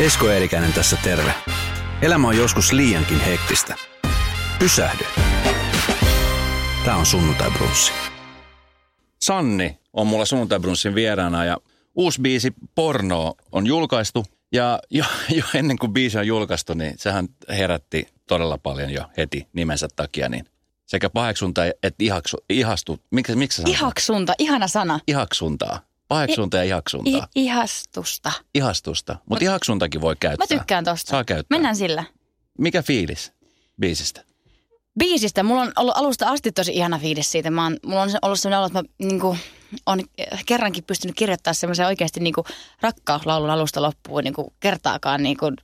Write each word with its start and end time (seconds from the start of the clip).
Esko 0.00 0.28
Eerikäinen 0.30 0.72
tässä 0.72 0.96
terve. 1.04 1.34
Elämä 2.02 2.28
on 2.28 2.36
joskus 2.36 2.72
liiankin 2.72 3.20
hektistä. 3.20 3.74
Pysähdy. 4.58 5.04
Tämä 6.84 6.96
on 6.96 7.06
Sunnuntai 7.06 7.50
Brunssi. 7.50 7.92
Sanni 9.20 9.78
on 9.92 10.06
mulla 10.06 10.24
Sunnuntai 10.24 10.60
Brunssin 10.60 10.94
vieraana 10.94 11.44
ja 11.44 11.58
uusi 11.94 12.20
biisi 12.20 12.52
Porno 12.74 13.34
on 13.52 13.66
julkaistu. 13.66 14.24
Ja 14.52 14.78
jo, 14.90 15.04
jo 15.36 15.44
ennen 15.54 15.78
kuin 15.78 15.92
biisi 15.92 16.18
on 16.18 16.26
julkaistu, 16.26 16.74
niin 16.74 16.94
sehän 16.98 17.28
herätti 17.48 18.08
todella 18.28 18.58
paljon 18.58 18.90
jo 18.90 19.02
heti 19.16 19.48
nimensä 19.52 19.88
takia. 19.96 20.28
Niin 20.28 20.44
sekä 20.86 21.10
paheksunta 21.10 21.62
että 21.64 22.04
ihaksu, 22.04 22.36
ihastu. 22.50 22.98
Miksi, 23.10 23.36
miksi? 23.36 23.62
Ihaksunta, 23.66 24.34
ihana 24.38 24.68
sana. 24.68 25.00
Ihaksuntaa. 25.06 25.80
Paheksunta 26.12 26.56
ja 26.56 26.62
ihaksuntaa. 26.62 27.28
I, 27.36 27.42
ihastusta. 27.42 28.32
Ihastusta. 28.54 29.16
Mutta 29.28 29.44
ihaksuntakin 29.44 30.00
voi 30.00 30.12
Mä 30.14 30.18
käyttää. 30.20 30.46
tykkään 30.58 30.84
tosta. 30.84 31.10
Saa 31.10 31.24
käyttää. 31.24 31.56
Mennään 31.56 31.76
sillä. 31.76 32.04
Mikä 32.58 32.82
fiilis 32.82 33.32
biisistä? 33.80 34.24
Biisistä, 34.98 35.42
mulla 35.42 35.62
on 35.62 35.72
ollut 35.76 35.96
alusta 35.96 36.28
asti 36.28 36.52
tosi 36.52 36.72
ihana 36.74 36.98
fiilis 36.98 37.32
siitä. 37.32 37.50
Mä 37.50 37.62
oon, 37.64 37.76
mulla 37.86 38.02
on 38.02 38.10
ollut 38.22 38.40
sellainen 38.40 38.58
olo, 38.58 38.66
että 38.66 38.78
mä 38.78 39.08
niin 39.08 39.20
kuin, 39.20 39.38
on 39.86 40.00
kerrankin 40.46 40.84
pystynyt 40.84 41.16
kirjoittamaan 41.16 41.54
semmoisen 41.54 41.86
oikeasti 41.86 42.20
niin 42.20 42.34
kuin, 42.34 42.44
rakkauslaulun 42.80 43.50
alusta 43.50 43.82
loppuun 43.82 44.24
niin 44.24 44.34
kuin, 44.34 44.46
kertaakaan 44.60 45.22
niin 45.22 45.36
kuin, 45.36 45.56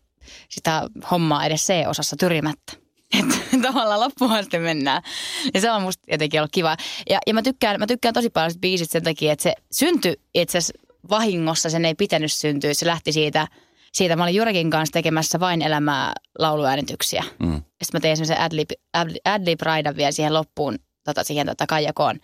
sitä 0.48 0.88
hommaa 1.10 1.44
edes 1.44 1.66
C-osassa 1.66 2.16
tyrimättä. 2.16 2.72
Että 3.18 3.36
tavallaan 3.68 4.00
loppuun 4.00 4.32
asti 4.32 4.58
mennään. 4.58 5.02
Ja 5.54 5.60
se 5.60 5.70
on 5.70 5.82
musta 5.82 6.02
jotenkin 6.10 6.40
ollut 6.40 6.52
kiva. 6.52 6.76
Ja, 7.10 7.18
ja 7.26 7.34
mä, 7.34 7.42
tykkään, 7.42 7.80
mä 7.80 7.86
tykkään 7.86 8.14
tosi 8.14 8.30
paljon 8.30 8.50
sitä 8.50 8.60
biisistä 8.60 8.92
sen 8.92 9.02
takia, 9.02 9.32
että 9.32 9.42
se 9.42 9.54
syntyi 9.72 10.16
itse 10.34 10.58
asiassa 10.58 10.88
vahingossa. 11.10 11.70
Sen 11.70 11.84
ei 11.84 11.94
pitänyt 11.94 12.32
syntyä. 12.32 12.74
Se 12.74 12.86
lähti 12.86 13.12
siitä, 13.12 13.48
siitä 13.92 14.16
mä 14.16 14.22
olin 14.22 14.34
Jurekin 14.34 14.70
kanssa 14.70 14.92
tekemässä 14.92 15.40
vain 15.40 15.62
elämää 15.62 16.12
lauluäänityksiä. 16.38 17.24
Mm. 17.38 17.54
Sitten 17.56 17.88
mä 17.92 18.00
tein 18.00 18.16
semmoisen 18.16 18.40
adlib, 18.40 18.70
adlib, 18.92 19.16
adlib 19.24 19.60
raidan 19.60 19.96
vielä 19.96 20.12
siihen 20.12 20.34
loppuun, 20.34 20.78
tota, 21.04 21.24
siihen 21.24 21.46
tota 21.46 21.66
Kaijakoon, 21.66 22.18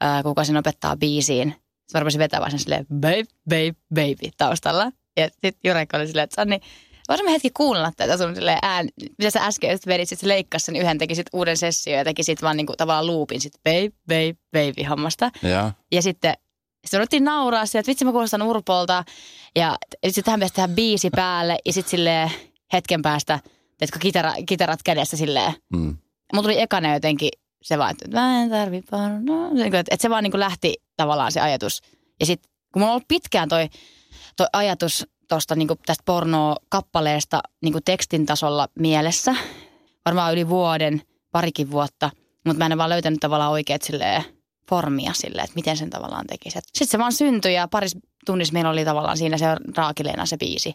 ää, 0.00 0.22
kuka 0.22 0.44
sen 0.44 0.56
opettaa 0.56 0.96
biisiin. 0.96 1.48
Sitten 1.48 1.94
mä 1.94 2.00
rupesin 2.00 2.18
vetämään 2.18 2.50
sen 2.50 2.60
silleen, 2.60 2.86
babe, 2.86 3.24
babe, 3.48 3.74
baby 3.94 4.30
taustalla. 4.36 4.92
Ja 5.16 5.28
sitten 5.28 5.52
Jurek 5.64 5.88
oli 5.94 6.06
silleen, 6.06 6.24
että 6.24 6.34
Sanni, 6.34 6.60
voisimme 7.08 7.32
hetki 7.32 7.50
kuunnella 7.50 7.92
tätä 7.96 8.16
sun 8.16 8.34
silleen 8.34 8.58
ään, 8.62 8.88
mitä 9.18 9.30
sä 9.30 9.46
äsken 9.46 9.70
just 9.70 9.86
vedit, 9.86 10.08
sit 10.08 10.18
sä 10.18 10.28
leikkasi 10.28 10.64
sen 10.64 10.76
yhden, 10.76 10.98
teki 10.98 11.14
sit 11.14 11.26
uuden 11.32 11.56
session 11.56 11.98
ja 11.98 12.04
teki 12.04 12.22
sit 12.22 12.42
vaan 12.42 12.56
niinku 12.56 12.74
tavallaan 12.76 13.06
loopin 13.06 13.40
sit 13.40 13.52
babe, 13.64 13.90
babe, 14.08 14.36
baby 14.52 14.88
hommasta. 14.88 15.30
Ja. 15.42 15.72
Ja 15.92 16.02
sitten 16.02 16.34
sitten 16.84 17.00
ruvettiin 17.00 17.24
nauraa 17.24 17.66
sieltä, 17.66 17.78
että 17.80 17.90
vitsi 17.90 18.04
mä 18.04 18.12
kuulostan 18.12 18.42
urpolta. 18.42 19.04
Ja 19.56 19.76
sitten 20.04 20.24
tähän 20.24 20.40
pitäisi 20.40 20.54
tehdä 20.54 20.68
biisi 20.68 21.10
päälle 21.10 21.58
ja 21.66 21.72
sitten 21.72 21.90
silleen 21.90 22.30
hetken 22.72 23.02
päästä, 23.02 23.40
teetkö 23.78 23.98
kitara, 23.98 24.32
kitarat 24.46 24.82
kädessä 24.82 25.16
silleen. 25.16 25.52
Mm. 25.72 25.96
Mulla 26.32 26.42
tuli 26.42 26.60
ekana 26.60 26.94
jotenkin 26.94 27.30
se 27.62 27.78
vaan, 27.78 27.90
että 27.90 28.20
mä 28.20 28.42
en 28.42 28.50
tarvi 28.50 28.82
pornoa. 28.90 29.50
Niin 29.50 29.66
Että 29.66 29.78
että 29.78 30.02
se 30.02 30.10
vaan 30.10 30.22
niin 30.22 30.30
kuin 30.30 30.40
lähti 30.40 30.74
tavallaan 30.96 31.32
se 31.32 31.40
ajatus. 31.40 31.80
Ja 32.20 32.26
sitten 32.26 32.52
kun 32.72 32.80
mulla 32.80 32.92
on 32.92 32.94
ollut 32.94 33.08
pitkään 33.08 33.48
toi, 33.48 33.68
toi 34.36 34.46
ajatus 34.52 35.06
tosta 35.34 35.54
niin 35.54 35.68
tästä 35.86 36.04
pornoa-kappaleesta 36.06 37.40
niin 37.62 37.74
tekstin 37.84 38.26
tasolla 38.26 38.68
mielessä. 38.78 39.34
Varmaan 40.06 40.32
yli 40.32 40.48
vuoden, 40.48 41.02
parikin 41.30 41.70
vuotta. 41.70 42.10
Mutta 42.46 42.58
mä 42.58 42.72
en 42.72 42.78
vaan 42.78 42.90
löytänyt 42.90 43.20
tavallaan 43.20 43.50
oikeat 43.50 43.82
silleen 43.82 44.24
formia 44.68 45.12
silleen, 45.12 45.44
että 45.44 45.54
miten 45.54 45.76
sen 45.76 45.90
tavallaan 45.90 46.26
tekisi. 46.26 46.58
Sitten 46.66 46.88
se 46.88 46.98
vaan 46.98 47.12
syntyi 47.12 47.54
ja 47.54 47.68
paris 47.68 47.96
tunnissa 48.26 48.52
meillä 48.52 48.70
oli 48.70 48.84
tavallaan 48.84 49.16
siinä 49.16 49.38
se 49.38 49.46
raakileena 49.76 50.26
se 50.26 50.36
biisi. 50.36 50.74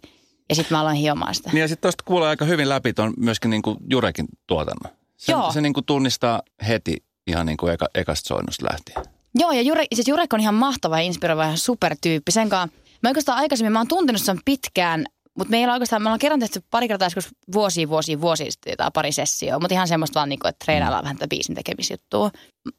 Ja 0.49 0.55
sitten 0.55 0.77
mä 0.77 0.81
aloin 0.81 0.95
hiomaan 0.95 1.35
sitä. 1.35 1.49
Niin 1.53 1.61
ja 1.61 1.67
sitten 1.67 1.81
tuosta 1.81 2.03
kuulee 2.03 2.29
aika 2.29 2.45
hyvin 2.45 2.69
läpi 2.69 2.93
tuon 2.93 3.13
myöskin 3.17 3.51
niin 3.51 3.61
kuin 3.61 3.77
Jurekin 3.89 4.25
tuotannon. 4.47 4.93
Se, 5.17 5.31
Joo. 5.31 5.51
se 5.51 5.61
niin 5.61 5.73
kuin 5.73 5.85
tunnistaa 5.85 6.41
heti 6.67 7.03
ihan 7.27 7.45
niin 7.45 7.57
kuin 7.57 7.73
eka, 7.73 7.87
ekasta 7.95 8.27
soinnusta 8.27 8.65
lähtien. 8.71 9.17
Joo, 9.35 9.51
ja 9.51 9.61
Jure, 9.61 9.85
siis 9.95 10.07
Jurek 10.07 10.33
on 10.33 10.39
ihan 10.39 10.55
mahtava 10.55 10.99
ja 10.99 11.03
inspiroiva 11.03 11.45
ja 11.45 11.57
supertyyppi. 11.57 12.31
Sen 12.31 12.49
kanssa, 12.49 12.77
mä 13.03 13.09
oikeastaan 13.09 13.37
aikaisemmin, 13.37 13.73
mä 13.73 13.79
oon 13.79 13.87
tuntenut 13.87 14.21
sen 14.21 14.39
pitkään, 14.45 15.05
mutta 15.37 15.51
meillä 15.51 15.73
oikeastaan, 15.73 16.01
me 16.01 16.09
ollaan 16.09 16.19
kerran 16.19 16.39
tehty 16.39 16.63
pari 16.71 16.87
kertaa 16.87 17.05
joskus 17.05 17.29
vuosia, 17.53 17.89
vuosia, 17.89 18.21
vuosia 18.21 18.51
sitten 18.51 18.71
jotain 18.71 18.93
pari 18.93 19.11
sessioa, 19.11 19.59
mutta 19.59 19.73
ihan 19.73 19.87
semmoista 19.87 20.19
vaan, 20.19 20.29
niin 20.29 20.39
kuin, 20.39 20.49
että 20.49 20.65
treenaillaan 20.65 21.03
vähän 21.03 21.17
tätä 21.17 21.27
biisin 21.27 21.55
tekemisjuttua. 21.55 22.31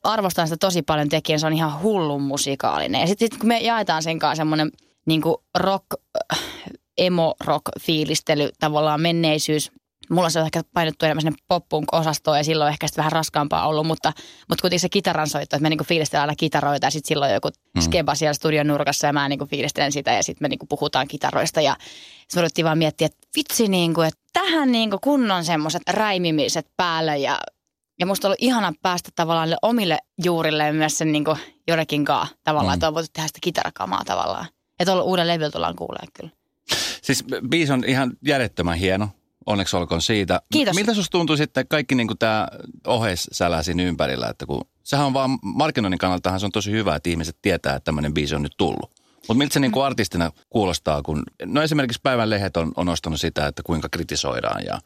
Arvostan 0.03 0.47
sitä 0.47 0.57
tosi 0.61 0.83
paljon 0.83 1.09
tekijän, 1.09 1.41
se 1.41 1.47
on 1.47 1.53
ihan 1.53 1.83
hullun 1.83 2.23
musikaalinen. 2.23 3.01
Ja 3.01 3.07
sitten 3.07 3.29
sit, 3.31 3.41
kun 3.41 3.49
me 3.49 3.59
jaetaan 3.59 4.03
sen 4.03 4.19
kanssa 4.19 4.41
semmoinen 4.41 4.71
niin 5.07 5.23
kuin 5.23 5.37
rock, 5.59 5.87
äh, 6.33 6.39
emo-rock-fiilistely, 6.99 8.49
tavallaan 8.61 9.01
menneisyys, 9.01 9.73
Mulla 10.11 10.31
se 10.31 10.39
on 10.39 10.45
ehkä 10.45 10.63
painottu 10.75 11.05
enemmän 11.05 11.23
sinne 11.23 11.37
pop-punk-osastoon 11.49 12.37
ja 12.37 12.45
silloin 12.45 12.73
ehkä 12.73 12.87
sitten 12.87 13.03
vähän 13.03 13.13
raskaampaa 13.13 13.69
ollut, 13.69 13.87
mutta, 13.87 14.13
mutta 14.49 14.63
kuitenkin 14.63 14.81
se 14.81 14.89
kitaran 14.89 15.29
soitto, 15.29 15.57
että 15.57 15.63
me 15.63 15.69
niinku 15.71 15.85
fiilistellään 15.85 16.29
aina 16.29 16.37
kitaroita 16.37 16.87
ja 16.87 16.91
sitten 16.91 17.09
silloin 17.09 17.33
joku 17.33 17.49
skeba 17.81 18.15
siellä 18.15 18.35
studion 18.35 18.67
nurkassa 18.67 19.07
ja 19.07 19.13
mä 19.13 19.29
niinku 19.29 19.47
fiilistelen 19.47 19.93
sitä 19.93 20.13
ja 20.13 20.23
sitten 20.23 20.45
me 20.45 20.49
niinku 20.49 20.67
puhutaan 20.67 21.09
kitaroista 21.09 21.61
ja 21.61 21.77
sitten 22.21 22.41
ruvettiin 22.43 22.65
vaan 22.65 22.79
miettiä, 22.79 23.07
että 23.07 23.29
vitsi 23.37 23.69
niinku, 23.69 24.01
että 24.01 24.21
tähän 24.33 24.73
niinku 24.73 24.99
kunnon 25.03 25.45
semmoiset 25.45 25.83
räimimiset 25.91 26.67
päälle 26.77 27.19
ja 27.19 27.39
ja 28.01 28.07
musta 28.07 28.27
on 28.27 28.31
ollut 28.31 28.43
ihana 28.43 28.73
päästä 28.83 29.11
tavallaan 29.15 29.57
omille 29.63 29.99
juurille 30.25 30.73
myös 30.73 30.99
sen 30.99 31.13
niinku 31.13 31.37
Jorekin 31.69 32.05
kaa 32.05 32.27
tavallaan, 32.45 32.75
Mm. 32.75 32.75
että 32.75 32.89
on 32.89 32.95
voitu 32.95 33.09
tehdä 33.13 33.27
sitä 33.27 33.39
kitarakamaa 33.43 34.05
tavallaan. 34.05 34.47
Ja 34.79 34.87
tuolla 34.87 35.03
uuden 35.03 35.27
levyllä 35.29 35.51
tullaan 35.51 35.77
kuulee 35.77 36.05
kyllä. 36.15 36.31
Siis 37.03 37.25
biisi 37.49 37.73
on 37.73 37.85
ihan 37.87 38.13
järjettömän 38.27 38.79
hieno. 38.79 39.09
Onneksi 39.49 39.77
olkoon 39.77 40.03
siitä. 40.03 40.41
Kiitos. 40.53 40.75
Miltä 40.75 40.95
susta 40.95 41.19
tuntuu 41.19 41.37
sitten 41.37 41.69
kaikki 41.69 41.95
niin 41.95 42.07
kuin 42.07 42.19
tämä 42.19 42.49
oheissälä 42.87 43.63
siinä 43.63 43.83
ympärillä? 43.83 44.29
Että 44.29 44.47
kun, 44.47 44.69
sehän 44.85 45.07
on 45.07 45.15
vaan 45.15 45.39
markkinoinnin 45.43 45.99
kannaltahan 45.99 46.41
se 46.41 46.47
on 46.47 46.53
tosi 46.53 46.71
hyvä, 46.71 46.97
että 46.97 47.11
ihmiset 47.11 47.37
tietää, 47.43 47.77
että 47.77 47.85
tämmöinen 47.85 48.15
biisi 48.15 48.35
on 48.35 48.43
nyt 48.43 48.55
tullut. 48.57 48.91
Mutta 49.15 49.35
miltä 49.35 49.55
se 49.55 49.61
niin 49.61 49.73
kuin 49.73 49.85
artistina 49.85 50.33
kuulostaa, 50.51 51.03
kun 51.03 51.23
no 51.45 51.63
esimerkiksi 51.63 52.01
päivän 52.03 52.31
lehdet 52.31 52.57
on, 52.57 52.73
on 52.77 52.87
nostanut 52.87 53.21
sitä, 53.21 53.47
että 53.47 53.63
kuinka 53.63 53.89
kritisoidaan 53.89 54.65
ja 54.65 54.81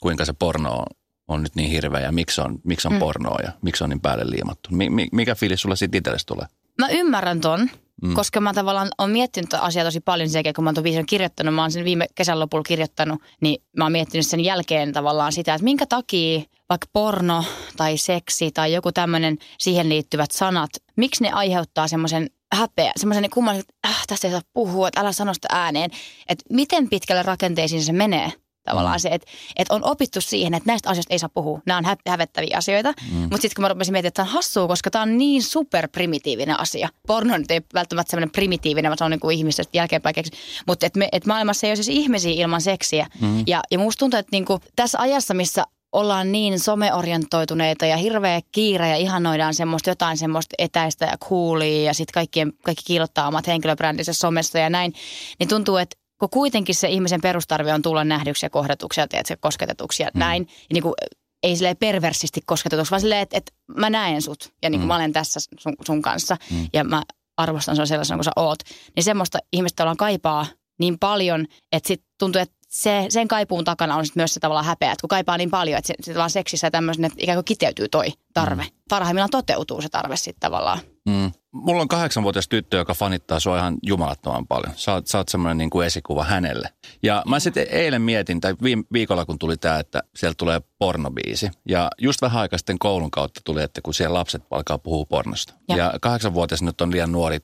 kuinka 0.00 0.24
se 0.24 0.32
porno 0.32 0.72
on, 0.72 0.86
on 1.28 1.42
nyt 1.42 1.54
niin 1.54 1.70
hirveä 1.70 2.00
ja 2.00 2.12
miksi 2.12 2.40
on, 2.40 2.58
miksi 2.64 2.88
on 2.88 2.94
mm. 2.94 2.98
pornoa 2.98 3.38
ja 3.42 3.52
miksi 3.62 3.84
on 3.84 3.90
niin 3.90 4.00
päälle 4.00 4.30
liimattu. 4.30 4.70
Mi, 4.72 4.90
mi, 4.90 5.08
mikä 5.12 5.34
fiilis 5.34 5.60
sulla 5.62 5.76
siitä 5.76 5.98
itsellesi 5.98 6.26
tulee? 6.26 6.46
Mä 6.78 6.88
ymmärrän 6.88 7.40
ton, 7.40 7.70
mm. 8.02 8.14
koska 8.14 8.40
mä 8.40 8.54
tavallaan 8.54 8.88
on 8.98 9.10
miettinyt 9.10 9.54
asiaa 9.54 9.84
tosi 9.84 10.00
paljon 10.00 10.28
sen 10.28 10.38
jälkeen, 10.38 10.54
kun 10.54 10.64
mä 10.64 10.68
oon 10.68 10.74
ton 10.74 10.84
biisin 10.84 11.06
kirjoittanut. 11.06 11.54
Mä 11.54 11.62
oon 11.62 11.72
sen 11.72 11.84
viime 11.84 12.06
kesän 12.14 12.40
lopulla 12.40 12.62
kirjoittanut, 12.62 13.22
niin 13.40 13.62
mä 13.76 13.84
oon 13.84 13.92
miettinyt 13.92 14.26
sen 14.26 14.40
jälkeen 14.40 14.92
tavallaan 14.92 15.32
sitä, 15.32 15.54
että 15.54 15.64
minkä 15.64 15.86
takia 15.86 16.42
vaikka 16.68 16.86
porno 16.92 17.44
tai 17.76 17.96
seksi 17.96 18.50
tai 18.50 18.72
joku 18.72 18.92
tämmöinen 18.92 19.38
siihen 19.58 19.88
liittyvät 19.88 20.30
sanat, 20.30 20.70
miksi 20.96 21.22
ne 21.22 21.30
aiheuttaa 21.30 21.88
semmoisen 21.88 22.30
häpeä, 22.54 22.92
semmoisen 22.96 23.30
kummallisen, 23.30 23.64
että 23.68 23.88
äh, 23.88 24.06
tästä 24.06 24.26
ei 24.26 24.32
saa 24.32 24.40
puhua, 24.52 24.88
että 24.88 25.00
älä 25.00 25.12
sano 25.12 25.34
sitä 25.34 25.48
ääneen. 25.50 25.90
Että 26.28 26.44
miten 26.50 26.88
pitkälle 26.88 27.22
rakenteisiin 27.22 27.84
se 27.84 27.92
menee 27.92 28.32
tavallaan 28.66 29.00
se, 29.00 29.08
että, 29.08 29.30
että 29.56 29.74
on 29.74 29.84
opittu 29.84 30.20
siihen, 30.20 30.54
että 30.54 30.70
näistä 30.70 30.90
asioista 30.90 31.14
ei 31.14 31.18
saa 31.18 31.28
puhua. 31.28 31.60
Nämä 31.66 31.78
on 31.78 31.84
hä- 31.84 31.96
hävettäviä 32.08 32.56
asioita. 32.58 32.92
Mm. 33.12 33.18
Mutta 33.18 33.36
sitten 33.36 33.54
kun 33.54 33.62
mä 33.62 33.68
rupesin 33.68 33.92
miettimään, 33.92 34.08
että 34.08 34.16
tämä 34.22 34.28
on 34.28 34.34
hassua, 34.34 34.68
koska 34.68 34.90
tämä 34.90 35.02
on 35.02 35.18
niin 35.18 35.42
superprimitiivinen 35.42 36.60
asia. 36.60 36.88
Porno 37.06 37.38
nyt 37.38 37.50
ei 37.50 37.60
välttämättä 37.74 38.10
semmoinen 38.10 38.30
primitiivinen, 38.30 38.90
vaan 38.90 38.98
se 38.98 39.04
on 39.04 39.10
niin 39.10 39.20
kuin 39.20 39.38
ihmisestä 39.38 39.78
jälkeenpäin 39.78 40.14
keksi. 40.14 40.32
Mutta 40.66 40.86
että, 40.86 41.00
että 41.12 41.28
maailmassa 41.28 41.66
ei 41.66 41.70
ole 41.70 41.76
siis 41.76 41.88
ihmisiä 41.88 42.32
ilman 42.32 42.60
seksiä. 42.60 43.06
Mm. 43.20 43.44
Ja, 43.46 43.60
ja 43.70 43.78
musta 43.78 43.98
tuntuu, 43.98 44.18
että 44.18 44.30
niin 44.32 44.44
kuin 44.44 44.60
tässä 44.76 44.98
ajassa, 44.98 45.34
missä 45.34 45.64
ollaan 45.92 46.32
niin 46.32 46.60
someorientoituneita 46.60 47.86
ja 47.86 47.96
hirveä 47.96 48.40
kiire 48.52 48.88
ja 48.88 48.96
ihannoidaan 48.96 49.54
semmoista 49.54 49.90
jotain 49.90 50.16
semmoista 50.16 50.54
etäistä 50.58 51.04
ja 51.04 51.18
coolia 51.18 51.82
ja 51.82 51.94
sitten 51.94 52.12
kaikkien, 52.14 52.52
kaikki 52.62 52.84
kiilottaa 52.86 53.28
omat 53.28 53.46
henkilöbrändinsä 53.46 54.12
somessa 54.12 54.58
ja 54.58 54.70
näin, 54.70 54.92
niin 55.38 55.48
tuntuu, 55.48 55.76
että 55.76 55.96
kun 56.18 56.30
kuitenkin 56.30 56.74
se 56.74 56.88
ihmisen 56.88 57.20
perustarve 57.20 57.74
on 57.74 57.82
tulla 57.82 58.04
nähdyksi 58.04 58.46
ja 58.46 58.50
kohdatuksi 58.50 59.00
ja 59.00 59.08
teet, 59.08 59.26
kosketetuksi 59.40 60.02
ja 60.02 60.10
mm. 60.14 60.18
näin, 60.18 60.46
ja 60.48 60.74
niin 60.74 60.82
kuin, 60.82 60.94
ei 61.42 61.56
silleen 61.56 61.76
perversisti 61.76 62.40
kosketetuksi, 62.46 62.90
vaan 62.90 63.00
silleen, 63.00 63.20
että, 63.20 63.36
että 63.36 63.52
mä 63.76 63.90
näen 63.90 64.22
sut 64.22 64.52
ja 64.62 64.70
niin 64.70 64.80
kuin 64.80 64.86
mm. 64.86 64.88
mä 64.88 64.96
olen 64.96 65.12
tässä 65.12 65.40
sun, 65.58 65.74
sun 65.86 66.02
kanssa 66.02 66.36
mm. 66.50 66.68
ja 66.72 66.84
mä 66.84 67.02
arvostan 67.36 67.76
sua 67.76 67.86
sellaisena 67.86 68.16
kuin 68.16 68.24
sä 68.24 68.30
oot. 68.36 68.58
Niin 68.96 69.04
semmoista 69.04 69.38
ihmistä 69.52 69.82
ollaan 69.82 69.96
kaipaa 69.96 70.46
niin 70.78 70.98
paljon, 70.98 71.46
että 71.72 71.88
sit 71.88 72.02
tuntuu, 72.18 72.42
että 72.42 72.55
se, 72.76 73.06
sen 73.08 73.28
kaipuun 73.28 73.64
takana 73.64 73.96
on 73.96 74.06
sit 74.06 74.16
myös 74.16 74.34
se 74.34 74.40
tavallaan 74.40 74.66
häpeä, 74.66 74.92
että 74.92 75.00
kun 75.00 75.08
kaipaa 75.08 75.36
niin 75.36 75.50
paljon, 75.50 75.78
että 75.78 75.86
se, 75.86 75.94
se 76.00 76.18
vaan 76.18 76.30
seksissä 76.30 76.70
tämmöisen, 76.70 77.04
että 77.04 77.18
ikään 77.18 77.36
kuin 77.36 77.44
kiteytyy 77.44 77.88
toi 77.88 78.12
tarve. 78.34 78.62
Mm. 78.62 78.68
Parhaimmillaan 78.88 79.30
toteutuu 79.30 79.82
se 79.82 79.88
tarve 79.88 80.16
sitten 80.16 80.40
tavallaan. 80.40 80.78
Mm. 81.08 81.32
Mulla 81.52 81.82
on 81.82 81.88
kahdeksanvuotias 81.88 82.48
tyttö, 82.48 82.76
joka 82.76 82.94
fanittaa 82.94 83.40
sua 83.40 83.58
ihan 83.58 83.76
jumalattoman 83.82 84.46
paljon. 84.46 84.72
Sä 84.76 84.92
oot, 84.92 85.06
sä 85.06 85.18
oot 85.18 85.28
semmoinen 85.28 85.58
niin 85.58 85.70
kuin 85.70 85.86
esikuva 85.86 86.24
hänelle. 86.24 86.68
Ja 87.02 87.22
mä 87.26 87.40
sitten 87.40 87.66
eilen 87.70 88.02
mietin, 88.02 88.40
tai 88.40 88.54
viime 88.62 88.84
viikolla 88.92 89.24
kun 89.24 89.38
tuli 89.38 89.56
tämä, 89.56 89.78
että 89.78 90.02
sieltä 90.16 90.34
tulee 90.38 90.60
pornobiisi. 90.78 91.50
Ja 91.68 91.90
just 91.98 92.22
vähän 92.22 92.42
aikaa 92.42 92.58
sitten 92.58 92.78
koulun 92.78 93.10
kautta 93.10 93.40
tuli, 93.44 93.62
että 93.62 93.80
kun 93.80 93.94
siellä 93.94 94.18
lapset 94.18 94.42
alkaa 94.50 94.78
puhua 94.78 95.04
pornosta. 95.04 95.54
Ja. 95.68 95.76
Ja, 95.76 95.90
ja 95.92 95.98
kahdeksanvuotias 96.00 96.62
nyt 96.62 96.80
on 96.80 96.92
liian 96.92 97.12
nuori 97.12 97.38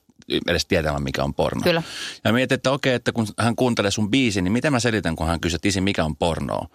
edes 0.46 0.66
tietämään, 0.66 1.02
mikä 1.02 1.24
on 1.24 1.34
porno. 1.34 1.60
Kyllä. 1.62 1.82
Ja 2.24 2.32
mietin, 2.32 2.54
että 2.54 2.70
okei, 2.70 2.94
että 2.94 3.12
kun 3.12 3.26
hän 3.38 3.56
kuuntelee 3.56 3.90
sun 3.90 4.10
biisin, 4.10 4.44
niin 4.44 4.52
miten 4.52 4.72
mä 4.72 4.80
selitän, 4.80 5.16
kun 5.16 5.26
hän 5.26 5.40
kysyy, 5.40 5.56
että 5.56 5.68
isi, 5.68 5.80
mikä 5.80 6.04
on 6.04 6.16
pornoa? 6.16 6.68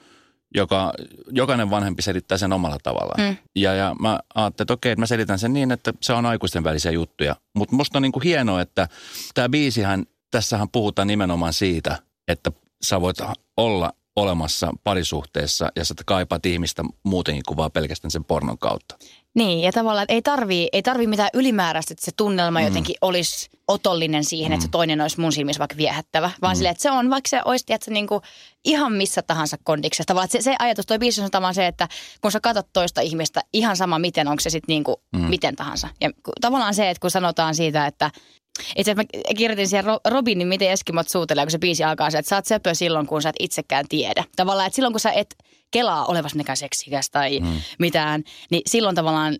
Joka, 0.55 0.93
jokainen 1.31 1.69
vanhempi 1.69 2.01
selittää 2.01 2.37
sen 2.37 2.53
omalla 2.53 2.77
tavallaan. 2.83 3.21
Mm. 3.21 3.37
Ja, 3.55 3.73
ja 3.73 3.95
mä 3.99 4.19
ajattelin, 4.35 4.65
että 4.65 4.73
okei, 4.73 4.91
että 4.91 5.01
mä 5.01 5.05
selitän 5.05 5.39
sen 5.39 5.53
niin, 5.53 5.71
että 5.71 5.93
se 6.01 6.13
on 6.13 6.25
aikuisten 6.25 6.63
välisiä 6.63 6.91
juttuja. 6.91 7.35
Mutta 7.55 7.75
musta 7.75 7.97
on 7.97 8.01
niin 8.01 8.11
kuin 8.11 8.23
hienoa, 8.23 8.61
että 8.61 8.87
tämä 9.33 9.49
biisihän, 9.49 10.05
tässähän 10.31 10.69
puhutaan 10.69 11.07
nimenomaan 11.07 11.53
siitä, 11.53 11.99
että 12.27 12.51
sä 12.81 13.01
voit 13.01 13.17
olla 13.57 13.93
olemassa 14.15 14.71
parisuhteessa 14.83 15.71
ja 15.75 15.85
sä 15.85 15.95
kaipaat 16.05 16.45
ihmistä 16.45 16.83
muutenkin 17.03 17.43
kuin 17.47 17.57
vaan 17.57 17.71
pelkästään 17.71 18.11
sen 18.11 18.23
pornon 18.23 18.57
kautta. 18.57 18.97
Niin, 19.37 19.61
ja 19.61 19.71
tavallaan, 19.71 20.03
että 20.03 20.13
ei 20.13 20.21
tarvii, 20.21 20.69
ei 20.73 20.81
tarvii 20.81 21.07
mitään 21.07 21.29
ylimääräistä, 21.33 21.93
että 21.93 22.05
se 22.05 22.11
tunnelma 22.17 22.59
mm. 22.59 22.65
jotenkin 22.65 22.95
olisi 23.01 23.49
otollinen 23.67 24.23
siihen, 24.23 24.51
mm. 24.51 24.53
että 24.53 24.65
se 24.65 24.71
toinen 24.71 25.01
olisi 25.01 25.19
mun 25.19 25.31
silmissä 25.31 25.59
vaikka 25.59 25.77
viehättävä. 25.77 26.31
Vaan 26.41 26.53
mm. 26.53 26.55
silleen, 26.55 26.71
että 26.71 26.81
se 26.81 26.91
on, 26.91 27.09
vaikka 27.09 27.29
se 27.29 27.41
olisi 27.45 27.65
tiedätkö, 27.65 27.91
niin 27.91 28.07
kuin 28.07 28.21
ihan 28.65 28.93
missä 28.93 29.21
tahansa 29.21 29.57
kondiksessa. 29.63 30.07
Tavallaan, 30.07 30.29
se, 30.29 30.41
se 30.41 30.55
ajatus, 30.59 30.85
toi 30.85 30.99
biisi 30.99 31.21
on 31.21 31.31
tavallaan 31.31 31.55
se, 31.55 31.67
että 31.67 31.87
kun 32.21 32.31
sä 32.31 32.39
katsot 32.39 32.67
toista 32.73 33.01
ihmistä, 33.01 33.41
ihan 33.53 33.77
sama 33.77 33.99
miten, 33.99 34.27
onko 34.27 34.39
se 34.39 34.49
sitten 34.49 34.73
niin 34.73 34.83
kuin 34.83 34.95
mm. 35.15 35.21
miten 35.21 35.55
tahansa. 35.55 35.89
Ja 36.01 36.09
tavallaan 36.41 36.73
se, 36.73 36.89
että 36.89 37.01
kun 37.01 37.11
sanotaan 37.11 37.55
siitä, 37.55 37.85
että 37.85 38.11
itse 38.75 38.95
mä 38.95 39.03
kirjoitin 39.37 39.67
siihen 39.67 39.85
Robinin, 40.07 40.47
miten 40.47 40.71
Eskimot 40.71 41.09
suutelee, 41.09 41.45
kun 41.45 41.51
se 41.51 41.59
biisi 41.59 41.83
alkaa 41.83 42.11
se, 42.11 42.17
että 42.17 42.29
sä 42.29 42.35
oot 42.35 42.45
söpö 42.45 42.75
silloin, 42.75 43.07
kun 43.07 43.21
sä 43.21 43.29
et 43.29 43.35
itsekään 43.39 43.85
tiedä. 43.89 44.23
Tavallaan, 44.35 44.67
että 44.67 44.75
silloin 44.75 44.93
kun 44.93 44.99
sä 44.99 45.11
et 45.11 45.35
kelaa 45.71 46.05
olevas 46.05 46.35
mikään 46.35 46.57
seksikäs 46.57 47.09
tai 47.09 47.39
mm. 47.39 47.61
mitään, 47.79 48.23
niin 48.51 48.61
silloin 48.65 48.95
tavallaan 48.95 49.37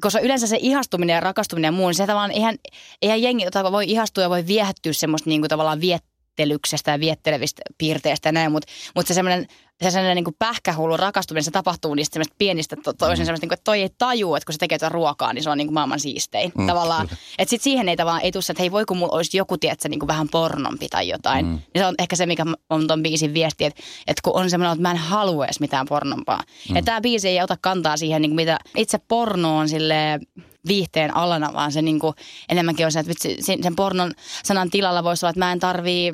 koska 0.00 0.20
yleensä 0.20 0.46
se 0.46 0.58
ihastuminen 0.60 1.14
ja 1.14 1.20
rakastuminen 1.20 1.68
ja 1.68 1.72
muu, 1.72 1.86
niin 1.86 1.94
se 1.94 2.06
tavallaan 2.06 2.30
eihän, 2.30 2.56
eihän 3.02 3.22
jengi 3.22 3.44
jota 3.44 3.72
voi 3.72 3.84
ihastua 3.90 4.22
ja 4.22 4.30
voi 4.30 4.46
viehättyä 4.46 4.92
semmoista 4.92 5.30
niin 5.30 5.40
kuin 5.40 5.48
tavallaan 5.48 5.80
viettelyksestä 5.80 6.90
ja 6.90 7.00
viettelevistä 7.00 7.62
piirteistä 7.78 8.28
ja 8.28 8.32
näin, 8.32 8.52
mutta, 8.52 8.72
mutta 8.94 9.08
se 9.08 9.14
semmoinen 9.14 9.46
se 9.82 9.90
sellainen 9.90 10.16
niin 10.16 10.24
kuin 10.24 10.36
pähkähullu 10.38 10.96
rakastuminen, 10.96 11.44
se 11.44 11.50
tapahtuu 11.50 11.94
niistä 11.94 12.14
semmoista 12.14 12.34
pienistä 12.38 12.76
to, 12.76 12.92
toisen 12.92 13.24
mm. 13.24 13.26
semmoista, 13.26 13.44
niin 13.44 13.48
kuin, 13.48 13.56
että 13.56 13.64
toi 13.64 13.82
ei 13.82 13.90
taju, 13.98 14.34
että 14.34 14.46
kun 14.46 14.52
se 14.52 14.58
tekee 14.58 14.76
jotain 14.76 14.92
ruokaa, 14.92 15.32
niin 15.32 15.42
se 15.42 15.50
on 15.50 15.58
niin 15.58 15.66
kuin 15.66 15.74
maailman 15.74 16.00
siistein. 16.00 16.52
Mm, 16.58 16.66
tavallaan, 16.66 17.08
että 17.38 17.50
sitten 17.50 17.64
siihen 17.64 17.88
ei 17.88 17.96
tavallaan, 17.96 18.22
ei 18.22 18.32
tuossa, 18.32 18.52
että 18.52 18.62
hei 18.62 18.72
voi 18.72 18.84
kun 18.84 18.96
mulla 18.96 19.16
olisi 19.16 19.36
joku, 19.36 19.58
tiedätkö, 19.58 19.88
niin 19.88 20.00
kuin 20.00 20.08
vähän 20.08 20.28
pornompi 20.28 20.88
tai 20.88 21.08
jotain. 21.08 21.46
Mm. 21.46 21.50
Niin 21.52 21.82
se 21.82 21.86
on 21.86 21.94
ehkä 21.98 22.16
se, 22.16 22.26
mikä 22.26 22.44
on 22.70 22.86
ton 22.86 23.02
biisin 23.02 23.34
viesti, 23.34 23.64
että, 23.64 23.82
että 24.06 24.20
kun 24.24 24.36
on 24.36 24.50
semmoinen, 24.50 24.72
että 24.72 24.82
mä 24.82 24.90
en 24.90 24.96
halua 24.96 25.44
edes 25.44 25.60
mitään 25.60 25.86
pornompaa. 25.88 26.42
Mm. 26.68 26.76
Ja 26.76 26.82
tämä 26.82 27.00
biisi 27.00 27.28
ei 27.28 27.42
ota 27.42 27.56
kantaa 27.60 27.96
siihen, 27.96 28.22
niin 28.22 28.30
kuin 28.30 28.36
mitä 28.36 28.58
itse 28.76 28.98
porno 28.98 29.58
on 29.58 29.68
sille 29.68 30.20
viihteen 30.68 31.16
alana, 31.16 31.52
vaan 31.52 31.72
se 31.72 31.82
niin 31.82 31.98
kuin 31.98 32.14
enemmänkin 32.48 32.86
on 32.86 32.92
se, 32.92 33.00
että 33.00 33.08
vitsi, 33.08 33.36
sen 33.40 33.76
pornon 33.76 34.12
sanan 34.44 34.70
tilalla 34.70 35.04
voisi 35.04 35.26
olla, 35.26 35.30
että 35.30 35.38
mä 35.38 35.52
en 35.52 35.60
tarvii 35.60 36.12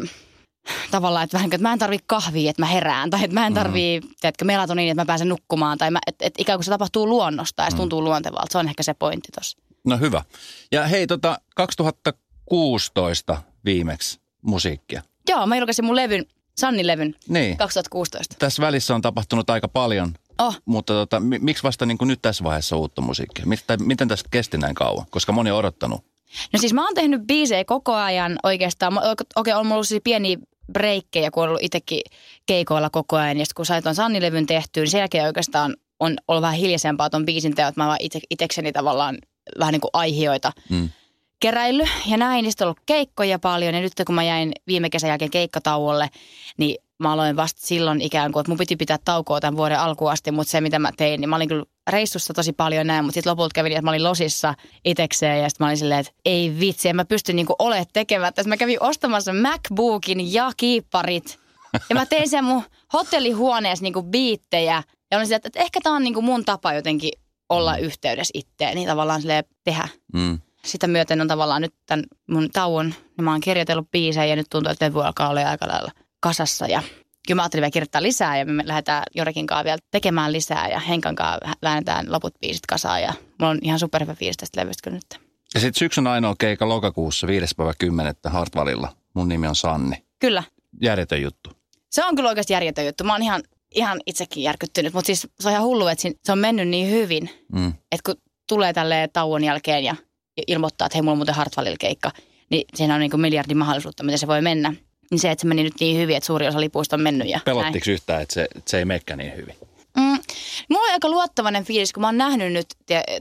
tavallaan, 0.90 1.25
että, 1.25 1.34
vähän, 1.34 1.52
että 1.52 1.69
mä 1.69 1.72
en 1.72 1.78
tarvi 1.78 1.99
kahvia, 2.06 2.50
että 2.50 2.62
mä 2.62 2.66
herään, 2.66 3.11
tai 3.11 3.25
että 3.25 3.34
mä 3.34 3.46
en 3.46 3.55
tarvii, 3.55 4.00
mm. 4.00 4.08
tiedätkö, 4.20 4.44
melatoniin, 4.44 4.90
että 4.90 5.02
mä 5.02 5.06
pääsen 5.06 5.28
nukkumaan, 5.28 5.78
tai 5.78 5.90
mä, 5.90 5.99
että, 6.06 6.26
että 6.26 6.43
ikään 6.43 6.58
kuin 6.58 6.64
se 6.64 6.70
tapahtuu 6.70 7.08
luonnosta 7.08 7.62
ja 7.62 7.70
se 7.70 7.76
mm. 7.76 7.81
tuntuu 7.81 8.05
luontevalta. 8.05 8.46
Se 8.50 8.58
on 8.58 8.69
ehkä 8.69 8.82
se 8.82 8.94
pointti 8.94 9.32
tuossa. 9.32 9.58
No 9.84 9.99
hyvä. 9.99 10.22
Ja 10.72 10.87
hei, 10.87 11.06
tota, 11.06 11.38
2016 11.56 13.43
viimeksi 13.64 14.20
musiikkia. 14.43 15.02
Joo, 15.28 15.46
mä 15.46 15.56
julkaisin 15.56 15.84
mun 15.84 15.96
levyn, 15.96 16.26
Sanni-levyn, 16.61 17.14
niin. 17.28 17.56
2016. 17.56 18.34
Tässä 18.38 18.62
välissä 18.62 18.94
on 18.94 19.02
tapahtunut 19.02 19.50
aika 19.50 19.69
paljon, 19.69 20.14
oh. 20.38 20.60
mutta 20.64 20.93
tota, 20.93 21.20
miksi 21.20 21.62
vasta 21.62 21.87
niin 21.87 21.99
kuin 21.99 22.08
nyt 22.08 22.22
tässä 22.22 22.44
vaiheessa 22.44 22.76
uutta 22.76 23.02
musiikkia? 23.02 23.46
Miten, 23.46 23.82
miten 23.82 24.08
tästä 24.08 24.28
kesti 24.31 24.58
näin 24.58 24.75
kauan? 24.75 25.06
Koska 25.10 25.32
moni 25.32 25.50
on 25.50 25.58
odottanut. 25.58 26.05
No 26.52 26.58
siis 26.58 26.72
mä 26.72 26.84
oon 26.84 26.94
tehnyt 26.94 27.26
biisejä 27.26 27.64
koko 27.64 27.94
ajan 27.94 28.38
oikeastaan. 28.43 28.99
Okei, 28.99 29.26
okay, 29.37 29.52
on 29.52 29.67
mulla 29.67 29.84
siis 29.84 30.00
pieni 30.05 30.38
breikkejä, 30.72 31.31
kun 31.31 31.43
on 31.43 31.49
ollut 31.49 31.62
itsekin 31.62 32.00
keikoilla 32.46 32.90
koko 32.90 33.16
ajan. 33.16 33.38
Ja 33.38 33.44
kun 33.55 33.66
sai 33.66 33.82
tuon 33.82 33.94
Sanni-levyn 33.94 34.46
tehtyä, 34.46 34.82
niin 34.82 34.90
sen 34.90 34.99
jälkeen 34.99 35.26
oikeastaan 35.26 35.76
on 36.00 36.16
ollut 36.28 36.43
vähän 36.43 36.56
hiljaisempaa 36.56 37.11
tuon 37.11 37.26
biisin 37.26 37.55
teot. 37.55 37.76
Mä 37.76 37.87
vaan 37.87 37.99
itse, 38.00 38.20
itsekseni 38.31 38.72
tavallaan 38.72 39.19
vähän 39.58 39.72
niin 39.72 39.81
kuin 39.81 39.90
aihioita 39.93 40.52
mm. 40.70 40.88
keräily 41.40 41.84
ja 42.06 42.16
näin. 42.16 42.43
Niistä 42.43 42.64
on 42.64 42.66
ollut 42.66 42.82
keikkoja 42.87 43.38
paljon 43.38 43.75
ja 43.75 43.81
nyt 43.81 43.93
kun 44.06 44.14
mä 44.14 44.25
jäin 44.25 44.52
viime 44.66 44.90
kesän 44.90 45.08
jälkeen 45.08 45.31
keikkatauolle, 45.31 46.11
niin 46.56 46.83
mä 46.99 47.12
aloin 47.12 47.37
vasta 47.37 47.67
silloin 47.67 48.00
ikään 48.00 48.32
kuin, 48.32 48.41
että 48.41 48.50
mun 48.50 48.58
piti 48.58 48.76
pitää 48.76 48.99
taukoa 49.05 49.41
tämän 49.41 49.56
vuoden 49.56 49.81
alkuun 49.81 50.11
asti, 50.11 50.31
mutta 50.31 50.50
se 50.50 50.61
mitä 50.61 50.79
mä 50.79 50.91
tein, 50.96 51.20
niin 51.20 51.29
mä 51.29 51.37
olin 51.37 51.49
kyllä 51.49 51.64
reissussa 51.91 52.35
tosi 52.35 52.52
paljon 52.52 52.87
näin, 52.87 53.05
mutta 53.05 53.14
sitten 53.14 53.31
lopulta 53.31 53.55
kävin, 53.55 53.73
että 53.73 53.82
mä 53.82 53.91
olin 53.91 54.05
losissa 54.05 54.55
itekseen 54.85 55.43
ja 55.43 55.49
sitten 55.49 55.64
mä 55.64 55.69
olin 55.69 55.79
silleen, 55.79 56.00
että 56.00 56.12
ei 56.25 56.56
vitsi, 56.61 56.88
en 56.88 56.96
mä 56.96 57.05
pysty 57.05 57.32
niinku 57.32 57.55
olemaan 57.58 57.87
tekemättä. 57.93 58.44
Mä 58.44 58.56
kävin 58.56 58.82
ostamassa 58.82 59.32
MacBookin 59.32 60.32
ja 60.32 60.52
kiipparit 60.56 61.38
ja 61.88 61.94
mä 61.94 62.06
tein 62.06 62.29
sen 62.29 62.44
mun 62.44 62.62
hotellihuoneessa 62.93 63.82
niinku 63.82 64.02
biittejä 64.02 64.82
ja 65.11 65.19
olin 65.19 65.26
silleen, 65.26 65.41
että, 65.44 65.61
ehkä 65.61 65.81
tää 65.82 65.93
on 65.93 66.02
niinku 66.02 66.23
mun 66.23 66.44
tapa 66.44 66.73
jotenkin 66.73 67.12
olla 67.49 67.76
yhteydessä 67.76 68.32
itteen, 68.35 68.75
niin 68.75 68.88
tavallaan 68.88 69.20
silleen 69.20 69.44
tehdä. 69.64 69.88
Mm. 70.12 70.38
Sitä 70.64 70.87
myöten 70.87 71.20
on 71.20 71.29
tavallaan 71.29 71.62
nyt 71.62 71.75
tämän 71.87 72.05
mun 72.31 72.50
tauon, 72.50 72.87
niin 72.87 73.25
mä 73.25 73.31
oon 73.31 73.41
kirjoitellut 73.41 73.91
biisejä 73.91 74.25
ja 74.25 74.37
nyt 74.37 74.46
tuntuu, 74.50 74.73
että 74.73 74.85
levy 74.85 75.05
alkaa 75.05 75.29
olla 75.29 75.41
aika 75.41 75.69
lailla 75.69 75.91
kasassa 76.24 76.66
ja 76.66 76.82
kyllä 77.26 77.38
mä 77.38 77.42
ajattelin 77.42 77.62
vielä 77.62 77.70
kirjoittaa 77.70 78.02
lisää 78.02 78.38
ja 78.38 78.46
me 78.46 78.62
lähdetään 78.66 79.02
Jorekin 79.14 79.46
kanssa 79.46 79.64
vielä 79.64 79.78
tekemään 79.90 80.32
lisää 80.32 80.68
ja 80.68 80.80
Henkan 80.80 81.14
kanssa 81.14 81.52
lähdetään 81.62 82.12
loput 82.12 82.34
biisit 82.40 82.66
kasaan 82.66 83.02
ja 83.02 83.12
mulla 83.40 83.50
on 83.50 83.58
ihan 83.62 83.78
superhyvä 83.78 84.14
fiilis 84.14 84.36
tästä 84.36 84.60
levystä 84.60 84.80
kyllä 84.84 84.94
nyt. 84.96 85.20
Ja 85.54 85.60
sitten 85.60 85.78
syksyn 85.78 86.06
ainoa 86.06 86.34
keika 86.38 86.68
lokakuussa 86.68 87.26
5. 87.26 87.54
päivä 87.54 87.72
10. 87.78 88.14
Hartwallilla. 88.26 88.96
Mun 89.14 89.28
nimi 89.28 89.46
on 89.46 89.56
Sanni. 89.56 90.04
Kyllä. 90.18 90.42
Järjetön 90.82 91.22
juttu. 91.22 91.50
Se 91.90 92.04
on 92.04 92.16
kyllä 92.16 92.28
oikeasti 92.28 92.52
järjetön 92.52 92.86
juttu. 92.86 93.04
Mä 93.04 93.12
oon 93.12 93.22
ihan, 93.22 93.42
ihan 93.74 94.00
itsekin 94.06 94.42
järkyttynyt, 94.42 94.94
mutta 94.94 95.06
siis 95.06 95.28
se 95.40 95.48
on 95.48 95.52
ihan 95.52 95.64
hullu, 95.64 95.86
että 95.86 96.08
se 96.24 96.32
on 96.32 96.38
mennyt 96.38 96.68
niin 96.68 96.90
hyvin, 96.90 97.30
mm. 97.52 97.68
että 97.68 98.12
kun 98.12 98.22
tulee 98.48 98.72
tälle 98.72 99.08
tauon 99.12 99.44
jälkeen 99.44 99.84
ja 99.84 99.96
ilmoittaa, 100.46 100.86
että 100.86 100.96
hei, 100.96 101.02
mulla 101.02 101.12
on 101.12 101.18
muuten 101.18 101.34
Hartwallilla 101.34 101.76
keikka, 101.80 102.10
niin 102.50 102.64
siinä 102.74 102.94
on 102.94 103.00
niin 103.00 103.10
kuin 103.10 103.20
miljardi 103.20 103.54
mahdollisuutta, 103.54 104.04
miten 104.04 104.18
se 104.18 104.26
voi 104.26 104.42
mennä. 104.42 104.72
Niin 105.10 105.18
se, 105.18 105.30
että 105.30 105.42
se 105.42 105.48
meni 105.48 105.62
nyt 105.62 105.74
niin 105.80 105.96
hyvin, 105.96 106.16
että 106.16 106.26
suuri 106.26 106.48
osa 106.48 106.60
lipuista 106.60 106.96
on 106.96 107.02
mennyt. 107.02 107.28
Ja 107.28 107.40
Pelottiko 107.44 107.90
yhtään, 107.90 108.22
että 108.22 108.34
se, 108.34 108.42
että 108.42 108.70
se 108.70 108.78
ei 108.78 108.84
mekkä 108.84 109.16
niin 109.16 109.36
hyvin? 109.36 109.54
Mm, 109.96 110.18
mulla 110.70 110.86
on 110.86 110.92
aika 110.92 111.08
luottavainen 111.08 111.64
fiilis, 111.64 111.92
kun 111.92 112.00
mä 112.00 112.08
oon 112.08 112.18
nähnyt 112.18 112.52
nyt 112.52 112.66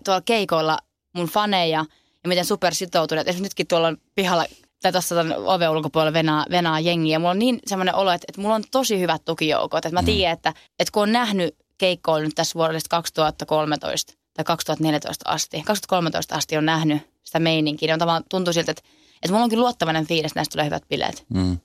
tuolla 0.03 0.21
keikoilla 0.21 0.79
mun 1.13 1.27
faneja 1.27 1.85
ja 2.23 2.27
miten 2.27 2.45
super 2.45 2.73
sitoutuneet. 2.73 3.27
Esimerkiksi 3.27 3.43
nytkin 3.43 3.67
tuolla 3.67 3.87
on 3.87 3.97
pihalla 4.15 4.45
tai 4.81 4.91
tuossa 4.91 5.15
oven 5.45 5.69
ulkopuolella 5.69 6.13
venaa, 6.13 6.45
venaa 6.49 6.79
jengiä. 6.79 7.19
Mulla 7.19 7.31
on 7.31 7.39
niin 7.39 7.59
semmoinen 7.65 7.95
olo, 7.95 8.11
että, 8.11 8.25
että 8.29 8.41
mulla 8.41 8.55
on 8.55 8.63
tosi 8.71 8.99
hyvät 8.99 9.25
tukijoukot. 9.25 9.85
Että 9.85 9.95
mä 9.95 10.01
mm. 10.01 10.05
tiedän, 10.05 10.33
että, 10.33 10.53
että 10.79 10.91
kun 10.91 11.03
on 11.03 11.11
nähnyt 11.11 11.55
keikkoilla 11.77 12.25
nyt 12.25 12.35
tässä 12.35 12.53
vuodesta 12.55 12.89
2013 12.89 14.13
tai 14.33 14.45
2014 14.45 15.29
asti, 15.29 15.61
2013 15.61 16.35
asti 16.35 16.57
on 16.57 16.65
nähnyt 16.65 17.01
sitä 17.23 17.39
meininkiä, 17.39 17.87
niin 17.87 17.93
on 17.93 17.99
tavallaan 17.99 18.23
tuntuu 18.29 18.53
siltä, 18.53 18.71
että, 18.71 18.83
että 19.15 19.31
mulla 19.31 19.43
onkin 19.43 19.59
luottavainen 19.59 20.07
fiilis, 20.07 20.31
että 20.31 20.39
näistä 20.39 20.51
tulee 20.51 20.65
hyvät 20.65 20.83
bileet. 20.89 21.25
Mm. 21.29 21.57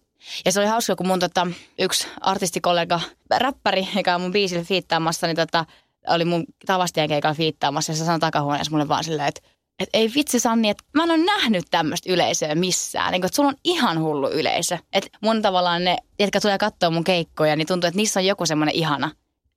Ja 0.44 0.52
se 0.52 0.60
oli 0.60 0.68
hauska, 0.68 0.96
kun 0.96 1.06
mun 1.06 1.20
tota, 1.20 1.46
yksi 1.78 2.08
artistikollega, 2.20 3.00
räppäri, 3.36 3.88
joka 3.96 4.14
on 4.14 4.20
mun 4.20 4.32
biisille 4.32 4.64
fiittaamassa, 4.64 5.26
niin 5.26 5.36
tota, 5.36 5.64
oli 6.08 6.24
mun 6.24 6.44
tavastien 6.66 7.08
keikalla 7.08 7.34
fiittaamassa 7.34 7.92
ja 7.92 7.96
se 7.96 8.04
sanoi 8.04 8.20
takahuoneessa 8.20 8.70
mulle 8.70 8.88
vaan 8.88 9.04
silleen, 9.04 9.28
että 9.28 9.40
et 9.78 9.88
ei 9.92 10.12
vitsi 10.14 10.40
Sanni, 10.40 10.68
että 10.68 10.84
mä 10.94 11.04
en 11.04 11.10
ole 11.10 11.18
nähnyt 11.18 11.64
tämmöistä 11.70 12.12
yleisöä 12.12 12.54
missään. 12.54 13.12
Niin, 13.12 13.24
että 13.24 13.36
sulla 13.36 13.48
on 13.48 13.56
ihan 13.64 14.00
hullu 14.00 14.30
yleisö. 14.30 14.78
Että 14.92 15.18
mun 15.20 15.42
tavallaan 15.42 15.84
ne, 15.84 15.96
jotka 16.18 16.40
tulee 16.40 16.58
katsoa 16.58 16.90
mun 16.90 17.04
keikkoja, 17.04 17.56
niin 17.56 17.66
tuntuu, 17.66 17.88
että 17.88 17.96
niissä 17.96 18.20
on 18.20 18.26
joku 18.26 18.46
semmoinen 18.46 18.74
ihana 18.74 19.10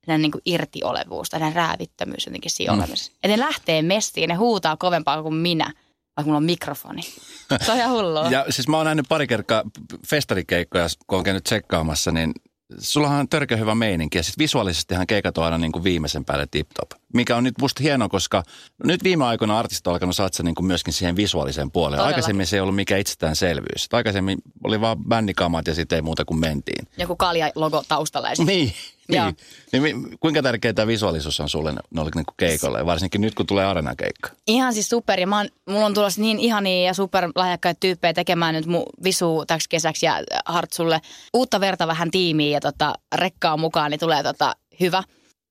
niin 0.06 0.32
kuin 0.32 0.42
irtiolevuus 0.46 1.30
tai 1.30 1.52
räävittömyys 1.52 2.26
jotenkin 2.26 2.50
siinä 2.50 2.76
mm. 2.76 2.82
Että 2.82 3.28
ne 3.28 3.38
lähtee 3.38 3.82
mestiin, 3.82 4.28
ne 4.28 4.34
huutaa 4.34 4.76
kovempaa 4.76 5.22
kuin 5.22 5.34
minä 5.34 5.72
vaikka 6.16 6.26
mulla 6.26 6.36
on 6.36 6.44
mikrofoni. 6.44 7.02
Se 7.64 7.72
on 7.72 7.78
ihan 7.78 7.90
hullua. 7.90 8.30
ja 8.30 8.46
siis 8.50 8.68
mä 8.68 8.76
oon 8.76 8.86
nähnyt 8.86 9.06
pari 9.08 9.26
kertaa 9.26 9.62
festarikeikkoja, 10.08 10.86
kun 11.06 11.18
on 11.18 11.24
käynyt 11.24 11.44
tsekkaamassa, 11.44 12.10
niin 12.12 12.32
sullahan 12.78 13.20
on 13.20 13.28
törkeä 13.28 13.56
hyvä 13.56 13.74
meininki. 13.74 14.18
Ja 14.18 14.22
sitten 14.22 14.42
visuaalisestihan 14.42 15.06
keikat 15.06 15.38
on 15.38 15.44
aina 15.44 15.58
niin 15.58 15.72
kuin 15.72 15.84
viimeisen 15.84 16.24
päälle 16.24 16.46
tip-top. 16.46 16.90
Mikä 17.14 17.36
on 17.36 17.44
nyt 17.44 17.54
musta 17.60 17.82
hienoa, 17.82 18.08
koska 18.08 18.42
nyt 18.84 19.04
viime 19.04 19.24
aikoina 19.24 19.58
artistit 19.58 19.86
on 19.86 19.92
alkanut 19.92 20.16
satsaa 20.16 20.44
niin 20.44 20.54
kuin 20.54 20.66
myöskin 20.66 20.92
siihen 20.92 21.16
visuaaliseen 21.16 21.70
puoleen. 21.70 21.98
Todellakin. 21.98 22.14
Aikaisemmin 22.14 22.46
se 22.46 22.56
ei 22.56 22.60
ollut 22.60 22.74
mikään 22.74 23.00
itsestäänselvyys. 23.00 23.88
Aikaisemmin 23.92 24.38
oli 24.64 24.80
vaan 24.80 25.04
bändikamat 25.04 25.66
ja 25.66 25.74
sitten 25.74 25.96
ei 25.96 26.02
muuta 26.02 26.24
kuin 26.24 26.40
mentiin. 26.40 26.88
Joku 26.98 27.16
kalja-logo 27.16 27.84
taustalla. 27.88 28.28
Niin, 28.46 28.74
niin. 29.08 29.36
niin. 29.72 30.18
Kuinka 30.20 30.42
tärkeää 30.42 30.72
tämä 30.72 30.86
visuaalisuus 30.86 31.40
on 31.40 31.48
sulle 31.48 31.74
noille 31.90 32.12
niin 32.14 32.24
keikolle, 32.36 32.86
varsinkin 32.86 33.20
nyt 33.20 33.34
kun 33.34 33.46
tulee 33.46 33.64
arena-keikka? 33.64 34.30
Ihan 34.46 34.74
siis 34.74 34.88
super, 34.88 35.20
ja 35.20 35.26
mä 35.26 35.36
oon, 35.36 35.48
mulla 35.68 35.86
on 35.86 35.94
tulossa 35.94 36.20
niin 36.20 36.38
ihania 36.38 36.86
ja 36.86 36.94
super 36.94 37.28
lahjakkaita 37.34 37.80
tyyppejä 37.80 38.12
tekemään 38.12 38.54
nyt 38.54 38.66
mun 38.66 38.86
visu 39.04 39.44
täksi 39.46 39.68
kesäksi 39.68 40.06
ja 40.06 40.22
Hartsulle 40.44 41.00
uutta 41.34 41.60
verta 41.60 41.86
vähän 41.86 42.10
tiimiin 42.10 42.52
ja 42.52 42.60
tota, 42.60 42.94
rekkaa 43.14 43.56
mukaan, 43.56 43.90
niin 43.90 44.00
tulee 44.00 44.22
tota, 44.22 44.56
hyvä. 44.80 45.02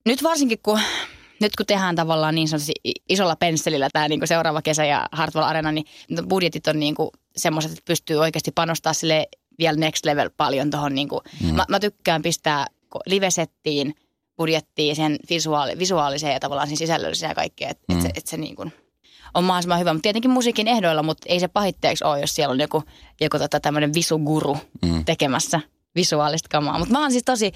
Nyt 0.06 0.24
varsinkin 0.24 0.60
kun 0.64 0.80
nyt 1.42 1.56
kun 1.56 1.66
tehdään 1.66 1.96
tavallaan 1.96 2.36
niin 2.36 2.48
sanotusti 2.48 2.74
isolla 3.10 3.36
pensselillä 3.36 3.90
tämä 3.94 4.08
niin 4.08 4.28
seuraava 4.28 4.62
kesä 4.62 4.86
ja 4.86 5.06
Hartwell 5.12 5.46
Arena, 5.46 5.72
niin 5.72 5.86
budjetit 6.30 6.68
on 6.68 6.80
niin 6.80 6.96
semmoiset, 7.36 7.72
että 7.72 7.84
pystyy 7.86 8.18
oikeasti 8.18 8.52
panostaa 8.52 8.94
sille 8.94 9.28
vielä 9.60 9.78
next 9.78 10.06
level 10.06 10.30
paljon 10.38 10.70
tuohon. 10.70 10.96
Niin 10.96 11.08
mm. 11.44 11.56
mä, 11.56 11.66
mä, 11.70 11.80
tykkään 11.80 12.22
pistää 12.22 12.68
livesettiin 13.06 13.96
budjettiin, 14.38 14.96
sen 14.96 15.18
visuaali, 15.30 15.80
visuaaliseen 15.80 16.34
ja 16.34 16.40
tavallaan 16.40 16.68
sen 16.68 16.78
sisällölliseen 16.78 17.30
ja 17.30 17.36
kaikkea, 17.36 17.70
että 17.70 17.84
mm. 17.90 17.98
et 17.98 18.02
se, 18.02 18.10
et 18.16 18.28
se 18.28 18.38
niin 18.38 18.56
kuin 18.56 18.74
on 19.34 19.44
mahdollisimman 19.44 19.80
hyvä. 19.80 19.94
Mutta 19.94 20.04
tietenkin 20.04 20.32
musiikin 20.32 20.68
ehdoilla, 20.68 21.04
mutta 21.04 21.26
ei 21.30 21.40
se 21.40 21.48
pahitteeksi 21.48 22.04
ole, 22.04 22.20
jos 22.20 22.36
siellä 22.36 22.52
on 22.52 22.60
joku, 22.60 22.84
joku 23.22 23.40
tota 23.40 23.60
tämmöinen 23.60 23.94
visuguru 23.94 24.58
mm. 24.86 25.06
tekemässä 25.06 25.60
visuaalista 25.96 26.50
kamaa. 26.52 26.80
Mutta 26.80 26.94
mä 26.94 27.02
oon 27.02 27.12
siis 27.12 27.24
tosi, 27.24 27.52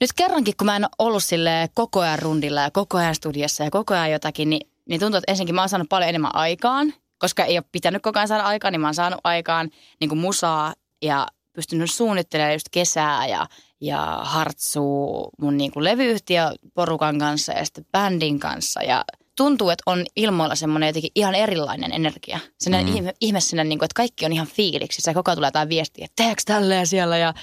nyt 0.00 0.12
kerrankin 0.16 0.54
kun 0.56 0.66
mä 0.66 0.76
en 0.76 0.86
ollut 0.98 1.24
sille 1.24 1.68
koko 1.74 2.00
ajan 2.00 2.18
rundilla 2.18 2.60
ja 2.60 2.70
koko 2.70 2.98
ajan 2.98 3.14
studiossa 3.14 3.64
ja 3.64 3.70
koko 3.70 3.94
ajan 3.94 4.10
jotakin, 4.10 4.50
niin, 4.50 4.70
niin 4.88 5.00
tuntuu, 5.00 5.18
että 5.18 5.32
ensinnäkin 5.32 5.54
mä 5.54 5.62
oon 5.62 5.68
saanut 5.68 5.88
paljon 5.88 6.08
enemmän 6.08 6.34
aikaan, 6.34 6.94
koska 7.18 7.44
ei 7.44 7.58
ole 7.58 7.64
pitänyt 7.72 8.02
koko 8.02 8.18
ajan 8.18 8.28
saada 8.28 8.44
aikaa, 8.44 8.70
niin 8.70 8.80
mä 8.80 8.86
oon 8.86 8.94
saanut 8.94 9.20
aikaan 9.24 9.70
niin 10.00 10.08
kuin 10.08 10.18
musaa 10.18 10.74
ja 11.02 11.26
pystynyt 11.52 11.90
suunnittelemaan 11.90 12.52
just 12.52 12.66
kesää 12.70 13.26
ja, 13.26 13.46
ja 13.80 14.18
hartsuu 14.22 15.30
mun 15.40 15.56
niin 15.56 15.70
kuin 15.70 15.84
levyyhtiö 15.84 16.42
porukan 16.74 17.18
kanssa 17.18 17.52
ja 17.52 17.64
sitten 17.64 17.86
bändin 17.92 18.40
kanssa 18.40 18.82
ja 18.82 19.04
tuntuu, 19.36 19.70
että 19.70 19.82
on 19.86 20.04
ilmoilla 20.16 20.54
semmoinen 20.54 20.86
jotenkin 20.86 21.10
ihan 21.14 21.34
erilainen 21.34 21.92
energia. 21.92 22.38
Sen 22.58 22.72
mm. 22.72 22.96
ihme, 22.96 23.14
ihme 23.20 23.40
sinne, 23.40 23.64
niin 23.64 23.78
kuin, 23.78 23.86
että 23.86 23.94
kaikki 23.94 24.26
on 24.26 24.32
ihan 24.32 24.46
fiiliksissä 24.46 25.10
ja 25.10 25.14
koko 25.14 25.30
ajan 25.30 25.36
tulee 25.36 25.48
jotain 25.48 25.68
viestiä, 25.68 26.04
että 26.04 26.22
teekö 26.24 26.42
tälleen 26.46 26.86
siellä 26.86 27.18
ja 27.18 27.34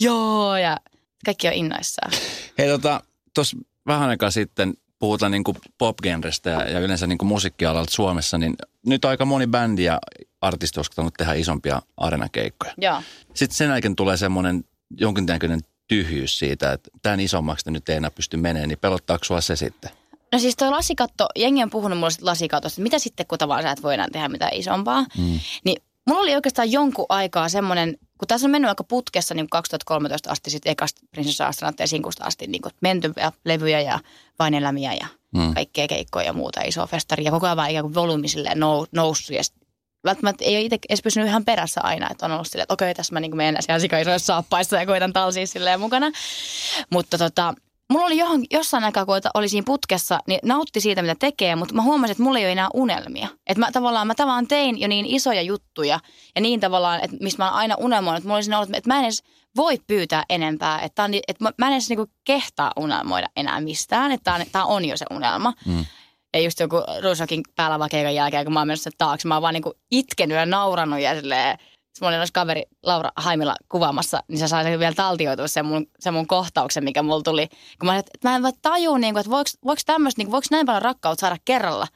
joo 0.00 0.56
ja 0.56 0.76
kaikki 1.24 1.48
on 1.48 1.54
innoissaan. 1.54 2.12
Hei 2.58 2.68
tota, 2.68 3.00
tuossa 3.34 3.56
vähän 3.86 4.08
aikaa 4.08 4.30
sitten 4.30 4.74
puhutaan 4.98 5.32
niin 5.32 5.44
kuin 5.44 5.56
pop-genrestä 5.78 6.50
ja, 6.50 6.70
ja 6.70 6.80
yleensä 6.80 7.06
niin 7.06 7.18
kuin 7.18 7.28
musiikkialalta 7.28 7.90
Suomessa, 7.90 8.38
niin 8.38 8.54
nyt 8.86 9.04
aika 9.04 9.24
moni 9.24 9.46
bändi 9.46 9.84
ja 9.84 9.98
artisti 10.40 10.80
on 10.96 11.10
tehdä 11.18 11.32
isompia 11.32 11.82
arenakeikkoja. 11.96 12.74
Joo. 12.78 13.02
Sitten 13.34 13.56
sen 13.56 13.68
jälkeen 13.68 13.96
tulee 13.96 14.16
semmoinen 14.16 14.64
jonkinnäköinen 15.00 15.60
tyhjyys 15.88 16.38
siitä, 16.38 16.72
että 16.72 16.90
tämän 17.02 17.20
isommaksi 17.20 17.70
nyt 17.70 17.88
ei 17.88 17.96
enää 17.96 18.10
pysty 18.10 18.36
menemään, 18.36 18.68
niin 18.68 18.78
pelottaako 18.78 19.24
sua 19.24 19.40
se 19.40 19.56
sitten? 19.56 19.90
No 20.32 20.38
siis 20.38 20.56
toi 20.56 20.70
lasikatto, 20.70 21.26
jengi 21.36 21.62
on 21.62 21.70
puhunut 21.70 21.98
mulle 21.98 22.12
lasikatosta, 22.20 22.74
että 22.74 22.82
mitä 22.82 22.98
sitten 22.98 23.26
kun 23.26 23.38
tavallaan 23.38 23.62
sä 23.62 23.70
et 23.70 23.82
voi 23.82 23.94
enää 23.94 24.08
tehdä 24.12 24.28
mitään 24.28 24.54
isompaa. 24.54 25.00
Mm. 25.18 25.40
Niin 25.64 25.82
mulla 26.06 26.20
oli 26.20 26.34
oikeastaan 26.34 26.72
jonkun 26.72 27.06
aikaa 27.08 27.48
semmoinen, 27.48 27.96
kun 28.18 28.28
tässä 28.28 28.46
on 28.46 28.50
mennyt 28.50 28.68
aika 28.68 28.84
putkessa 28.84 29.34
niin 29.34 29.48
2013 29.50 30.30
asti 30.30 30.50
sitten 30.50 30.72
ekasta 30.72 31.00
Prinsessa 31.10 31.46
Astronauttien 31.46 31.88
sinkusta 31.88 32.24
asti 32.24 32.46
niin 32.46 32.62
menty 32.80 33.12
ja 33.16 33.32
levyjä 33.44 33.80
ja 33.80 34.00
vain 34.38 34.54
elämiä 34.54 34.94
ja 34.94 35.06
mm. 35.34 35.54
kaikkea 35.54 35.88
keikkoja 35.88 36.26
ja 36.26 36.32
muuta 36.32 36.62
isoa 36.62 36.86
festaria. 36.86 37.30
Koko 37.30 37.46
ajan 37.46 37.56
vaan 37.56 37.70
ikään 37.70 37.84
kuin 37.84 37.94
volyymi 37.94 38.26
nou, 38.54 38.86
noussut 38.92 39.36
ja 39.36 39.42
välttämättä 40.04 40.44
ei 40.44 40.56
ole 40.56 40.64
itse 40.64 40.78
edes 40.88 41.02
pysynyt 41.02 41.28
ihan 41.28 41.44
perässä 41.44 41.80
aina, 41.84 42.10
että 42.10 42.26
on 42.26 42.32
ollut 42.32 42.46
silleen, 42.46 42.62
että 42.62 42.74
okei, 42.74 42.94
tässä 42.94 43.12
mä 43.12 43.20
niin 43.20 43.36
menen 43.36 43.62
siellä 43.62 43.80
sikaisoissa 43.80 44.26
saappaissa 44.26 44.76
ja 44.76 44.86
koitan 44.86 45.12
talsia 45.12 45.46
silleen 45.46 45.80
mukana. 45.80 46.10
Mutta 46.90 47.18
tota, 47.18 47.54
mulla 47.92 48.06
oli 48.06 48.18
johon, 48.18 48.44
jossain 48.50 48.84
aikaa, 48.84 49.06
kun 49.06 49.20
oli 49.34 49.48
siinä 49.48 49.64
putkessa, 49.66 50.18
niin 50.26 50.40
nautti 50.42 50.80
siitä, 50.80 51.02
mitä 51.02 51.14
tekee, 51.18 51.56
mutta 51.56 51.74
mä 51.74 51.82
huomasin, 51.82 52.12
että 52.12 52.22
mulla 52.22 52.38
ei 52.38 52.44
ole 52.44 52.52
enää 52.52 52.68
unelmia. 52.74 53.28
Että 53.46 53.60
mä 53.60 53.72
tavallaan, 53.72 54.06
mä 54.06 54.14
tavallaan 54.14 54.48
tein 54.48 54.80
jo 54.80 54.88
niin 54.88 55.06
isoja 55.06 55.42
juttuja 55.42 56.00
ja 56.34 56.40
niin 56.40 56.60
tavallaan, 56.60 57.00
että 57.04 57.16
mistä 57.20 57.42
mä 57.42 57.50
oon 57.50 57.58
aina 57.58 57.74
unelmoinut, 57.78 58.18
että 58.18 58.28
mulla 58.28 58.36
olisi 58.36 58.54
ollut, 58.54 58.74
että 58.74 58.90
mä 58.90 58.98
en 58.98 59.04
edes 59.04 59.22
voi 59.56 59.78
pyytää 59.86 60.24
enempää, 60.28 60.80
että, 60.80 61.04
on, 61.04 61.10
että 61.28 61.52
mä 61.58 61.66
en 61.66 61.72
edes 61.72 61.88
niinku 61.88 62.06
kehtaa 62.24 62.72
unelmoida 62.76 63.28
enää 63.36 63.60
mistään, 63.60 64.12
että 64.12 64.40
tämä 64.52 64.64
on, 64.64 64.76
on 64.76 64.84
jo 64.84 64.96
se 64.96 65.06
unelma. 65.10 65.52
Mm. 65.66 65.84
Ja 66.34 66.40
just 66.40 66.60
joku 66.60 66.76
Rusokin 67.02 67.42
päällä 67.56 67.88
keikan 67.90 68.14
jälkeen, 68.14 68.44
kun 68.44 68.52
mä 68.52 68.60
oon 68.60 68.66
mennyt 68.66 68.94
taakse, 68.98 69.28
mä 69.28 69.34
oon 69.34 69.42
vaan 69.42 69.54
niinku 69.54 69.72
itkenyt 69.90 70.36
ja 70.36 70.46
nauranut 70.46 71.00
ja 71.00 71.14
silleen, 71.14 71.58
mulla 72.00 72.16
oli 72.16 72.26
kaveri 72.32 72.62
Laura 72.82 73.10
Haimilla 73.16 73.56
kuvaamassa, 73.68 74.22
niin 74.28 74.38
se 74.38 74.48
sai 74.48 74.78
vielä 74.78 74.94
taltioitua 74.94 75.48
sen 75.48 75.66
mun, 75.66 75.86
sen 75.98 76.14
mun 76.14 76.26
kohtauksen, 76.26 76.84
mikä 76.84 77.02
mulla 77.02 77.22
tuli. 77.22 77.48
Kun 77.78 77.86
mä, 77.86 77.98
että 77.98 78.28
mä 78.28 78.36
en 78.36 78.42
vaan 78.42 78.54
tajua, 78.62 78.98
niin 78.98 79.14
kuin, 79.14 79.20
että 79.20 79.30
voiko, 79.30 79.50
voiko 79.64 79.82
tämmöistä, 79.86 80.20
niin 80.20 80.30
voiko 80.30 80.46
näin 80.50 80.66
paljon 80.66 80.82
rakkautta 80.82 81.20
saada 81.20 81.36
kerralla. 81.44 81.86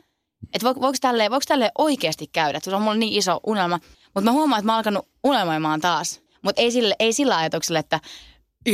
Että 0.54 0.64
voiko, 0.64 0.80
voiko, 0.80 0.99
tälleen, 1.00 1.30
voiko 1.30 1.45
tälleen 1.49 1.71
oikeasti 1.78 2.26
käydä, 2.26 2.61
se 2.62 2.75
on 2.75 2.83
mulla 2.83 2.97
niin 2.97 3.12
iso 3.12 3.40
unelma. 3.47 3.78
Mutta 4.14 4.30
mä 4.30 4.33
huomaan, 4.33 4.59
että 4.59 4.66
mä 4.66 4.73
oon 4.73 4.78
alkanut 4.78 5.09
unelmoimaan 5.25 5.80
taas. 5.80 6.21
Mutta 6.42 6.62
ei, 6.62 6.71
ei 6.99 7.12
sillä 7.12 7.37
ajatuksella, 7.37 7.78
että 7.78 8.00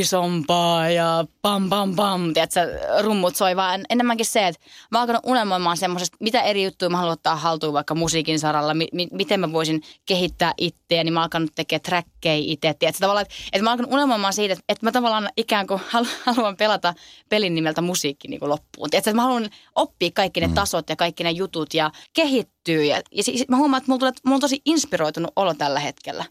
isompaa 0.00 0.90
ja 0.90 1.24
pam 1.42 1.68
pam 1.68 1.96
pam, 1.96 2.32
tiedätkö, 2.34 2.60
rummut 3.00 3.36
soi, 3.36 3.56
vaan 3.56 3.80
enemmänkin 3.90 4.26
se, 4.26 4.46
että 4.46 4.60
mä 4.90 4.98
oon 4.98 5.02
alkanut 5.02 5.22
unelmoimaan 5.26 5.76
semmoisesta, 5.76 6.16
mitä 6.20 6.42
eri 6.42 6.64
juttuja 6.64 6.90
mä 6.90 6.96
haluan 6.96 7.12
ottaa 7.12 7.36
haltuun 7.36 7.72
vaikka 7.72 7.94
musiikin 7.94 8.38
saralla, 8.38 8.74
mi- 8.74 8.88
mi- 8.92 9.08
miten 9.12 9.40
mä 9.40 9.52
voisin 9.52 9.82
kehittää 10.06 10.54
itseä, 10.58 11.04
niin 11.04 11.14
mä 11.14 11.20
oon 11.20 11.24
alkanut 11.24 11.50
tekemään 11.54 11.82
trackkejä 11.82 12.34
itse, 12.34 12.74
tiedätkö, 12.78 13.00
tavallaan, 13.00 13.22
että, 13.22 13.34
että 13.52 13.62
mä 13.62 13.70
oon 13.70 13.72
alkanut 13.72 13.92
unelmoimaan 13.92 14.32
siitä, 14.32 14.52
että, 14.52 14.64
että 14.68 14.86
mä 14.86 14.92
tavallaan 14.92 15.28
ikään 15.36 15.66
kuin 15.66 15.80
haluan 16.26 16.56
pelata 16.56 16.94
pelin 17.28 17.54
nimeltä 17.54 17.80
musiikki 17.80 18.28
niin 18.28 18.40
kuin 18.40 18.50
loppuun, 18.50 18.90
tiedätkö, 18.90 19.10
että 19.10 19.16
mä 19.16 19.22
haluan 19.22 19.50
oppia 19.74 20.10
kaikki 20.14 20.40
ne 20.40 20.46
mm. 20.46 20.54
tasot 20.54 20.88
ja 20.88 20.96
kaikki 20.96 21.24
ne 21.24 21.30
jutut 21.30 21.74
ja 21.74 21.90
kehittyä. 22.12 22.84
Ja, 22.84 23.02
ja 23.12 23.22
sit 23.22 23.48
mä 23.48 23.56
huomaan, 23.56 23.78
että 23.78 23.90
mulla, 23.90 23.98
tulee, 23.98 24.12
mulla 24.24 24.36
on 24.36 24.40
tosi 24.40 24.62
inspiroitunut 24.64 25.32
olo 25.36 25.54
tällä 25.54 25.80
hetkellä. 25.80 26.24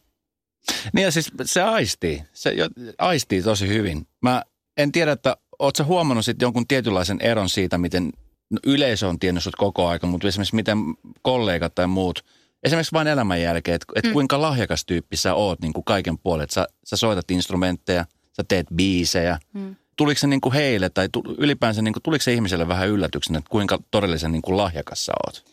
Niin 0.94 1.04
ja 1.04 1.12
siis 1.12 1.32
se 1.46 1.62
aistii, 1.62 2.24
se 2.34 2.56
aistii 2.98 3.44
tosi 3.44 3.68
hyvin. 3.68 4.08
Mä 4.22 4.44
en 4.78 4.92
tiedä, 4.92 5.12
että 5.12 5.38
ootko 5.60 5.84
huomannut 5.84 6.26
sitten 6.26 6.46
jonkun 6.46 6.68
tietynlaisen 6.68 7.22
eron 7.22 7.50
siitä, 7.50 7.78
miten 7.78 8.12
no 8.50 8.60
yleisö 8.66 9.08
on 9.08 9.20
tiennyt 9.20 9.44
sut 9.44 9.56
koko 9.56 9.88
aika, 9.88 10.08
mutta 10.08 10.28
esimerkiksi 10.28 10.56
miten 10.56 10.78
kollegat 11.22 11.76
tai 11.76 11.88
muut, 11.88 12.26
esimerkiksi 12.64 12.94
vain 12.94 13.08
elämän 13.08 13.42
jälkeen, 13.42 13.76
että 13.76 13.86
et 13.96 14.04
mm. 14.04 14.14
kuinka 14.14 14.42
lahjakas 14.42 14.86
tyyppi 14.86 15.18
sä 15.18 15.34
oot 15.34 15.62
niin 15.62 15.74
kuin 15.74 15.84
kaiken 15.84 16.18
puolen, 16.18 16.44
että 16.44 16.54
sä, 16.54 16.68
sä 16.86 16.98
soitat 16.98 17.32
instrumentteja, 17.32 18.06
sä 18.38 18.44
teet 18.48 18.68
biisejä. 18.76 19.40
Mm. 19.54 19.76
Tuliko 19.96 20.20
se 20.20 20.28
niin 20.28 20.42
kuin 20.42 20.54
heille 20.54 20.90
tai 20.90 21.08
ylipäänsä 21.38 21.82
niin 21.82 21.94
kuin, 21.94 22.04
tuliko 22.04 22.24
se 22.24 22.34
ihmiselle 22.34 22.68
vähän 22.68 22.90
yllätyksenä, 22.90 23.38
että 23.40 23.50
kuinka 23.50 23.80
todellisen 23.92 24.32
niin 24.32 24.42
kuin 24.42 24.58
lahjakas 24.58 25.06
sä 25.06 25.14
oot? 25.28 25.46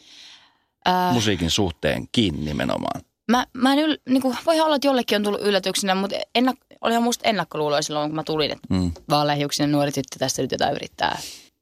Äh. 0.88 1.12
Musiikin 1.12 1.50
suhteen 1.50 2.08
kiinni 2.12 2.44
nimenomaan. 2.44 3.00
Mä, 3.30 3.46
mä 3.54 3.72
en 3.72 3.78
yl, 3.78 3.96
niin 4.08 4.22
kuin, 4.22 4.37
voi 4.46 4.60
olla, 4.60 4.76
että 4.76 4.88
jollekin 4.88 5.16
on 5.16 5.22
tullut 5.22 5.40
yllätyksenä, 5.42 5.94
mutta 5.94 6.16
ennak, 6.34 6.56
olihan 6.80 7.02
musta 7.02 7.28
ennakkoluuloja 7.28 7.82
silloin, 7.82 8.10
kun 8.10 8.16
mä 8.16 8.22
tulin, 8.22 8.50
että 8.50 8.66
mm. 8.70 8.92
vaaleahiuksinen 9.10 9.72
nuori 9.72 9.92
tyttö 9.92 10.18
tässä 10.18 10.42
nyt 10.42 10.52
jotain 10.52 10.75
yrittää. 10.75 11.18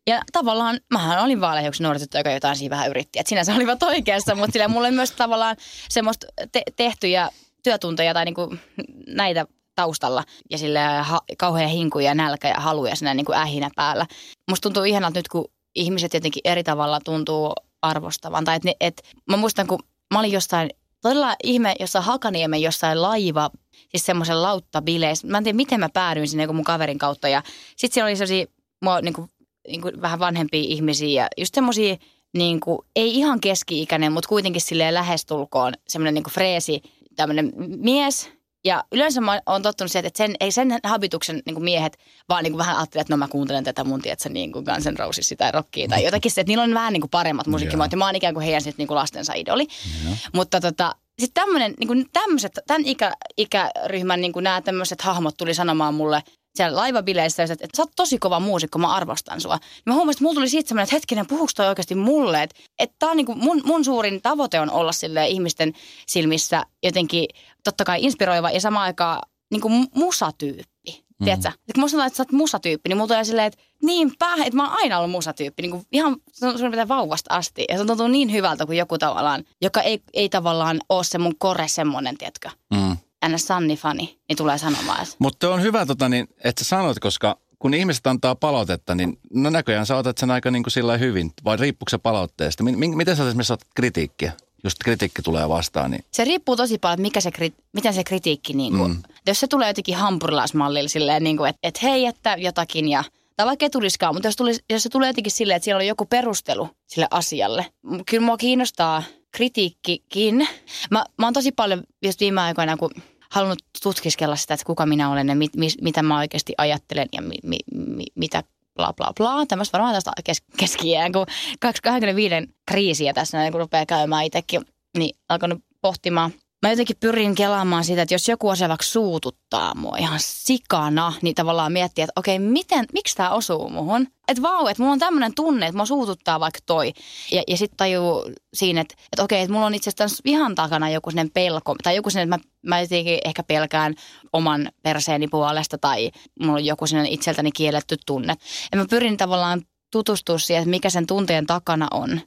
Ja 0.06 0.22
tavallaan, 0.32 0.80
mähän 0.92 1.24
olin 1.24 1.40
vaaleahiuksinen 1.40 1.88
nuori 1.88 1.98
tyttö, 1.98 2.18
joka 2.18 2.30
jotain 2.30 2.56
siinä 2.56 2.76
vähän 2.76 2.90
yritti. 2.90 3.18
Että 3.18 3.28
sinänsä 3.28 3.54
olivat 3.54 3.82
oikeassa, 3.82 4.34
mutta 4.34 4.52
sillä 4.52 4.68
mulla 4.68 4.86
oli 4.86 4.94
myös 4.94 5.10
tavallaan 5.10 5.56
semmoista 5.88 6.26
te- 6.52 6.62
tehtyjä 6.76 7.28
työtunteja 7.62 8.14
tai 8.14 8.24
niin 8.24 8.34
kuin 8.34 8.60
näitä 9.06 9.46
taustalla 9.74 10.24
ja 10.50 10.58
sille 10.58 10.80
ha- 10.80 11.20
kauhean 11.38 11.70
hinku 11.70 11.98
ja 11.98 12.14
nälkä 12.14 12.48
ja 12.48 12.60
halu 12.60 12.86
ja 12.86 12.96
sinä 12.96 13.14
niin 13.14 13.26
kuin 13.26 13.38
ähinä 13.38 13.70
päällä. 13.76 14.06
Musta 14.50 14.62
tuntuu 14.62 14.84
ihanalta 14.84 15.18
nyt, 15.18 15.28
kun 15.28 15.44
ihmiset 15.74 16.14
jotenkin 16.14 16.42
eri 16.44 16.64
tavalla 16.64 17.00
tuntuu 17.00 17.52
arvostavan. 17.82 18.44
Tai 18.44 18.56
että 18.56 18.72
et, 18.80 19.02
mä 19.30 19.36
muistan, 19.36 19.66
kun 19.66 19.78
mä 20.14 20.18
olin 20.18 20.32
jostain 20.32 20.70
todella 21.00 21.36
ihme 21.44 21.74
jossain 21.80 22.04
Hakaniemen 22.04 22.62
jossain 22.62 23.02
laiva, 23.02 23.50
siis 23.88 24.06
semmoisen 24.06 24.42
lauttabileissä. 24.42 25.26
Mä 25.26 25.38
en 25.38 25.44
tiedä, 25.44 25.56
miten 25.56 25.80
mä 25.80 25.88
päädyin 25.88 26.28
sinne 26.28 26.46
mun 26.46 26.64
kaverin 26.64 26.98
kautta. 26.98 27.28
Ja 27.28 27.42
sitten 27.76 27.94
siellä 27.94 28.08
oli 28.08 28.16
sellaisia 28.16 28.46
mua, 28.82 29.00
niin 29.00 29.14
kuin, 29.14 29.30
niin 29.68 29.82
kuin 29.82 30.02
vähän 30.02 30.18
vanhempia 30.18 30.62
ihmisiä 30.62 31.22
ja 31.22 31.28
just 31.36 31.54
semmoisia, 31.54 31.96
niin 32.36 32.60
kuin, 32.60 32.78
ei 32.96 33.14
ihan 33.14 33.40
keski-ikäinen, 33.40 34.12
mutta 34.12 34.28
kuitenkin 34.28 34.62
silleen 34.62 34.94
lähestulkoon 34.94 35.72
semmoinen 35.88 36.14
niin 36.14 36.24
kuin 36.24 36.34
freesi, 36.34 36.82
tämmöinen 37.16 37.52
mies– 37.56 38.30
ja 38.64 38.84
yleensä 38.92 39.20
mä 39.20 39.40
oon 39.46 39.62
tottunut 39.62 39.92
siihen, 39.92 40.06
että 40.06 40.18
sen, 40.18 40.34
ei 40.40 40.52
sen 40.52 40.78
habituksen 40.84 41.42
niin 41.46 41.62
miehet 41.62 41.98
vaan 42.28 42.44
niin 42.44 42.58
vähän 42.58 42.76
ajattelevat, 42.76 43.04
että 43.04 43.12
no 43.12 43.16
mä 43.16 43.28
kuuntelen 43.28 43.64
tätä 43.64 43.84
mun 43.84 44.02
tiedätkö, 44.02 44.28
niin 44.28 44.52
kuin 44.52 44.64
Guns 44.64 44.86
N' 44.86 44.98
Roses 44.98 45.34
tai 45.38 45.52
rockia 45.52 45.88
tai 45.88 46.04
jotakin 46.04 46.30
se, 46.30 46.40
että 46.40 46.50
niillä 46.50 46.64
on 46.64 46.74
vähän 46.74 46.92
niin 46.92 47.00
kuin 47.00 47.10
paremmat 47.10 47.46
musiikkimuot 47.46 47.92
ja 47.92 47.98
mä 47.98 48.06
oon 48.06 48.16
ikään 48.16 48.34
kuin 48.34 48.44
heidän 48.44 48.62
sitten 48.62 48.78
niin 48.78 48.88
kuin 48.88 48.96
lastensa 48.96 49.32
idoli. 49.32 49.66
Yeah. 50.04 50.18
Mutta 50.32 50.60
tota, 50.60 50.94
sitten 51.18 51.42
tämmöinen, 51.44 51.74
niin 51.78 51.88
kuin 51.88 52.06
tämmöiset, 52.12 52.52
tämän 52.66 52.84
ikä, 52.84 53.12
ikäryhmän 53.36 54.20
niin 54.20 54.32
kuin 54.32 54.44
nämä 54.44 54.60
tämmöiset 54.60 55.00
hahmot 55.00 55.36
tuli 55.36 55.54
sanomaan 55.54 55.94
mulle 55.94 56.22
siellä 56.58 56.76
laivabileissä, 56.76 57.42
että, 57.42 57.52
että 57.52 57.76
sä 57.76 57.82
oot 57.82 57.92
tosi 57.96 58.18
kova 58.18 58.40
muusikko, 58.40 58.78
mä 58.78 58.94
arvostan 58.94 59.40
sua. 59.40 59.58
Mä 59.86 59.94
huomasin, 59.94 60.16
että 60.16 60.24
mulla 60.24 60.34
tuli 60.34 60.48
siitä 60.48 60.68
semmoinen, 60.68 60.84
että 60.84 60.96
hetkinen, 60.96 61.26
puhuuko 61.26 61.50
toi 61.56 61.68
oikeasti 61.68 61.94
mulle? 61.94 62.42
Että, 62.42 62.56
että 62.78 62.96
tää 62.98 63.10
on 63.10 63.16
niin 63.16 63.26
kuin 63.26 63.38
mun, 63.38 63.62
mun 63.64 63.84
suurin 63.84 64.22
tavoite 64.22 64.60
on 64.60 64.70
olla 64.70 64.92
sille 64.92 65.28
ihmisten 65.28 65.72
silmissä 66.06 66.62
jotenkin 66.82 67.26
totta 67.64 67.84
kai 67.84 68.04
inspiroiva 68.04 68.50
ja 68.50 68.60
samaan 68.60 68.84
aikaan 68.84 69.22
niin 69.50 69.60
kuin 69.60 69.86
musatyyppi. 69.94 71.04
Mm. 71.20 71.24
Tiedätkö? 71.24 71.50
Kun 71.74 71.84
mä 71.84 71.88
sanotaan, 71.88 72.06
että 72.06 72.16
sä 72.16 72.22
oot 72.22 72.32
musatyyppi, 72.32 72.88
niin 72.88 72.96
mulla 72.96 73.08
tulee 73.08 73.24
silleen, 73.24 73.46
että 73.46 73.62
niinpä, 73.82 74.34
että 74.44 74.56
mä 74.56 74.68
oon 74.68 74.78
aina 74.78 74.98
ollut 74.98 75.10
musatyyppi. 75.10 75.62
Niin 75.62 75.70
kuin 75.70 75.86
ihan 75.92 76.16
suurin 76.32 76.58
piirtein 76.58 76.88
vauvasta 76.88 77.34
asti. 77.34 77.64
Ja 77.68 77.74
se 77.74 77.80
on 77.80 77.86
tuntunut 77.86 78.12
niin 78.12 78.32
hyvältä 78.32 78.66
kuin 78.66 78.78
joku 78.78 78.98
tavallaan, 78.98 79.44
joka 79.62 79.80
ei, 79.80 80.02
ei 80.14 80.28
tavallaan 80.28 80.80
ole 80.88 81.04
se 81.04 81.18
mun 81.18 81.34
kore 81.38 81.68
semmonen, 81.68 82.18
tiedätkö? 82.18 82.50
Mm. 82.74 82.96
Sanni 83.36 83.76
Fani, 83.76 84.18
niin 84.28 84.36
tulee 84.36 84.58
sanomaan. 84.58 85.06
Mutta 85.18 85.50
on 85.50 85.62
hyvä, 85.62 85.86
tota, 85.86 86.08
niin, 86.08 86.28
että 86.44 86.64
sä 86.64 86.68
sanoit, 86.68 86.98
koska 86.98 87.38
kun 87.58 87.74
ihmiset 87.74 88.06
antaa 88.06 88.34
palautetta, 88.34 88.94
niin 88.94 89.18
no 89.34 89.50
näköjään 89.50 89.86
sä 89.86 89.96
otat 89.96 90.18
sen 90.18 90.30
aika 90.30 90.50
niin 90.50 90.62
kuin 90.62 90.72
sillä 90.72 90.96
hyvin, 90.96 91.32
vai 91.44 91.56
riippuuko 91.56 91.90
se 91.90 91.98
palautteesta? 91.98 92.64
M- 92.64 92.96
miten 92.96 93.16
sä 93.16 93.28
esimerkiksi 93.28 93.52
otat 93.52 93.68
kritiikkiä? 93.74 94.32
Jos 94.64 94.74
kritiikki 94.74 95.22
tulee 95.22 95.48
vastaan, 95.48 95.90
niin... 95.90 96.04
Se 96.12 96.24
riippuu 96.24 96.56
tosi 96.56 96.78
paljon, 96.78 96.94
että 96.94 97.02
mikä 97.02 97.20
se, 97.20 97.30
miten 97.72 97.94
se 97.94 98.04
kritiikki, 98.04 98.52
niin 98.52 98.76
kuin, 98.78 98.90
mm. 98.90 99.02
jos 99.26 99.40
se 99.40 99.46
tulee 99.46 99.68
jotenkin 99.68 99.96
hampurilaismallilla 99.96 100.88
silleen, 100.88 101.24
niin 101.24 101.36
kuin, 101.36 101.48
että, 101.48 101.58
että 101.62 101.80
hei, 101.82 102.06
että 102.06 102.36
jotakin 102.38 102.88
ja 102.88 103.04
tai 103.36 103.46
vaikka 103.46 103.64
ei 103.64 103.70
tulisikaan, 103.70 104.14
mutta 104.14 104.28
jos, 104.28 104.36
tulisi, 104.36 104.64
jos 104.70 104.82
se 104.82 104.88
tulee 104.88 105.08
jotenkin 105.08 105.32
silleen, 105.32 105.56
että 105.56 105.64
siellä 105.64 105.80
on 105.80 105.86
joku 105.86 106.04
perustelu 106.06 106.68
sille 106.86 107.08
asialle. 107.10 107.66
Kyllä 108.06 108.24
mua 108.24 108.36
kiinnostaa 108.36 109.02
kritiikkikin. 109.30 110.48
Mä, 110.90 111.04
mä 111.18 111.26
oon 111.26 111.32
tosi 111.32 111.52
paljon 111.52 111.82
just 112.02 112.20
viime 112.20 112.40
aikoina, 112.40 112.76
kun 112.76 112.90
halunnut 113.30 113.58
tutkiskella 113.82 114.36
sitä, 114.36 114.54
että 114.54 114.66
kuka 114.66 114.86
minä 114.86 115.10
olen 115.10 115.28
ja 115.28 115.34
mit, 115.34 115.56
mit, 115.56 115.72
mitä 115.80 116.02
mä 116.02 116.18
oikeasti 116.18 116.54
ajattelen 116.58 117.08
ja 117.12 117.22
mi, 117.22 117.34
mi, 117.42 117.58
mi, 117.74 118.04
mitä 118.14 118.42
bla 118.74 118.92
bla 118.92 119.12
bla. 119.16 119.46
Tämmöistä 119.46 119.78
varmaan 119.78 119.94
tästä 119.94 120.12
kes, 120.24 120.42
keski 120.56 120.88
kun 121.12 121.26
25 121.62 122.34
kriisiä 122.66 123.12
tässä 123.12 123.38
näin, 123.38 123.52
kun 123.52 123.60
rupeaa 123.60 123.86
käymään 123.86 124.24
itsekin, 124.24 124.64
niin 124.98 125.16
alkanut 125.28 125.58
pohtimaan– 125.80 126.32
mä 126.62 126.70
jotenkin 126.70 126.96
pyrin 127.00 127.34
kelaamaan 127.34 127.84
sitä, 127.84 128.02
että 128.02 128.14
jos 128.14 128.28
joku 128.28 128.48
asia 128.48 128.68
vaikka 128.68 128.84
suututtaa 128.84 129.74
mua 129.74 129.96
ihan 129.98 130.18
sikana, 130.22 131.12
niin 131.22 131.34
tavallaan 131.34 131.72
miettiä, 131.72 132.04
että 132.04 132.20
okei, 132.20 132.38
miten, 132.38 132.86
miksi 132.92 133.16
tämä 133.16 133.30
osuu 133.30 133.70
muhun? 133.70 134.06
Että 134.28 134.42
vau, 134.42 134.66
että 134.66 134.82
mulla 134.82 134.92
on 134.92 134.98
tämmöinen 134.98 135.34
tunne, 135.34 135.66
että 135.66 135.76
mua 135.76 135.86
suututtaa 135.86 136.40
vaikka 136.40 136.58
toi. 136.66 136.92
Ja, 137.32 137.42
ja 137.48 137.56
sitten 137.56 137.76
tajuu 137.76 138.30
siinä, 138.54 138.80
että, 138.80 138.94
että 139.12 139.22
okei, 139.22 139.42
että 139.42 139.52
mulla 139.52 139.66
on 139.66 139.74
itse 139.74 139.90
asiassa 139.90 140.22
ihan 140.24 140.54
takana 140.54 140.90
joku 140.90 141.10
sellainen 141.10 141.32
pelko, 141.32 141.74
tai 141.82 141.96
joku 141.96 142.10
sellainen, 142.10 142.40
että 142.40 142.48
mä, 142.62 142.74
mä 142.76 142.80
jotenkin 142.80 143.18
ehkä 143.24 143.42
pelkään 143.42 143.94
oman 144.32 144.68
perseeni 144.82 145.28
puolesta, 145.28 145.78
tai 145.78 146.10
mulla 146.40 146.52
on 146.52 146.64
joku 146.64 146.86
sellainen 146.86 147.12
itseltäni 147.12 147.52
kielletty 147.52 147.96
tunne. 148.06 148.34
Ja 148.72 148.78
mä 148.78 148.86
pyrin 148.90 149.16
tavallaan 149.16 149.62
tutustua 149.92 150.38
siihen, 150.38 150.62
että 150.62 150.70
mikä 150.70 150.90
sen 150.90 151.06
tunteen 151.06 151.46
takana 151.46 151.88
on 151.90 152.20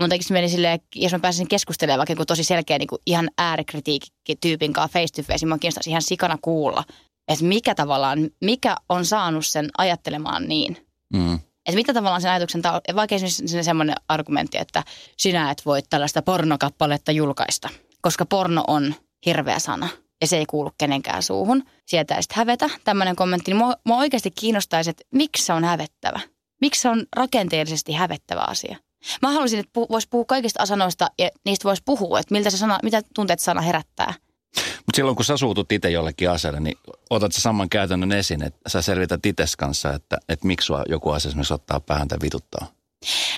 mun 0.00 0.08
tekisi 0.08 0.32
mieli 0.32 0.48
silleen, 0.48 0.80
jos 0.94 1.12
mä 1.12 1.18
pääsisin 1.18 1.48
keskustelemaan 1.48 2.08
vaikka 2.08 2.24
tosi 2.24 2.44
selkeä 2.44 2.78
niin 2.78 2.88
kuin 2.88 3.02
ihan 3.06 3.30
äärikritiikki-tyypin 3.38 4.72
kanssa 4.72 4.98
face 4.98 5.22
to 5.22 5.22
face, 5.22 5.38
niin 5.40 5.48
mä 5.48 5.58
kiinnostaisi 5.58 5.90
ihan 5.90 6.02
sikana 6.02 6.38
kuulla, 6.42 6.84
että 7.28 7.44
mikä 7.44 7.74
tavallaan, 7.74 8.30
mikä 8.40 8.76
on 8.88 9.04
saanut 9.04 9.46
sen 9.46 9.70
ajattelemaan 9.78 10.48
niin. 10.48 10.86
Mm. 11.12 11.34
Että 11.34 11.76
mitä 11.76 11.94
tavallaan 11.94 12.22
sen 12.22 12.30
ajatuksen, 12.30 12.62
vaikka 12.94 13.14
esimerkiksi 13.14 13.64
semmoinen 13.64 13.96
argumentti, 14.08 14.58
että 14.58 14.82
sinä 15.16 15.50
et 15.50 15.66
voi 15.66 15.82
tällaista 15.90 16.22
pornokappaletta 16.22 17.12
julkaista, 17.12 17.68
koska 18.00 18.26
porno 18.26 18.64
on 18.66 18.94
hirveä 19.26 19.58
sana 19.58 19.88
ja 20.20 20.26
se 20.26 20.36
ei 20.36 20.46
kuulu 20.46 20.70
kenenkään 20.78 21.22
suuhun. 21.22 21.64
Sieltä 21.86 22.14
ei 22.14 22.22
hävetä 22.32 22.70
tämmöinen 22.84 23.16
kommentti, 23.16 23.50
niin 23.50 23.56
mua, 23.56 23.74
mua 23.84 23.98
oikeasti 23.98 24.30
kiinnostaisi, 24.30 24.90
että 24.90 25.04
miksi 25.14 25.46
se 25.46 25.52
on 25.52 25.64
hävettävä. 25.64 26.20
Miksi 26.60 26.82
se 26.82 26.88
on 26.88 27.06
rakenteellisesti 27.16 27.92
hävettävä 27.92 28.40
asia. 28.40 28.76
Mä 29.22 29.28
haluaisin, 29.28 29.60
että 29.60 29.80
voisi 29.90 30.08
puhua 30.10 30.24
kaikista 30.24 30.62
asanoista 30.62 31.08
ja 31.18 31.30
niistä 31.44 31.64
voisi 31.64 31.82
puhua, 31.84 32.20
että 32.20 32.34
miltä 32.34 32.50
se 32.50 32.56
sana, 32.56 32.78
mitä 32.82 33.02
tunteet 33.14 33.40
sana 33.40 33.60
herättää. 33.60 34.14
Mutta 34.56 34.96
silloin 34.96 35.16
kun 35.16 35.24
sä 35.24 35.36
suutut 35.36 35.72
itse 35.72 35.90
jollekin 35.90 36.30
asialle, 36.30 36.60
niin 36.60 36.78
otat 37.10 37.32
sä 37.32 37.40
saman 37.40 37.68
käytännön 37.68 38.12
esiin, 38.12 38.42
että 38.42 38.68
sä 38.68 38.82
selvität 38.82 39.26
itses 39.26 39.56
kanssa, 39.56 39.92
että, 39.92 40.18
että 40.28 40.46
miksi 40.46 40.66
sua 40.66 40.82
joku 40.88 41.10
asia 41.10 41.28
esimerkiksi 41.28 41.54
ottaa 41.54 41.80
päähän 41.80 42.08
tai 42.08 42.18
vituttaa. 42.22 42.66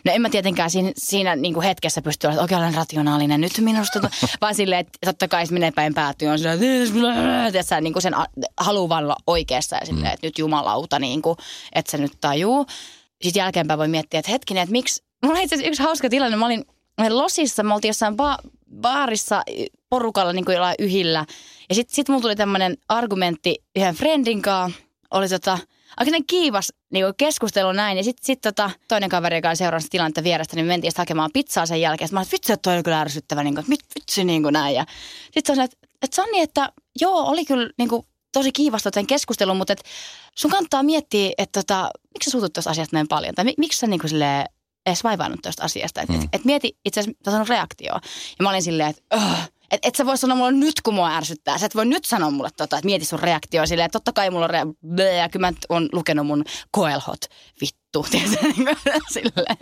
No 0.05 0.13
en 0.13 0.23
mä 0.23 0.31
tietenkään 0.31 0.71
siinä, 0.71 0.93
siinä 0.97 1.37
niin 1.37 1.55
kuin 1.55 1.65
hetkessä 1.65 2.03
pysty 2.03 2.27
olemaan, 2.27 2.45
että 2.45 2.57
okei 2.57 2.65
olen 2.65 2.75
rationaalinen 2.75 3.41
nyt 3.41 3.59
minusta, 3.59 4.01
vaan 4.41 4.55
silleen, 4.55 4.81
että 4.81 4.99
totta 5.05 5.29
kai 5.29 5.47
se 5.47 5.53
menee 5.53 5.71
päin 5.71 5.95
päätyy, 5.95 6.29
on 6.29 6.39
silleen, 6.39 7.47
että 7.47 7.63
sä 7.63 7.81
niin 7.81 7.93
kuin 7.93 8.03
sen 8.03 8.15
haluaa 8.57 8.99
olla 8.99 9.17
oikeassa 9.27 9.77
ja 9.77 9.87
silleen, 9.87 10.07
mm. 10.07 10.15
että 10.15 10.27
nyt 10.27 10.39
jumalauta, 10.39 10.99
niin 10.99 11.23
kuin, 11.23 11.37
että 11.75 11.91
se 11.91 11.99
nyt 11.99 12.13
tajuu. 12.21 12.67
Sitten 13.23 13.41
jälkeenpäin 13.41 13.79
voi 13.79 13.89
miettiä, 13.89 14.21
että 14.21 14.33
hetkinen, 14.33 14.63
että 14.63 14.73
miksi, 14.73 15.03
Mulla 15.23 15.37
oli 15.37 15.45
itse 15.45 15.55
asiassa 15.57 15.69
yksi 15.69 15.83
hauska 15.83 16.09
tilanne. 16.09 16.37
Mä 16.37 16.47
olin 16.47 16.65
Losissa, 17.09 17.63
me 17.63 17.75
oltiin 17.75 17.89
jossain 17.89 18.15
ba- 18.15 18.51
baarissa 18.81 19.43
porukalla 19.91 20.33
niin 20.33 20.45
kuin 20.45 20.55
jollain 20.55 20.75
yhillä. 20.79 21.27
Ja 21.69 21.75
sitten 21.75 21.95
sit 21.95 22.09
mulla 22.09 22.23
tuli 22.23 22.37
tämmöinen 22.37 22.77
argumentti 22.89 23.65
yhden 23.77 23.95
friendin 23.95 24.43
kanssa. 24.43 24.81
Oli 25.11 25.29
tota, 25.29 25.59
aika 25.97 26.11
kiivas 26.27 26.73
niin 26.93 27.05
keskustelu 27.17 27.73
näin. 27.73 27.97
Ja 27.97 28.05
sitten 28.05 28.27
sit 28.27 28.41
tota, 28.41 28.71
toinen 28.89 29.09
kaveri, 29.09 29.37
joka 29.37 29.55
seurasi 29.55 29.89
tilannetta 29.91 30.25
vierestä, 30.25 30.57
niin 30.57 30.67
me 30.67 30.73
mentiin 30.73 30.93
hakemaan 30.97 31.31
pizzaa 31.35 31.67
sen 31.67 31.81
jälkeen. 31.81 32.11
Mä 32.13 32.21
olin, 32.21 32.29
vitsi, 32.33 32.53
että 32.53 32.63
toi 32.63 32.77
on 32.77 32.83
kyllä 32.83 33.01
ärsyttävä, 33.01 33.43
niin 33.43 33.55
kuin, 33.55 33.65
että 33.65 33.95
vitsi 33.95 34.25
niin 34.25 34.43
kuin 34.43 34.53
näin. 34.53 34.75
Ja 34.75 34.85
sitten 35.23 35.43
se 35.47 35.61
on 35.61 35.65
että, 35.65 35.77
että 36.03 36.17
Sanni, 36.17 36.41
että 36.41 36.73
joo, 37.01 37.23
oli 37.23 37.45
kyllä 37.45 37.71
niin 37.79 37.89
kuin, 37.89 38.07
tosi 38.33 38.53
kiivasta 38.53 38.91
tämän 38.91 39.07
keskustelun, 39.07 39.57
mutta 39.57 39.73
et 39.73 39.83
sun 40.35 40.51
kannattaa 40.51 40.83
miettiä, 40.83 41.31
että 41.39 41.63
tota, 41.63 41.91
miksi 42.15 42.25
sä 42.25 42.31
suutut 42.31 42.53
tuosta 42.53 42.71
asiasta 42.71 42.97
näin 42.97 43.09
paljon? 43.09 43.35
Tai 43.35 43.45
miksi 43.59 43.79
sä 43.79 43.87
niin 43.87 44.01
kuin 44.01 44.11
silleen, 44.11 44.47
edes 44.87 45.05
vaivannut 45.05 45.43
tuosta 45.43 45.65
asiasta. 45.65 46.01
Että 46.01 46.13
mm. 46.13 46.23
et, 46.23 46.29
et 46.33 46.45
mieti 46.45 46.79
itse 46.85 47.01
asiassa 47.01 47.55
reaktio. 47.55 47.93
Ja 48.39 48.43
mä 48.43 48.51
olin 48.51 48.63
silleen, 48.63 48.91
että 48.91 49.03
et, 49.71 49.81
et 49.83 49.95
sä 49.95 50.07
voi 50.07 50.19
sanoa 50.19 50.37
mulle 50.37 50.53
nyt, 50.53 50.81
kun 50.81 50.95
mua 50.95 51.17
ärsyttää. 51.17 51.59
Sä 51.59 51.67
et 51.67 51.75
voi 51.75 51.87
nyt 51.87 52.05
sanoa 52.05 52.31
mulle 52.31 52.51
tota, 52.57 52.77
että 52.77 52.87
mieti 52.87 53.05
sun 53.05 53.21
reaktio. 53.21 53.67
Silleen, 53.67 53.87
että 53.87 53.99
totta 53.99 54.13
kai 54.13 54.31
mulla 54.31 54.45
on 54.45 54.51
rea- 54.51 55.17
ja 55.19 55.29
kyllä 55.29 55.51
mä 55.51 55.57
oon 55.69 55.89
lukenut 55.93 56.27
mun 56.27 56.45
koelhot. 56.71 57.21
Vittu, 57.61 58.07
silleen. 59.15 59.57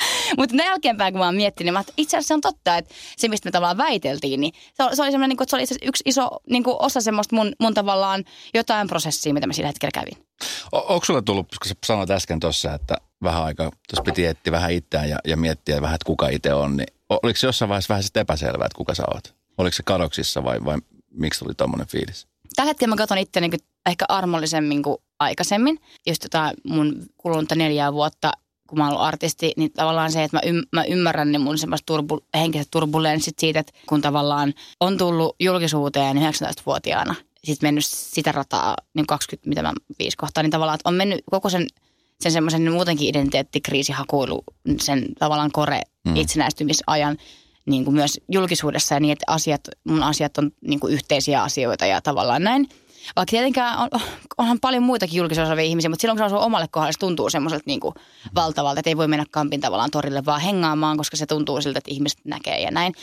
Mutta 0.38 0.56
jälkeenpäin, 0.56 1.12
kun 1.12 1.18
mä 1.18 1.24
oon 1.24 1.34
miettinyt, 1.34 1.74
niin 1.74 1.84
itse 1.96 2.16
asiassa 2.16 2.34
on 2.34 2.40
totta, 2.40 2.76
että 2.76 2.94
se, 3.16 3.28
mistä 3.28 3.46
me 3.46 3.50
tavallaan 3.50 3.76
väiteltiin, 3.76 4.40
niin 4.40 4.52
se, 4.74 4.82
oli, 4.82 4.96
se 4.96 5.02
oli 5.02 5.10
semmoinen, 5.10 5.28
niin 5.28 5.42
että 5.42 5.50
se 5.50 5.56
oli 5.56 5.62
itse 5.62 5.76
yksi 5.82 6.02
iso 6.06 6.30
niin 6.50 6.64
kuin 6.64 6.76
osa 6.78 7.00
semmoista 7.00 7.36
mun, 7.36 7.52
mun 7.60 7.74
tavallaan 7.74 8.24
jotain 8.54 8.88
prosessia, 8.88 9.34
mitä 9.34 9.46
mä 9.46 9.52
sillä 9.52 9.66
hetkellä 9.66 9.90
kävin. 9.94 10.26
O, 10.72 10.78
onko 10.78 11.04
sulle 11.04 11.22
tullut, 11.22 11.48
koska 11.48 11.68
sä 11.68 11.74
sanoit 11.86 12.10
äsken 12.10 12.40
tuossa, 12.40 12.74
että 12.74 12.96
vähän 13.22 13.42
aikaa, 13.42 13.70
tuossa 13.70 14.02
piti 14.02 14.26
etsiä 14.26 14.52
vähän 14.52 14.72
itseään 14.72 15.08
ja, 15.08 15.18
ja 15.24 15.36
miettiä 15.36 15.82
vähän, 15.82 15.94
että 15.94 16.06
kuka 16.06 16.28
itse 16.28 16.54
on, 16.54 16.76
niin 16.76 16.86
oliko 17.08 17.36
se 17.36 17.46
jossain 17.46 17.68
vaiheessa 17.68 17.92
vähän 17.92 18.02
sitten 18.02 18.20
epäselvää, 18.20 18.66
että 18.66 18.76
kuka 18.76 18.94
sä 18.94 19.02
oot? 19.14 19.34
Oliko 19.58 19.74
se 19.74 19.82
kadoksissa 19.82 20.44
vai, 20.44 20.64
vai 20.64 20.78
miksi 21.10 21.44
tuli 21.44 21.54
tuommoinen 21.54 21.86
fiilis? 21.86 22.26
Tällä 22.56 22.70
hetkellä 22.70 22.92
mä 22.92 22.96
katson 22.96 23.18
itse 23.18 23.40
niin 23.40 23.52
ehkä 23.86 24.04
armollisemmin 24.08 24.82
kuin 24.82 24.98
aikaisemmin. 25.18 25.80
Just 26.06 26.22
tota 26.22 26.52
mun 26.64 27.02
kulunutta 27.16 27.54
neljää 27.54 27.92
vuotta 27.92 28.32
kun 28.70 28.78
mä 28.78 28.88
oon 28.88 29.00
artisti, 29.00 29.52
niin 29.56 29.72
tavallaan 29.72 30.12
se, 30.12 30.24
että 30.24 30.36
mä, 30.36 30.40
ym, 30.46 30.62
mä 30.72 30.84
ymmärrän 30.84 31.32
ne 31.32 31.38
mun 31.38 31.58
semmoiset 31.58 31.86
turbu, 31.86 32.20
henkiset 32.34 32.68
turbulenssit 32.70 33.38
siitä, 33.38 33.60
että 33.60 33.72
kun 33.86 34.02
tavallaan 34.02 34.54
on 34.80 34.98
tullut 34.98 35.36
julkisuuteen 35.40 36.16
19-vuotiaana, 36.16 37.14
sitten 37.44 37.66
mennyt 37.66 37.84
sitä 37.86 38.32
rataa 38.32 38.76
niin 38.94 39.06
20, 39.06 39.48
mitä 39.48 39.62
mä 39.62 39.72
viisi 39.98 40.16
kohtaa, 40.16 40.42
niin 40.42 40.50
tavallaan, 40.50 40.74
että 40.74 40.88
on 40.88 40.94
mennyt 40.94 41.20
koko 41.30 41.50
sen 41.50 41.66
sen 42.20 42.32
semmoisen 42.32 42.72
muutenkin 42.72 43.08
identiteettikriisihakuilu, 43.08 44.44
sen 44.80 45.06
tavallaan 45.18 45.50
kore 45.52 45.80
mm. 46.04 46.16
itsenäistymisajan 46.16 47.16
niin 47.66 47.84
kuin 47.84 47.94
myös 47.94 48.20
julkisuudessa 48.28 48.94
ja 48.94 49.00
niin, 49.00 49.12
että 49.12 49.24
asiat, 49.26 49.60
mun 49.84 50.02
asiat 50.02 50.38
on 50.38 50.50
niin 50.60 50.80
kuin 50.80 50.92
yhteisiä 50.92 51.42
asioita 51.42 51.86
ja 51.86 52.00
tavallaan 52.00 52.42
näin. 52.42 52.68
Vaikka 53.16 53.30
tietenkään 53.30 53.78
on, 53.78 53.88
onhan 54.38 54.60
paljon 54.60 54.82
muitakin 54.82 55.16
julkisuudessa 55.16 55.52
olevia 55.52 55.68
ihmisiä, 55.68 55.90
mutta 55.90 56.00
silloin 56.00 56.18
kun 56.18 56.30
se 56.30 56.36
on 56.36 56.42
omalle 56.42 56.68
kohdalle, 56.70 56.92
se 56.92 56.98
tuntuu 56.98 57.30
semmoiselta 57.30 57.62
niin 57.66 57.80
kuin 57.80 57.94
valtavalta, 58.34 58.80
että 58.80 58.90
ei 58.90 58.96
voi 58.96 59.08
mennä 59.08 59.24
kampin 59.30 59.60
tavallaan 59.60 59.90
torille 59.90 60.24
vaan 60.24 60.40
hengaamaan, 60.40 60.96
koska 60.96 61.16
se 61.16 61.26
tuntuu 61.26 61.60
siltä, 61.60 61.78
että 61.78 61.90
ihmiset 61.90 62.18
näkee 62.24 62.60
ja 62.60 62.70
näin. 62.70 62.94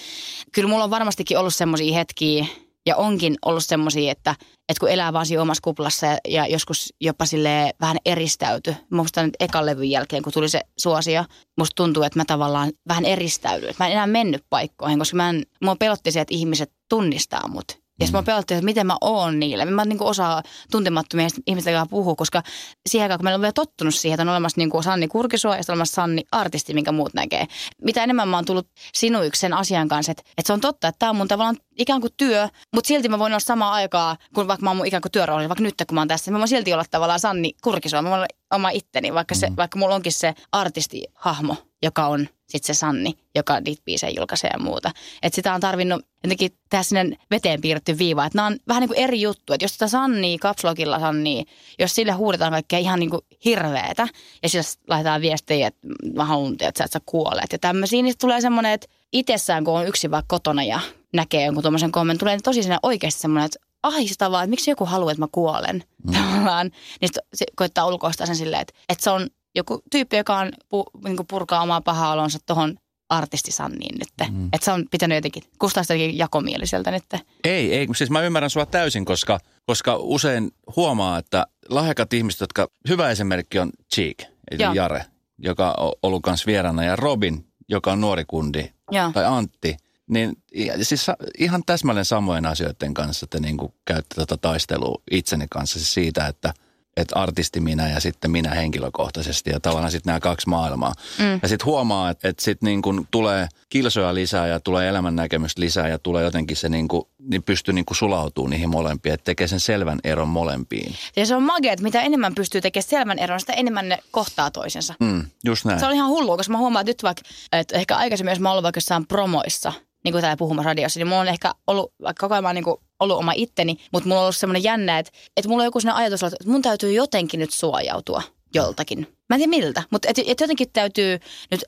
Kyllä 0.51 0.69
mulla 0.69 0.84
on 0.84 0.89
varmastikin 0.89 1.38
ollut 1.38 1.56
semmoisia 1.56 1.93
hetkiä, 1.93 2.45
ja 2.88 2.95
onkin 2.95 3.36
ollut 3.45 3.65
semmoisia, 3.65 4.12
että, 4.12 4.36
että 4.69 4.80
kun 4.80 4.89
elää 4.89 5.13
vaan 5.13 5.26
siinä 5.26 5.41
omassa 5.41 5.62
kuplassa 5.62 6.06
ja, 6.06 6.17
ja 6.28 6.47
joskus 6.47 6.93
jopa 7.02 7.26
sille 7.26 7.73
vähän 7.82 7.97
eristäyty. 8.06 8.76
Musta 8.91 9.23
nyt 9.23 9.36
ekan 9.39 9.65
levyn 9.65 9.89
jälkeen, 9.89 10.23
kun 10.23 10.34
tuli 10.34 10.50
se 10.50 10.62
suosia, 10.78 11.26
musta 11.58 11.76
tuntuu, 11.76 12.04
että 12.04 12.19
mä 12.19 12.26
tavallaan 12.26 12.71
vähän 12.88 13.06
eristäydyin. 13.06 13.76
Mä 13.80 13.86
en 13.86 13.91
enää 13.91 14.08
mennyt 14.08 14.43
paikkoihin, 14.50 15.00
koska 15.00 15.17
mä 15.17 15.30
en, 15.30 15.43
mua 15.63 15.76
pelotti 15.76 16.12
se, 16.12 16.21
että 16.21 16.34
ihmiset 16.34 16.71
tunnistaa 16.89 17.47
mut. 17.47 17.87
Ja 17.99 18.05
sitten 18.07 18.19
mä 18.19 18.23
pelotti, 18.23 18.53
että 18.53 18.65
miten 18.65 18.88
mä 18.88 18.97
oon 19.01 19.39
niille. 19.39 19.65
Mä 19.65 19.81
en 19.81 19.89
niin 19.89 20.01
osaa 20.01 20.43
tuntemattomia 20.71 21.27
ihmisten 21.47 21.73
kanssa 21.73 21.89
puhua, 21.89 22.15
koska 22.15 22.43
siihen 22.89 23.05
aikaan, 23.05 23.19
kun 23.19 23.23
mä 23.23 23.29
olen 23.29 23.41
vielä 23.41 23.53
tottunut 23.53 23.95
siihen, 23.95 24.15
että 24.15 24.21
on 24.21 24.29
olemassa 24.29 24.57
niin 24.57 24.69
kuin 24.69 24.83
Sanni 24.83 25.07
Kurkisua 25.07 25.55
ja 25.55 25.63
sitten 25.63 25.73
olemassa 25.73 25.95
Sanni 25.95 26.23
artisti, 26.31 26.73
minkä 26.73 26.91
muut 26.91 27.13
näkee. 27.13 27.45
Mitä 27.81 28.03
enemmän 28.03 28.27
mä 28.27 28.38
oon 28.38 28.45
tullut 28.45 28.67
sinuiksi 28.93 29.39
sen 29.39 29.53
asian 29.53 29.88
kanssa, 29.88 30.12
että, 30.12 30.23
että 30.38 30.47
se 30.47 30.53
on 30.53 30.62
totta, 30.62 30.88
että 30.88 30.99
tämä 30.99 31.10
on 31.10 31.15
mun 31.15 31.27
tavallaan 31.27 31.57
ikään 31.77 32.01
kuin 32.01 32.13
työ, 32.17 32.49
mutta 32.75 32.88
silti 32.88 33.10
mä 33.10 33.19
voin 33.19 33.31
olla 33.31 33.39
samaa 33.39 33.73
aikaa, 33.73 34.17
kun 34.33 34.47
vaikka 34.47 34.63
mä 34.63 34.69
oon 34.69 34.77
mun 34.77 34.86
ikään 34.86 35.01
kuin 35.01 35.12
työrooli, 35.12 35.49
vaikka 35.49 35.63
nyt 35.63 35.75
kun 35.88 35.95
mä 35.95 36.01
oon 36.01 36.07
tässä, 36.07 36.31
mä 36.31 36.38
voin 36.38 36.47
silti 36.47 36.73
olla 36.73 36.86
tavallaan 36.91 37.19
Sanni 37.19 37.53
Kurkisua, 37.63 38.01
mä 38.01 38.10
voin 38.10 38.19
olla 38.19 38.27
oma 38.53 38.69
itteni, 38.69 39.13
vaikka, 39.13 39.36
se, 39.36 39.49
mm. 39.49 39.55
vaikka 39.55 39.79
mulla 39.79 39.95
onkin 39.95 40.12
se 40.12 40.33
artistihahmo, 40.51 41.55
joka 41.83 42.07
on 42.07 42.27
sitten 42.47 42.75
se 42.75 42.79
Sanni, 42.79 43.13
joka 43.36 43.60
niitä 43.60 43.81
biisejä 43.86 44.13
julkaisee 44.17 44.49
ja 44.53 44.60
muuta. 44.60 44.91
Että 45.21 45.36
sitä 45.36 45.53
on 45.53 45.62
tarvinnut 45.62 46.05
jotenkin 46.23 46.51
tehdä 46.69 46.83
sinne 46.83 47.17
veteen 47.31 47.62
piirretty 47.62 47.97
viiva. 47.97 48.25
Että 48.25 48.38
nämä 48.38 48.47
on 48.47 48.57
vähän 48.67 48.81
niin 48.81 48.89
kuin 48.89 48.99
eri 48.99 49.21
juttu. 49.21 49.53
Että 49.53 49.63
jos 49.63 49.73
sitä 49.73 49.88
Sannia, 49.88 50.38
kapslokilla 50.41 50.99
Sannia, 50.99 51.43
jos 51.79 51.95
sille 51.95 52.12
huudetaan 52.12 52.51
kaikkea 52.51 52.79
ihan 52.79 52.99
niin 52.99 53.10
kuin 53.10 53.21
hirveetä 53.45 54.07
ja 54.43 54.49
sille 54.49 54.63
laitetaan 54.88 55.21
viestejä, 55.21 55.67
että 55.67 55.88
mä 56.15 56.25
haluan, 56.25 56.53
että 56.53 56.77
sä, 56.77 56.83
et 56.83 56.91
sä 56.91 56.99
kuolet 57.05 57.51
ja 57.51 57.60
tämmöisiä, 57.60 58.01
niin 58.01 58.15
tulee 58.19 58.41
semmoinen, 58.41 58.71
että 58.71 58.88
itsessään 59.13 59.63
kun 59.63 59.79
on 59.79 59.88
yksin 59.88 60.12
vaikka 60.12 60.36
kotona 60.36 60.63
ja 60.63 60.79
näkee 61.13 61.45
jonkun 61.45 61.63
tuommoisen 61.63 61.91
kommentin, 61.91 62.19
tulee 62.19 62.38
tosi 62.43 62.63
sinne 62.63 62.77
oikeasti 62.83 63.21
semmoinen, 63.21 63.45
että 63.45 63.60
ahistavaa, 63.83 64.43
että 64.43 64.49
miksi 64.49 64.71
joku 64.71 64.86
haluaa, 64.86 65.12
että 65.12 65.21
mä 65.21 65.27
kuolen 65.31 65.83
mm. 66.03 66.13
tavallaan. 66.17 66.71
Niin 67.01 67.10
se 67.33 67.45
koittaa 67.55 67.88
ulkoistaa 67.88 68.27
sen 68.27 68.36
silleen, 68.36 68.62
että, 68.62 68.73
että 68.89 69.03
se 69.03 69.10
on 69.10 69.29
joku 69.58 69.82
tyyppi, 69.91 70.17
joka 70.17 70.38
on 70.38 70.52
pu, 70.70 70.86
niin 71.04 71.17
purkaa 71.30 71.62
omaa 71.62 71.82
pahaa 71.82 72.13
olonsa 72.13 72.39
tuohon 72.46 72.78
artistisanniin 73.10 73.96
nyt. 74.00 74.32
Mm. 74.32 74.50
Että 74.54 74.65
se 74.65 74.72
on 74.72 74.86
pitänyt 74.91 75.15
jotenkin, 75.15 75.43
kustaa 75.60 75.84
sitä 75.84 75.93
jotenkin 75.93 76.17
jakomieliseltä 76.17 76.91
nyt. 76.91 77.04
Ei, 77.43 77.74
ei. 77.74 77.88
Siis 77.96 78.10
mä 78.10 78.22
ymmärrän 78.22 78.50
sua 78.50 78.65
täysin, 78.65 79.06
koska, 79.06 79.39
koska 79.65 79.96
usein 79.96 80.52
huomaa, 80.76 81.17
että 81.17 81.48
lahjakat 81.70 82.13
ihmiset, 82.13 82.41
jotka, 82.41 82.67
hyvä 82.89 83.10
esimerkki 83.10 83.60
on 83.60 83.72
Cheek, 83.96 84.24
eli 84.52 84.63
Joo. 84.63 84.74
Jare, 84.74 85.06
joka 85.38 85.74
on 85.78 85.93
ollut 86.04 86.24
kanssa 86.24 86.48
vieraana, 86.48 86.84
ja 86.84 86.96
Robin, 86.96 87.46
joka 87.70 87.91
on 87.91 88.02
nuori 88.02 88.26
kundi, 88.28 88.72
Joo. 88.91 89.12
tai 89.13 89.26
Antti, 89.26 89.78
niin 90.08 90.36
siis 90.82 91.08
ihan 91.38 91.63
täsmälleen 91.65 92.06
samojen 92.06 92.46
asioiden 92.46 92.93
kanssa 92.93 93.24
että 93.24 93.39
niin 93.39 93.58
käytte 93.86 94.15
tätä 94.15 94.38
taistelua 94.38 95.02
itseni 95.12 95.46
kanssa 95.50 95.80
siis 95.80 95.93
siitä, 95.93 96.28
että– 96.28 96.54
että 96.97 97.19
artisti 97.19 97.60
minä 97.60 97.89
ja 97.89 97.99
sitten 97.99 98.31
minä 98.31 98.49
henkilökohtaisesti 98.49 99.49
ja 99.49 99.60
tavallaan 99.60 99.91
sitten 99.91 100.12
nämä 100.12 100.19
kaksi 100.19 100.49
maailmaa. 100.49 100.93
Mm. 101.19 101.39
Ja 101.41 101.47
sitten 101.47 101.65
huomaa, 101.65 102.10
että, 102.10 102.29
että 102.29 102.43
sitten 102.43 102.67
niin 102.67 102.81
kuin 102.81 103.07
tulee 103.12 103.47
kilsoja 103.69 104.15
lisää 104.15 104.47
ja 104.47 104.60
tulee 104.60 104.89
elämän 104.89 105.15
näkemystä 105.15 105.62
lisää 105.62 105.88
ja 105.88 105.99
tulee 105.99 106.23
jotenkin 106.23 106.57
se 106.57 106.69
niin 106.69 106.88
kuin, 106.88 107.07
niin 107.19 107.43
pystyy 107.43 107.73
niin 107.73 107.86
kuin 107.86 107.97
sulautumaan 107.97 108.49
niihin 108.49 108.69
molempiin, 108.69 109.13
että 109.13 109.25
tekee 109.25 109.47
sen 109.47 109.60
selvän 109.60 109.99
eron 110.03 110.27
molempiin. 110.27 110.95
Ja 111.15 111.25
se 111.25 111.36
on 111.36 111.43
magia, 111.43 111.73
että 111.73 111.83
mitä 111.83 112.01
enemmän 112.01 112.36
pystyy 112.36 112.62
tekemään 112.62 112.89
selvän 112.89 113.19
eron, 113.19 113.39
sitä 113.39 113.53
enemmän 113.53 113.89
ne 113.89 113.97
kohtaa 114.12 114.51
toisensa. 114.51 114.93
Mm, 114.99 115.25
just 115.45 115.65
näin. 115.65 115.79
Se 115.79 115.86
on 115.86 115.93
ihan 115.93 116.10
hullua, 116.10 116.38
koska 116.38 116.51
mä 116.51 116.57
huomaan, 116.57 116.81
että 116.81 116.89
nyt 116.89 117.03
vaikka, 117.03 117.21
että 117.51 117.77
ehkä 117.77 117.95
aikaisemmin, 117.95 118.31
jos 118.31 118.39
mä 118.39 118.51
ollut 118.51 118.63
vaikka 118.63 118.77
jossain 118.77 119.07
promoissa– 119.07 119.73
niin 120.08 120.13
kuin 120.13 120.22
täällä 120.22 120.38
puhumassa 120.38 120.70
radiossa, 120.70 121.00
niin 121.00 121.08
mulla 121.08 121.22
on 121.22 121.28
ehkä 121.28 121.54
ollut, 121.67 121.93
vaikka 122.02 122.28
koko 122.28 122.36
ajan 122.36 122.56
niin 122.56 122.63
kuin 122.63 122.78
ollut 123.00 123.17
oma 123.17 123.32
itteni, 123.36 123.78
mutta 123.93 124.10
mulla 124.10 124.22
on 124.22 124.24
ollut 124.24 124.36
semmoinen 124.36 124.63
jännä, 124.63 125.00
että, 125.00 125.12
että 125.38 125.50
mulla 125.50 125.62
on 125.62 125.67
joku 125.67 125.80
sellainen 125.80 126.04
ajatus, 126.04 126.24
että 126.24 126.50
mun 126.50 126.62
täytyy 126.62 126.93
jotenkin 126.93 127.39
nyt 127.39 127.54
suojautua 127.54 128.22
joltakin. 128.54 129.00
Mä 129.00 129.36
en 129.36 129.39
tiedä 129.39 129.50
miltä, 129.50 129.84
mutta 129.89 130.08
et, 130.10 130.20
et 130.28 130.39
jotenkin 130.39 130.67
täytyy 130.74 131.20
nyt 131.52 131.63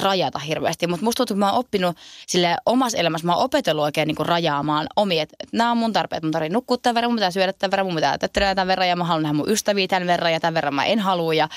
rajata 0.00 0.38
hirveästi. 0.38 0.86
Mutta 0.86 1.04
musta 1.04 1.16
tuntuu, 1.16 1.34
että 1.34 1.46
mä 1.46 1.50
oon 1.50 1.60
oppinut 1.60 1.96
sille 2.26 2.56
omassa 2.66 2.98
elämässä, 2.98 3.26
mä 3.26 3.34
oon 3.34 3.44
opetellut 3.44 3.84
oikein 3.84 4.08
niin 4.08 4.26
rajaamaan 4.26 4.86
omi, 4.96 5.20
että 5.20 5.36
et 5.40 5.48
nämä 5.52 5.70
on 5.70 5.76
mun 5.76 5.92
tarpeet. 5.92 6.22
Mun 6.22 6.32
tarvitsee 6.32 6.54
nukkua 6.54 6.76
tämän 6.76 6.94
verran, 6.94 7.10
mun 7.10 7.16
pitää 7.16 7.30
syödä 7.30 7.52
tämän 7.52 7.70
verran, 7.70 7.86
mun 7.86 7.94
pitää 7.94 8.18
tehdä 8.18 8.54
tämän 8.54 8.68
verran 8.68 8.88
ja 8.88 8.96
mä 8.96 9.04
haluan 9.04 9.22
nähdä 9.22 9.36
mun 9.36 9.50
ystäviä 9.50 9.88
tämän 9.88 10.06
verran 10.06 10.32
ja 10.32 10.40
tämän 10.40 10.54
verran 10.54 10.74
mä 10.74 10.84
en 10.84 10.98
halua. 10.98 11.34
Ja 11.34 11.48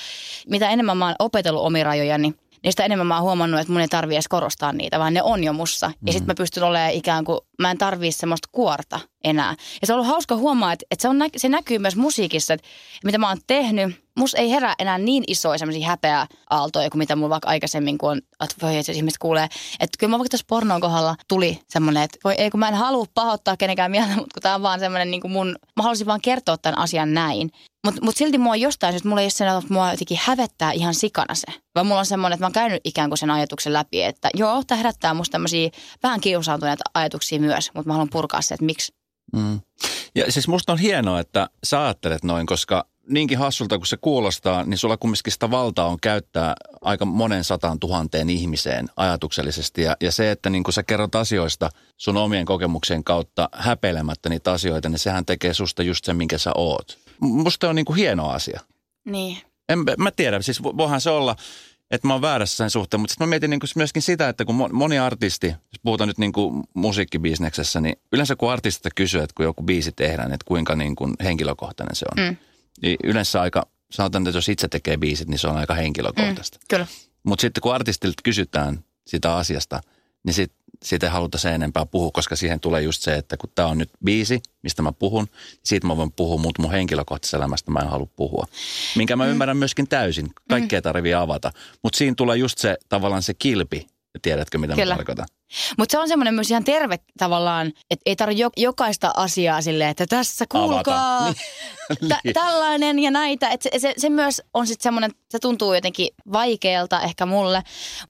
mitä 0.48 0.70
enemmän 0.70 0.98
mä 0.98 1.06
oon 1.06 1.16
opetellut 1.20 1.64
omi 1.64 1.84
rajoja, 1.84 2.18
niin 2.18 2.36
niin 2.64 2.72
sitä 2.74 2.86
enemmän 2.86 3.08
mä 3.08 3.16
oon 3.16 3.24
huomannut, 3.24 3.60
että 3.60 3.74
mun 3.74 3.82
ei 3.82 3.88
tarvi 3.88 4.16
edes 4.16 4.28
korostaa 4.28 4.74
niitä, 4.74 5.00
vaan 5.00 5.14
ne 5.14 5.24
on 5.24 5.44
jo 5.44 5.54
mussa. 5.54 5.88
Mm-hmm. 5.88 6.08
Ja 6.08 6.14
sitten 6.14 6.28
mä 6.28 6.34
pystyn 6.38 6.64
olemaan 6.64 6.92
ikään 6.92 7.26
kuin, 7.26 7.40
mä 7.60 7.72
en 7.72 7.78
tarvii 7.78 8.12
semmoista 8.12 8.50
kuorta 8.52 9.00
enää. 9.30 9.56
Ja 9.82 9.88
se 9.88 9.94
on 9.94 10.00
ollut 10.00 10.12
hauska 10.12 10.36
huomaa, 10.36 10.74
että, 10.74 10.86
että 10.92 11.02
se, 11.02 11.08
on, 11.10 11.18
se 11.38 11.50
näkyy 11.50 11.80
myös 11.80 11.96
musiikissa, 11.96 12.54
että 12.54 12.68
mitä 13.04 13.18
mä 13.18 13.28
oon 13.28 13.38
tehnyt, 13.48 14.08
mus 14.18 14.34
ei 14.34 14.52
herää 14.52 14.76
enää 14.80 14.98
niin 14.98 15.24
isoja 15.28 15.58
semmoisia 15.58 15.88
häpeä 15.88 16.28
aaltoja 16.50 16.90
kuin 16.90 17.00
mitä 17.00 17.16
mulla 17.16 17.30
vaikka 17.30 17.50
aikaisemmin, 17.50 17.98
kun 17.98 18.12
on, 18.12 18.18
että 18.18 18.56
voi 18.62 18.78
että 18.78 18.92
ihmiset 18.92 19.18
kuulee. 19.18 19.48
Että 19.80 19.98
kyllä 20.00 20.12
mä 20.12 20.20
vaikka 20.20 20.30
tuossa 20.30 20.46
pornon 20.50 20.82
kohdalla 20.82 21.16
tuli 21.28 21.60
semmoinen, 21.70 22.04
että 22.04 22.18
voi 22.24 22.34
ei 22.38 22.50
kun 22.50 22.60
mä 22.60 22.68
en 22.68 22.76
halua 22.76 23.06
pahoittaa 23.14 23.58
kenenkään 23.58 23.92
mieltä, 23.92 24.16
mutta 24.20 24.34
kun 24.34 24.42
tää 24.42 24.56
on 24.56 24.62
vaan 24.62 24.80
semmoinen 24.80 25.12
niin 25.12 25.22
kuin 25.22 25.32
mun, 25.32 25.56
mä 25.76 25.84
haluaisin 25.84 26.08
vaan 26.08 26.22
kertoa 26.22 26.58
tämän 26.58 26.80
asian 26.80 27.14
näin. 27.14 27.52
Mutta 27.86 28.02
mut 28.06 28.18
silti 28.18 28.38
mua 28.38 28.56
jostain 28.56 28.94
syystä, 28.94 29.10
mulla 29.10 29.22
ei 29.22 29.26
ole 29.26 29.32
sen, 29.32 29.48
että 29.48 29.74
mua 29.74 29.92
jotenkin 29.92 30.20
hävettää 30.22 30.72
ihan 30.72 30.94
sikana 30.94 31.36
se. 31.36 31.48
Vaan 31.76 31.88
mulla 31.88 32.00
on 32.00 32.06
semmoinen, 32.06 32.36
että 32.36 32.44
mä 32.44 32.46
oon 32.46 32.54
käynyt 32.54 32.82
ikään 32.84 33.10
kuin 33.10 33.18
sen 33.18 33.32
ajatuksen 33.32 33.74
läpi, 33.74 34.04
että 34.04 34.30
joo, 34.34 34.64
tämä 34.68 34.78
herättää 34.78 35.14
musta 35.14 35.32
tämmöisiä 35.32 35.70
vähän 36.04 36.22
kiusaantuneita 36.22 36.84
ajatuksia 36.94 37.40
myös, 37.40 37.72
mutta 37.74 37.88
mä 37.88 37.94
haluan 37.94 38.10
purkaa 38.10 38.42
se, 38.42 38.54
että 38.54 38.66
miksi. 38.66 38.94
Mm. 39.34 39.60
Ja 40.16 40.32
siis 40.32 40.48
musta 40.48 40.72
on 40.72 40.80
hienoa, 40.80 41.20
että 41.20 41.50
sä 41.64 41.84
ajattelet 41.84 42.24
noin, 42.24 42.46
koska 42.46 42.86
niinkin 43.10 43.38
hassulta 43.38 43.78
kuin 43.78 43.88
se 43.88 43.98
kuulostaa, 43.98 44.64
niin 44.64 44.78
sulla 44.78 44.98
kumminkin 44.98 45.34
sitä 45.34 45.52
valtaa 45.52 45.88
on 45.88 45.98
käyttää 46.02 46.56
aika 46.82 47.06
monen 47.06 47.44
sataan 47.44 47.80
tuhanteen 47.80 48.30
ihmiseen 48.30 48.88
ajatuksellisesti. 48.96 49.82
Ja, 49.82 49.98
ja 50.02 50.12
se, 50.12 50.32
että 50.32 50.50
niin 50.50 50.64
kun 50.64 50.74
sä 50.74 50.84
kerrot 50.84 51.16
asioista 51.16 51.70
sun 51.98 52.18
omien 52.18 52.46
kokemuksien 52.46 53.04
kautta 53.04 53.50
häpeilemättä 53.54 54.30
niitä 54.30 54.52
asioita, 54.52 54.90
niin 54.90 55.00
sehän 55.00 55.26
tekee 55.26 55.54
susta 55.54 55.84
just 55.84 56.06
sen, 56.06 56.16
minkä 56.16 56.38
sä 56.38 56.52
oot. 56.56 56.98
Musta 57.20 57.70
on 57.70 57.76
niin 57.76 57.86
kuin 57.86 57.98
hieno 57.98 58.30
asia. 58.30 58.60
Niin. 59.06 59.38
En, 59.70 59.80
mä 59.98 60.12
tiedän, 60.12 60.44
siis 60.44 60.64
voihan 60.64 61.02
se 61.02 61.10
olla, 61.10 61.36
että 61.92 62.08
mä 62.08 62.14
oon 62.14 62.22
väärässä 62.22 62.58
sen 62.58 62.70
suhteen, 62.70 63.02
mutta 63.02 63.12
sitten 63.12 63.28
mä 63.28 63.30
mietin 63.30 63.50
niin 63.50 63.60
kuin 63.60 63.70
myöskin 63.76 64.02
sitä, 64.02 64.30
että 64.30 64.46
kun 64.46 64.70
moni 64.74 65.00
artisti, 65.00 65.48
jos 65.48 65.80
puhutaan 65.84 66.08
nyt 66.08 66.18
niin 66.18 66.34
kuin 66.34 66.64
musiikkibisneksessä, 66.74 67.82
niin 67.82 67.96
yleensä 68.14 68.36
kun 68.36 68.52
artistista 68.52 68.90
kysyy, 68.96 69.22
että 69.22 69.34
kun 69.38 69.46
joku 69.46 69.64
biisi 69.64 69.92
tehdään, 69.92 70.34
että 70.34 70.46
kuinka 70.48 70.76
niin 70.76 70.96
kuin 70.96 71.14
henkilökohtainen 71.24 71.96
se 71.96 72.06
on. 72.18 72.26
Mm 72.26 72.38
niin 72.82 72.98
yleensä 73.04 73.42
aika, 73.42 73.68
sanotaan, 73.92 74.28
että 74.28 74.38
jos 74.38 74.50
itse 74.50 74.68
tekee 74.68 74.98
biisit, 74.98 75.28
niin 75.28 75.40
se 75.40 75.48
on 75.48 75.58
aika 75.58 75.74
henkilökohtaista. 75.74 76.58
Mm, 76.58 76.66
kyllä. 76.70 76.88
Mutta 77.24 77.42
sitten 77.42 77.62
kun 77.62 77.76
artistilta 77.76 78.22
kysytään 78.24 78.84
sitä 79.08 79.36
asiasta, 79.36 79.82
niin 80.24 80.34
sit, 80.34 80.52
siitä 80.84 81.06
ei 81.06 81.12
haluta 81.12 81.38
se 81.38 81.50
enempää 81.50 81.86
puhua, 81.86 82.12
koska 82.14 82.36
siihen 82.36 82.60
tulee 82.60 82.82
just 82.82 83.02
se, 83.02 83.16
että 83.16 83.38
kun 83.38 83.50
tämä 83.56 83.68
on 83.68 83.78
nyt 83.78 83.90
biisi, 84.06 84.42
mistä 84.64 84.82
mä 84.82 84.92
puhun, 84.92 85.24
niin 85.24 85.60
siitä 85.64 85.88
mä 85.88 85.98
voin 85.98 86.12
puhua, 86.12 86.38
mutta 86.38 86.62
mun 86.62 86.72
henkilökohtaisesta 86.72 87.38
elämästä 87.38 87.72
mä 87.72 87.80
en 87.80 87.90
halua 87.90 88.08
puhua. 88.16 88.46
Minkä 88.96 89.16
mä 89.16 89.26
mm. 89.26 89.32
ymmärrän 89.32 89.58
myöskin 89.58 89.88
täysin. 89.88 90.30
Kaikkea 90.50 90.80
mm. 90.80 90.84
tarvii 90.84 91.14
avata. 91.14 91.52
Mutta 91.84 91.98
siinä 91.98 92.16
tulee 92.18 92.38
just 92.38 92.58
se 92.58 92.78
tavallaan 92.90 93.24
se 93.24 93.34
kilpi, 93.34 93.88
Tiedätkö, 94.22 94.58
mitä 94.58 94.76
Kyllä. 94.76 94.94
mä 94.94 94.98
tarkoitan? 94.98 95.26
Mutta 95.78 95.92
se 95.92 96.00
on 96.00 96.08
semmoinen 96.08 96.34
myös 96.34 96.52
ihan 96.52 96.64
terve 96.64 97.00
tavallaan, 97.18 97.68
että 97.68 98.02
ei 98.06 98.16
tarvitse 98.16 98.44
jokaista 98.58 99.14
asiaa 99.16 99.62
silleen, 99.62 99.90
että 99.90 100.06
tässä 100.06 100.46
kuulkaa 100.52 101.26
niin. 102.02 102.10
tä- 102.10 102.20
tällainen 102.34 103.00
ja 103.00 103.12
näitä. 103.12 103.50
Et 103.50 103.62
se, 103.62 103.70
se, 103.78 103.94
se 103.98 104.10
myös 104.10 104.42
on 104.54 104.68
sitten 104.68 104.84
semmoinen, 104.84 105.12
se 105.30 105.40
tuntuu 105.40 105.74
jotenkin 105.74 106.08
vaikealta 106.34 107.02
ehkä 107.02 107.26
mulle, 107.26 107.64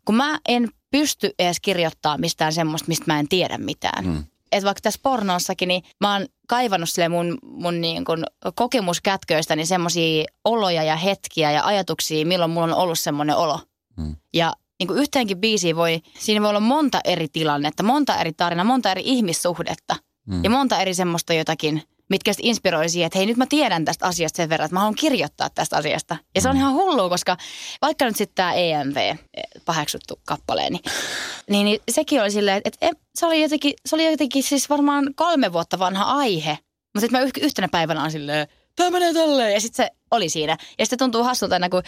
kun 0.06 0.16
mä 0.16 0.40
en 0.48 0.70
pysty 0.92 1.32
edes 1.40 1.60
kirjoittaa 1.60 2.18
mistään 2.18 2.54
semmoista, 2.54 2.88
mistä 2.88 3.04
mä 3.08 3.20
en 3.20 3.28
tiedä 3.28 3.58
mitään. 3.58 4.06
Mm. 4.06 4.24
Et 4.52 4.64
vaikka 4.64 4.82
tässä 4.82 5.00
pornoissakin, 5.04 5.68
niin 5.68 5.84
mä 6.02 6.14
oon 6.14 6.26
kaivannut 6.48 6.90
sille 6.90 7.10
mun, 7.10 7.38
mun 7.44 7.82
niin 7.82 8.06
kun 8.06 8.24
kokemuskätköistä 8.56 9.56
niin 9.56 9.68
semmoisia 9.68 10.26
oloja 10.46 10.84
ja 10.84 10.96
hetkiä 10.96 11.52
ja 11.52 11.66
ajatuksia, 11.66 12.26
milloin 12.26 12.52
mulla 12.52 12.68
on 12.68 12.74
ollut 12.74 13.00
semmoinen 13.00 13.36
olo. 13.36 13.60
Mm. 13.98 14.16
Ja 14.34 14.54
niin 14.80 14.88
kuin 14.88 15.00
yhteenkin 15.00 15.38
biisiin 15.38 15.76
voi, 15.76 16.02
siinä 16.20 16.42
voi 16.42 16.50
olla 16.50 16.60
monta 16.60 17.02
eri 17.04 17.28
tilannetta, 17.28 17.84
monta 17.84 18.18
eri 18.18 18.34
tarinaa, 18.34 18.66
monta 18.66 18.92
eri 18.92 19.02
ihmissuhdetta 19.06 19.96
mm. 20.28 20.44
ja 20.44 20.50
monta 20.50 20.82
eri 20.82 20.94
semmoista 20.94 21.34
jotakin, 21.34 21.84
mitkä 22.10 22.34
sitten 22.34 22.50
inspiroi 22.50 22.90
siihen, 22.90 23.08
että 23.08 23.20
hei 23.20 23.26
nyt 23.26 23.38
mä 23.38 23.46
tiedän 23.50 23.86
tästä 23.86 24.06
asiasta 24.06 24.38
sen 24.38 24.50
verran, 24.50 24.66
että 24.66 24.76
mä 24.76 24.80
haluan 24.80 24.96
kirjoittaa 24.96 25.50
tästä 25.50 25.78
asiasta. 25.78 26.18
Ja 26.36 26.42
se 26.42 26.50
on 26.50 26.56
mm. 26.56 26.60
ihan 26.60 26.74
hullu, 26.74 27.10
koska 27.10 27.38
vaikka 27.82 28.06
nyt 28.06 28.16
sitten 28.16 28.36
tämä 28.36 28.54
EMV, 28.54 28.98
eh, 28.98 29.18
paheksuttu 29.66 30.20
kappaleeni, 30.26 30.80
niin, 31.50 31.66
niin 31.66 31.80
sekin 31.92 32.22
oli 32.22 32.32
silleen, 32.32 32.62
että, 32.66 32.78
että 32.82 33.04
se, 33.16 33.26
oli 33.26 33.42
jotenkin, 33.42 33.74
se 33.86 33.96
oli 33.96 34.12
jotenkin 34.12 34.44
siis 34.44 34.70
varmaan 34.70 35.14
kolme 35.16 35.54
vuotta 35.54 35.80
vanha 35.80 36.04
aihe. 36.04 36.58
Mutta 36.62 37.00
sitten 37.00 37.22
mä 37.22 37.30
yhtenä 37.42 37.68
päivänä 37.72 38.04
on 38.04 38.12
silleen, 38.12 38.48
tämä 38.78 38.90
menee 38.90 39.14
tälleen. 39.14 39.54
Ja 39.54 39.62
sitten 39.62 39.86
se 39.86 39.92
oli 40.12 40.30
siinä. 40.30 40.58
Ja 40.80 40.86
sitten 40.86 41.00
tuntuu 41.00 41.24
hassulta 41.24 41.56
aina, 41.56 41.70
kun 41.70 41.84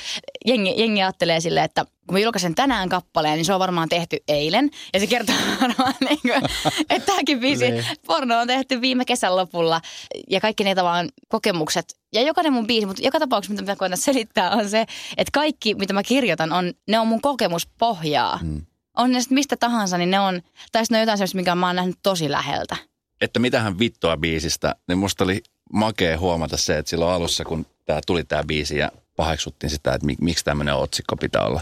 jengi, 0.45 0.73
jengi 0.78 1.02
ajattelee 1.02 1.39
silleen, 1.39 1.65
että 1.65 1.86
kun 1.86 2.15
mä 2.15 2.19
julkaisen 2.19 2.56
tänään 2.56 2.89
kappaleen, 2.89 3.36
niin 3.36 3.45
se 3.45 3.54
on 3.54 3.60
varmaan 3.60 3.89
tehty 3.89 4.17
eilen. 4.28 4.69
Ja 4.93 4.99
se 4.99 5.08
kertoo 5.08 5.36
varmaan, 5.62 5.93
niin 5.99 6.19
kuin, 6.21 6.41
että 6.89 7.06
tämäkin 7.06 7.39
biisi, 7.39 7.71
niin. 7.71 7.86
porno 8.06 8.39
on 8.39 8.47
tehty 8.47 8.82
viime 8.82 9.06
kesän 9.06 9.36
lopulla. 9.36 9.82
Ja 10.30 10.39
kaikki 10.39 10.63
ne 10.63 10.75
vaan 10.75 11.10
kokemukset. 11.28 11.95
Ja 12.13 12.21
jokainen 12.21 12.54
mun 12.54 12.67
biisi, 12.67 12.86
mutta 12.86 13.04
joka 13.04 13.19
tapauksessa, 13.19 13.54
mitä 13.54 13.71
mä 13.71 13.75
koitan 13.75 13.97
selittää, 13.97 14.52
on 14.52 14.69
se, 14.69 14.82
että 15.17 15.32
kaikki, 15.34 15.75
mitä 15.75 15.93
mä 15.93 16.04
kirjoitan, 16.04 16.52
on, 16.54 16.73
ne 16.88 16.99
on 16.99 17.08
mun 17.08 17.21
kokemuspohjaa. 17.21 18.39
Mm. 18.41 18.62
On 18.97 19.12
ne 19.12 19.19
mistä 19.30 19.58
tahansa, 19.58 19.97
niin 19.97 20.12
ne 20.12 20.19
on, 20.19 20.41
tai 20.71 20.86
sitten 20.86 20.95
ne 20.95 20.97
on 20.97 21.02
jotain 21.02 21.17
sellaista, 21.17 21.36
mikä 21.36 21.56
mä 21.56 21.67
oon 21.67 21.75
nähnyt 21.75 21.97
tosi 22.04 22.32
läheltä. 22.32 22.75
Että 23.21 23.39
mitähän 23.39 23.80
vittua 23.80 24.17
biisistä, 24.17 24.75
niin 24.88 24.97
musta 24.97 25.23
oli 25.23 25.41
makea 25.73 26.19
huomata 26.19 26.58
se, 26.58 26.77
että 26.77 26.89
silloin 26.89 27.13
alussa, 27.13 27.45
kun 27.45 27.65
tää 27.86 28.01
tuli 28.08 28.23
tämä 28.23 28.43
biisi 28.43 28.77
ja 28.77 28.91
paheksuttiin 29.15 29.69
sitä, 29.69 29.93
että 29.93 30.08
miksi 30.21 30.45
tämmöinen 30.45 30.75
otsikko 30.75 31.15
pitää 31.15 31.45
olla. 31.45 31.62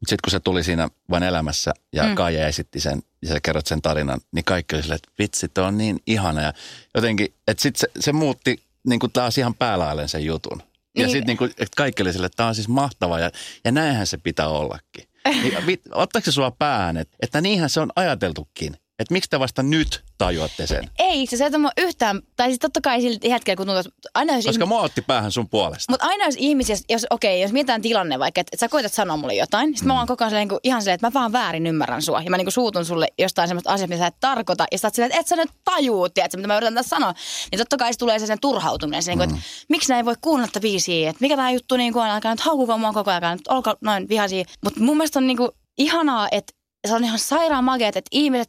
Mutta 0.00 0.10
sitten 0.10 0.18
kun 0.24 0.30
se 0.30 0.40
tuli 0.40 0.64
siinä 0.64 0.88
vain 1.10 1.22
elämässä 1.22 1.74
ja 1.92 2.04
mm. 2.04 2.14
Kaija 2.14 2.46
esitti 2.46 2.80
sen 2.80 3.02
ja 3.22 3.28
sä 3.28 3.40
kerrot 3.42 3.66
sen 3.66 3.82
tarinan, 3.82 4.20
niin 4.32 4.44
kaikki 4.44 4.74
oli 4.74 4.82
silleen, 4.82 4.96
että 4.96 5.12
vitsi, 5.18 5.48
toi 5.48 5.64
on 5.64 5.78
niin 5.78 6.00
ihana. 6.06 6.42
Ja 6.42 6.52
jotenkin, 6.94 7.34
että 7.48 7.62
sitten 7.62 7.80
se, 7.80 7.88
se 8.00 8.12
muutti 8.12 8.62
niin 8.86 9.00
kuin 9.00 9.12
taas 9.12 9.38
ihan 9.38 9.54
päälailleen 9.54 10.08
sen 10.08 10.24
jutun. 10.24 10.62
Ja 10.96 11.06
niin. 11.06 11.10
sitten 11.10 11.36
niin 11.40 11.50
että 11.50 11.76
kaikki 11.76 12.02
oli 12.02 12.12
silleen, 12.12 12.26
että 12.26 12.36
tämä 12.36 12.48
on 12.48 12.54
siis 12.54 12.68
mahtava 12.68 13.20
ja, 13.20 13.30
ja 13.64 13.72
näinhän 13.72 14.06
se 14.06 14.16
pitää 14.18 14.48
ollakin. 14.48 15.08
Niin, 15.66 15.80
ottaako 15.92 16.24
se 16.24 16.32
sua 16.32 16.50
päähän, 16.50 16.96
että, 16.96 17.16
että 17.20 17.40
niinhän 17.40 17.70
se 17.70 17.80
on 17.80 17.92
ajateltukin. 17.96 18.76
Että 18.98 19.12
miksi 19.14 19.30
te 19.30 19.40
vasta 19.40 19.62
nyt 19.62 20.04
tajuatte 20.18 20.66
sen? 20.66 20.90
Ei, 20.98 21.26
se 21.26 21.46
että 21.46 21.58
mä 21.58 21.70
yhtään, 21.78 22.22
tai 22.36 22.48
siis 22.48 22.58
totta 22.58 22.80
kai 22.80 23.00
sillä 23.00 23.18
hetkellä, 23.30 23.56
kun 23.56 23.66
tuntuu, 23.66 23.80
että 23.80 24.08
aina 24.14 24.34
jos 24.34 24.44
Koska 24.44 24.66
mua 24.66 24.80
otti 24.80 25.02
päähän 25.02 25.32
sun 25.32 25.48
puolesta. 25.48 25.92
Mutta 25.92 26.06
aina 26.06 26.24
jos 26.24 26.34
ihmisiä, 26.38 26.76
jos, 26.88 27.06
okei, 27.10 27.42
jos 27.42 27.52
mietitään 27.52 27.82
tilanne 27.82 28.18
vaikka, 28.18 28.40
että, 28.40 28.50
että 28.52 28.66
sä 28.66 28.68
koetat 28.68 28.92
sanoa 28.92 29.16
mulle 29.16 29.34
jotain, 29.34 29.68
sitten 29.68 29.84
mm. 29.84 29.88
mä 29.88 29.98
oon 29.98 30.06
koko 30.06 30.24
ajan 30.24 30.30
silleen, 30.30 30.48
niin 30.48 30.60
ihan 30.62 30.82
silleen, 30.82 30.94
että 30.94 31.06
mä 31.06 31.12
vaan 31.12 31.32
väärin 31.32 31.66
ymmärrän 31.66 32.02
sua. 32.02 32.22
Ja 32.22 32.30
mä 32.30 32.36
niin 32.36 32.52
suutun 32.52 32.84
sulle 32.84 33.08
jostain 33.18 33.48
semmoista 33.48 33.72
asiaa, 33.72 33.88
mitä 33.88 33.98
sä 33.98 34.06
et 34.06 34.20
tarkoita. 34.20 34.64
Ja 34.72 34.78
sä 34.78 34.86
oot 34.86 34.94
silleen, 34.94 35.10
että 35.10 35.20
et 35.20 35.26
sä 35.26 35.36
nyt 35.36 35.50
tajuu, 35.64 36.08
tiedätkö, 36.08 36.36
mitä 36.36 36.46
mä 36.46 36.56
yritän 36.56 36.74
tässä 36.74 36.96
sanoa. 36.96 37.14
Niin 37.50 37.58
totta 37.58 37.76
kai 37.76 37.92
se 37.92 37.98
tulee 37.98 38.18
se 38.18 38.26
sen 38.26 38.40
turhautuminen. 38.40 39.02
Se, 39.02 39.14
mm. 39.14 39.18
niin 39.18 39.28
kuin, 39.28 39.38
että 39.38 39.48
miksi 39.68 39.92
näin 39.92 40.04
voi 40.04 40.14
kuunnella 40.20 40.48
tätä 40.48 40.60
biisiä, 40.60 41.10
että 41.10 41.20
mikä 41.20 41.36
tämä 41.36 41.50
juttu 41.50 41.76
niin 41.76 41.92
kuin, 41.92 42.04
alkaa 42.06 42.30
nyt 42.30 42.40
haukukaa 42.40 42.78
mua 42.78 42.92
koko 42.92 43.10
ajan, 43.10 43.38
olko 43.48 43.74
noin 43.80 44.08
vihaisia. 44.08 44.44
Mutta 44.64 44.80
mun 44.80 44.96
mielestä 44.96 45.18
on 45.18 45.26
niin 45.26 45.36
kuin, 45.36 45.50
ihanaa, 45.78 46.28
että 46.32 46.52
se 46.86 46.94
on 46.94 47.04
ihan 47.04 47.18
sairaan 47.18 47.64
mageet, 47.64 47.96
että 47.96 48.08
ihmiset 48.12 48.48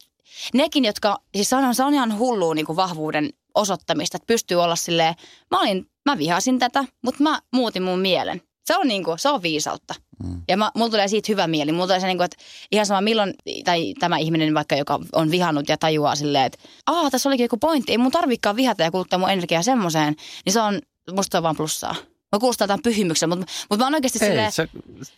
nekin, 0.53 0.85
jotka, 0.85 1.17
siis 1.35 1.49
se 1.49 1.55
on, 1.55 1.75
se 1.75 1.83
on 1.83 1.93
ihan 1.93 2.17
hullua 2.17 2.55
niin 2.55 2.65
kuin 2.65 2.75
vahvuuden 2.75 3.29
osoittamista, 3.55 4.17
että 4.17 4.27
pystyy 4.27 4.57
olla 4.63 4.75
silleen, 4.75 5.15
mä, 5.51 5.59
olin, 5.59 5.85
mä 6.05 6.17
vihasin 6.17 6.59
tätä, 6.59 6.85
mutta 7.03 7.23
mä 7.23 7.39
muutin 7.53 7.83
mun 7.83 7.99
mielen. 7.99 8.41
Se 8.65 8.77
on, 8.77 8.87
niin 8.87 9.03
kuin, 9.03 9.19
se 9.19 9.29
on 9.29 9.43
viisautta. 9.43 9.95
Mm. 10.23 10.41
Ja 10.47 10.57
mä, 10.57 10.71
mulla 10.75 10.89
tulee 10.89 11.07
siitä 11.07 11.31
hyvä 11.31 11.47
mieli. 11.47 11.71
Mulla 11.71 11.87
tulee 11.87 11.99
se, 11.99 12.07
niin 12.07 12.17
kuin, 12.17 12.25
että 12.25 12.37
ihan 12.71 12.85
sama 12.85 13.01
milloin, 13.01 13.33
tai 13.65 13.93
tämä 13.99 14.17
ihminen 14.17 14.53
vaikka, 14.53 14.75
joka 14.75 14.99
on 15.13 15.31
vihannut 15.31 15.69
ja 15.69 15.77
tajuaa 15.77 16.15
silleen, 16.15 16.45
että 16.45 16.57
aah, 16.87 17.11
tässä 17.11 17.29
olikin 17.29 17.43
joku 17.43 17.57
pointti, 17.57 17.91
ei 17.91 17.97
mun 17.97 18.11
tarvikaan 18.11 18.55
vihata 18.55 18.83
ja 18.83 18.91
kuluttaa 18.91 19.19
mun 19.19 19.29
energiaa 19.29 19.63
semmoiseen, 19.63 20.15
niin 20.45 20.53
se 20.53 20.61
on, 20.61 20.81
musta 21.11 21.37
on 21.37 21.43
vaan 21.43 21.55
plussaa. 21.55 21.95
Mä 22.31 22.39
kuulostaa 22.39 22.67
tämän 22.67 22.83
pyhimyksen, 22.83 23.29
mutta, 23.29 23.45
mutta 23.69 23.83
mä 23.83 23.85
oon 23.85 23.95
oikeasti 23.95 24.19
ei, 24.21 24.29
silleen, 24.29 24.51
se... 24.51 24.67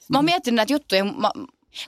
mä 0.09 0.17
oon 0.17 0.25
miettinyt 0.25 0.55
näitä 0.55 0.73
juttuja, 0.73 1.05
mä, 1.05 1.31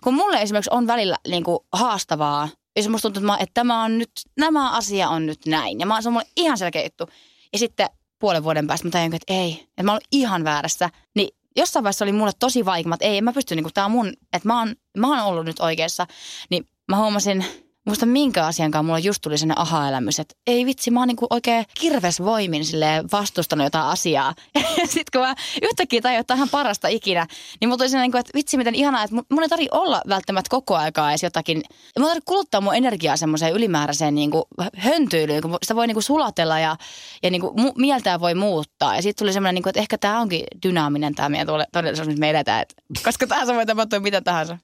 kun 0.04 0.14
mulle 0.14 0.42
esimerkiksi 0.42 0.72
on 0.74 0.88
välillä 0.88 1.18
niin 1.28 1.44
kuin, 1.44 1.60
haastavaa 1.72 2.50
jos 2.76 2.90
musta 2.90 3.10
tuntuu, 3.10 3.20
että, 3.22 3.28
mä, 3.28 3.38
että 3.38 3.54
tämä 3.54 3.84
on 3.84 3.98
nyt, 3.98 4.12
nämä 4.38 4.72
asia 4.72 5.10
on 5.10 5.26
nyt 5.26 5.46
näin. 5.46 5.80
Ja 5.80 5.86
mä, 5.86 6.02
se 6.02 6.10
on 6.10 6.14
mulle 6.14 6.28
ihan 6.38 6.58
selkeä 6.58 6.84
juttu. 6.84 7.10
Ja 7.54 7.60
sitten 7.60 7.90
puolen 8.20 8.44
vuoden 8.44 8.68
päästä 8.68 8.88
mä 8.88 8.92
tajun, 8.92 9.16
että 9.16 9.34
ei, 9.34 9.52
että 9.52 9.84
mä 9.84 9.92
olen 9.92 10.02
ihan 10.12 10.44
väärässä. 10.44 10.90
Niin 11.16 11.30
jossain 11.56 11.84
vaiheessa 11.84 12.06
oli 12.06 12.12
mulle 12.12 12.32
tosi 12.40 12.66
vaikea, 12.66 12.94
että 12.94 13.06
ei, 13.06 13.18
en 13.18 13.24
mä 13.24 13.34
pysty, 13.34 13.56
niin 13.56 13.64
kuin, 13.64 13.74
tämä 13.74 13.86
on 13.86 13.92
mun, 13.92 14.08
että 14.08 14.48
mä 14.48 14.60
oon, 14.60 14.76
mä 14.98 15.08
oon 15.08 15.20
ollut 15.20 15.46
nyt 15.46 15.60
oikeassa. 15.60 16.08
Niin 16.50 16.68
mä 16.88 16.98
huomasin, 16.98 17.46
Muista 17.86 18.06
minkä 18.06 18.46
asiankaan 18.46 18.86
mulla 18.86 19.00
just 19.00 19.22
tuli 19.22 19.38
sellainen 19.38 19.62
aha-elämys, 19.62 20.20
että 20.20 20.36
ei 20.48 20.66
vitsi, 20.66 20.92
mä 20.92 21.00
oon 21.00 21.08
niinku 21.08 21.28
oikein 21.30 21.66
kirves 21.80 22.20
voimin 22.20 22.64
vastustanut 23.12 23.66
jotain 23.66 23.86
asiaa. 23.86 24.34
Ja 24.78 24.88
sitten 24.88 25.12
kun 25.12 25.22
mä 25.22 25.36
yhtäkkiä 25.62 26.02
tajuin, 26.02 26.20
että 26.20 26.34
ihan 26.34 26.50
parasta 26.50 26.88
ikinä, 26.88 27.28
niin 27.62 27.70
mulla 27.70 27.78
tuli 27.78 27.90
sellainen, 27.90 28.06
niinku, 28.06 28.18
että 28.18 28.32
vitsi 28.36 28.58
miten 28.58 28.76
ihanaa, 28.76 29.04
että 29.04 29.16
mun 29.32 29.44
ei 29.44 29.50
tarvi 29.50 29.68
olla 29.72 30.02
välttämättä 30.10 30.50
koko 30.50 30.76
aikaa 30.76 31.12
edes 31.12 31.24
jotakin. 31.24 31.62
Mun 32.00 32.08
tarvi 32.08 32.22
kuluttaa 32.26 32.62
mun 32.62 32.76
energiaa 32.76 33.18
semmoiseen 33.18 33.54
ylimääräiseen 33.54 34.16
niinku 34.16 34.48
höntyilyyn, 34.78 35.42
kun 35.42 35.58
sitä 35.64 35.76
voi 35.76 35.88
niinku 35.88 36.02
sulatella 36.02 36.60
ja, 36.60 36.78
ja 37.24 37.32
niinku 37.32 37.54
mieltää 37.78 38.20
voi 38.20 38.36
muuttaa. 38.36 38.96
Ja 38.96 39.02
sitten 39.02 39.26
tuli 39.26 39.34
semmoinen, 39.34 39.56
niinku, 39.56 39.70
että 39.70 39.80
ehkä 39.82 39.98
tämä 39.98 40.20
onkin 40.20 40.44
dynaaminen 40.64 41.16
tämä 41.16 41.30
meidän 41.30 41.48
todellisuus, 41.72 42.08
missä 42.08 42.20
me 42.20 42.30
eletään. 42.30 42.62
Et, 42.62 42.76
koska 43.04 43.28
tässä 43.28 43.54
voi 43.54 43.66
tapahtua 43.66 44.00
mitä 44.00 44.22
tahansa. 44.22 44.58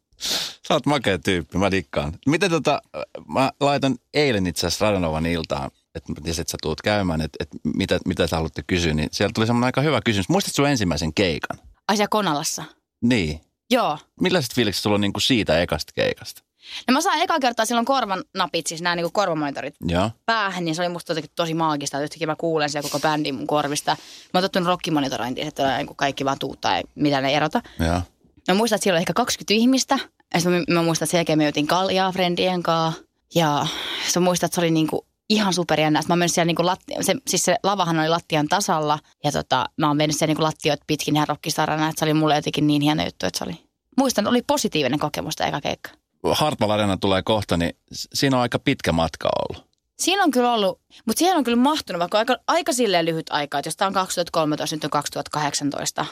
Sä 0.67 0.73
oot 0.73 0.85
makea 0.85 1.17
tyyppi, 1.17 1.57
mä 1.57 1.71
dikkaan. 1.71 2.13
Miten 2.25 2.51
tota, 2.51 2.81
mä 3.27 3.51
laitan 3.59 3.95
eilen 4.13 4.47
itse 4.47 4.67
asiassa 4.67 4.85
Radonovan 4.85 5.25
iltaan, 5.25 5.71
että 5.95 6.13
että 6.27 6.51
sä 6.51 6.57
tuut 6.61 6.81
käymään, 6.81 7.21
että, 7.21 7.37
että 7.39 7.57
mitä, 7.75 7.99
mitä 8.05 8.27
sä 8.27 8.35
haluatte 8.35 8.63
kysyä, 8.67 8.93
niin 8.93 9.09
sieltä 9.11 9.33
tuli 9.33 9.47
semmoinen 9.47 9.65
aika 9.65 9.81
hyvä 9.81 10.01
kysymys. 10.05 10.29
Muistatko 10.29 10.55
sun 10.55 10.67
ensimmäisen 10.67 11.13
keikan? 11.13 11.59
Asia 11.87 12.07
Konalassa. 12.07 12.63
Niin. 13.01 13.41
Joo. 13.69 13.97
Millaiset 14.21 14.53
fiilikset 14.53 14.83
sulla 14.83 14.95
on 14.95 15.01
niin 15.01 15.13
kuin 15.13 15.21
siitä 15.21 15.61
ekasta 15.61 15.91
keikasta? 15.95 16.43
No 16.87 16.93
mä 16.93 17.01
sain 17.01 17.21
eka 17.21 17.39
kertaa 17.39 17.65
silloin 17.65 17.85
korvan 17.85 18.23
napit, 18.33 18.67
siis 18.67 18.81
nämä 18.81 18.95
niin 18.95 19.11
korvamonitorit 19.11 19.75
Joo. 19.87 20.11
päähän, 20.25 20.65
niin 20.65 20.75
se 20.75 20.81
oli 20.81 20.89
musta 20.89 21.11
jotenkin 21.11 21.31
tosi 21.35 21.53
maagista. 21.53 22.01
Yhtäkkiä 22.01 22.27
mä 22.27 22.35
kuulen 22.35 22.69
siellä 22.69 22.89
koko 22.89 22.99
bändin 22.99 23.35
mun 23.35 23.47
korvista. 23.47 23.91
Mä 24.33 24.37
oon 24.37 24.43
tottunut 24.43 24.67
rockimonitorointiin, 24.67 25.47
että 25.47 25.77
niin 25.77 25.95
kaikki 25.95 26.25
vaan 26.25 26.39
tuuttaa 26.39 26.77
ja 26.77 26.83
mitä 26.95 27.21
ne 27.21 27.33
erota. 27.33 27.61
Joo. 27.79 28.01
Mä 28.47 28.53
muistan, 28.53 28.75
että 28.75 28.83
siellä 28.83 28.95
oli 28.95 29.01
ehkä 29.01 29.13
20 29.13 29.53
ihmistä. 29.53 29.99
Ja 30.33 30.39
sitten 30.39 30.65
mä, 30.67 30.79
mä 30.79 30.83
muistan, 30.85 31.05
että 31.05 31.11
sen 31.11 31.17
jälkeen 31.17 31.37
me 31.37 31.45
jutin 31.45 31.67
kaljaa 31.67 32.11
friendien 32.11 32.63
kanssa. 32.63 33.03
Ja 33.35 33.67
sä 34.07 34.19
muistat, 34.19 34.47
että 34.47 34.55
se 34.55 34.61
oli 34.61 34.71
niinku 34.71 35.05
ihan 35.29 35.53
superjännä. 35.53 36.01
Mä 36.07 36.15
menin 36.15 36.29
siellä 36.29 36.45
niinku 36.45 36.63
latti- 36.63 37.03
se, 37.03 37.15
siis 37.27 37.45
se 37.45 37.55
lavahan 37.63 37.99
oli 37.99 38.09
lattian 38.09 38.47
tasalla. 38.47 38.99
Ja 39.23 39.31
tota, 39.31 39.65
mä 39.77 39.87
oon 39.87 39.97
mennyt 39.97 40.17
siellä 40.17 40.31
niinku 40.31 40.43
lattioit 40.43 40.79
pitkin 40.87 41.15
ihan 41.15 41.27
rockistarana. 41.27 41.89
Että 41.89 41.99
se 41.99 42.05
oli 42.05 42.13
mulle 42.13 42.35
jotenkin 42.35 42.67
niin 42.67 42.81
hieno 42.81 43.05
juttu, 43.05 43.25
että 43.25 43.37
se 43.37 43.43
oli. 43.43 43.67
Muistan, 43.97 44.23
että 44.23 44.29
oli 44.29 44.41
positiivinen 44.47 44.99
kokemus 44.99 45.35
tämä 45.35 45.47
eka 45.47 45.61
keikka. 45.61 45.89
Hartwall 46.31 46.71
Arena 46.71 46.97
tulee 46.97 47.21
kohta, 47.21 47.57
niin 47.57 47.77
siinä 47.91 48.37
on 48.37 48.41
aika 48.41 48.59
pitkä 48.59 48.91
matka 48.91 49.29
ollut. 49.39 49.67
Siinä 49.99 50.23
on 50.23 50.31
kyllä 50.31 50.53
ollut, 50.53 50.81
mutta 51.05 51.19
siihen 51.19 51.37
on 51.37 51.43
kyllä 51.43 51.57
mahtunut 51.57 51.99
vaikka 51.99 52.17
aika, 52.17 52.37
aika 52.47 52.73
silleen 52.73 53.05
lyhyt 53.05 53.29
aika, 53.29 53.59
että 53.59 53.67
jos 53.67 53.75
tämä 53.75 53.87
on 53.87 53.93
2013, 53.93 54.75
nyt 54.75 54.83
on 54.83 54.89
2018, 54.89 56.05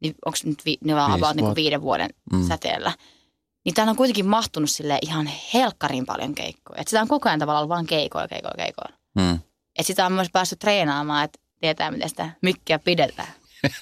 niin 0.00 0.14
onko 0.26 0.38
nyt 0.44 0.64
vi, 0.64 0.78
niin 0.84 0.98
about 0.98 1.36
niin 1.36 1.54
viiden 1.54 1.82
vuoden 1.82 2.10
mm. 2.32 2.48
säteellä. 2.48 2.92
Niin 3.64 3.74
täällä 3.74 3.90
on 3.90 3.96
kuitenkin 3.96 4.26
mahtunut 4.26 4.70
sille 4.70 4.98
ihan 5.02 5.30
helkkarin 5.54 6.06
paljon 6.06 6.34
keikkoja. 6.34 6.80
Että 6.80 6.90
sitä 6.90 7.02
on 7.02 7.08
koko 7.08 7.28
ajan 7.28 7.38
tavallaan 7.38 7.68
vaan 7.68 7.86
keikoja, 7.86 8.28
keikoja, 8.28 8.54
keikoja. 8.56 8.98
Mm. 9.14 9.34
Että 9.78 9.86
sitä 9.86 10.06
on 10.06 10.12
myös 10.12 10.28
päässyt 10.32 10.58
treenaamaan, 10.58 11.24
että 11.24 11.38
tietää, 11.60 11.90
miten 11.90 12.08
sitä 12.08 12.30
mykkiä 12.42 12.78
pidetään. 12.78 13.28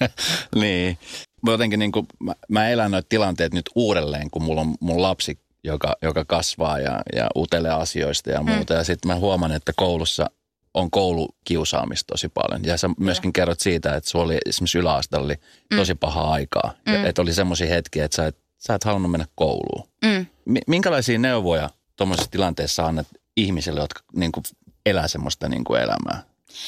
niin. 0.61 0.98
Mä 1.42 1.50
jotenkin 1.50 1.78
niin 1.78 1.92
kuin, 1.92 2.07
mä, 2.20 2.35
mä 2.48 2.68
elän 2.68 2.90
noita 2.90 3.07
tilanteet 3.09 3.54
nyt 3.54 3.70
uudelleen, 3.74 4.31
kun 4.31 4.42
mulla 4.42 4.61
on 4.61 4.74
mun 4.81 5.02
lapsi, 5.02 5.38
joka, 5.64 5.96
joka 6.02 6.24
kasvaa 6.24 6.78
ja, 6.78 7.00
ja 7.16 7.28
utelee 7.37 7.72
asioista 7.72 8.31
ja 8.31 8.42
muuta. 8.42 8.74
Mm. 8.74 8.78
Ja 8.78 8.85
sitten 8.85 9.09
mä 9.09 9.16
huomaan, 9.16 9.52
että 9.52 9.72
koulussa 9.76 10.31
on 10.74 10.90
koulukiusaamista 10.90 12.12
tosi 12.12 12.28
paljon. 12.28 12.64
Ja 12.64 12.76
sä 12.76 12.90
myöskin 12.98 13.33
kerrot 13.33 13.61
siitä, 13.61 13.96
että 13.96 14.11
sulla 14.11 14.24
oli 14.24 14.38
esimerkiksi 14.46 14.78
yläasteella 14.78 15.24
oli 15.24 15.37
mm. 15.70 15.76
tosi 15.76 15.94
paha 15.94 16.33
aikaa. 16.33 16.72
Mm. 16.87 17.04
Että 17.04 17.22
oli 17.22 17.35
semmoisia 17.35 17.66
hetkiä, 17.66 18.04
että 18.04 18.16
sä 18.16 18.26
et, 18.26 18.37
sä 18.59 18.74
et 18.74 18.85
halunnut 18.85 19.11
mennä 19.11 19.26
kouluun. 19.35 19.88
Mm. 20.04 20.26
Minkälaisia 20.66 21.18
neuvoja 21.18 21.70
tuommoisessa 21.96 22.31
tilanteessa 22.31 22.87
annat 22.87 23.07
ihmisille, 23.37 23.81
jotka 23.81 24.00
niin 24.16 24.33
kuin, 24.33 24.44
elää 24.87 25.09
semmoista 25.09 25.48
niin 25.48 25.64
kuin 25.64 25.81
elämää 25.81 26.22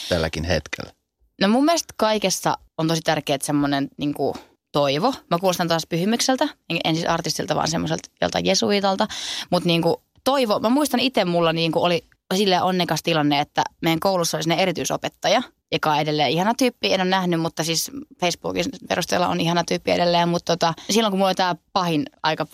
tälläkin 0.09 0.45
hetkellä? 0.45 0.93
No 1.41 1.49
mun 1.49 1.65
mielestä 1.65 1.95
kaikessa 1.97 2.59
on 2.79 2.89
tosi 2.89 3.01
tärkeää 3.01 3.39
semmoinen 3.43 3.89
niin 3.97 4.15
kuin 4.15 4.35
toivo. 4.73 5.15
Mä 5.31 5.39
kuulostan 5.39 5.69
taas 5.69 5.87
pyhimykseltä, 5.87 6.49
en 6.85 6.95
siis 6.95 7.09
artistilta, 7.09 7.55
vaan 7.55 7.69
semmoiselta 7.69 8.11
joltain 8.21 8.47
jesuitalta. 8.47 9.09
Mutta 9.51 9.67
niin 9.67 9.83
kuin 9.83 9.97
toivo, 10.25 10.59
mä 10.61 10.69
muistan 10.69 11.01
itse 11.01 11.25
mulla 11.25 11.53
niin 11.53 11.73
kuin 11.73 11.83
oli 11.83 12.05
sille 12.37 12.62
onnekas 12.62 13.03
tilanne, 13.03 13.40
että 13.40 13.62
meidän 13.81 14.01
koulussa 14.01 14.37
oli 14.37 14.61
erityisopettaja, 14.61 15.43
joka 15.73 15.90
on 15.90 16.01
edelleen 16.01 16.31
ihana 16.31 16.55
tyyppi. 16.55 16.93
En 16.93 17.01
ole 17.01 17.11
nähnyt, 17.11 17.40
mutta 17.40 17.64
siis 17.64 17.90
Facebookin 18.21 18.64
perusteella 18.88 19.29
on 19.29 19.40
ihana 19.40 19.64
tyyppi 19.64 19.90
edelleen. 19.90 20.29
Mutta 20.29 20.57
tota, 20.57 20.75
silloin 20.90 21.12
kun 21.12 21.19
mulla 21.19 21.29
oli 21.29 21.35
tämä 21.35 21.55
pahin 21.73 22.07
aika 22.23 22.47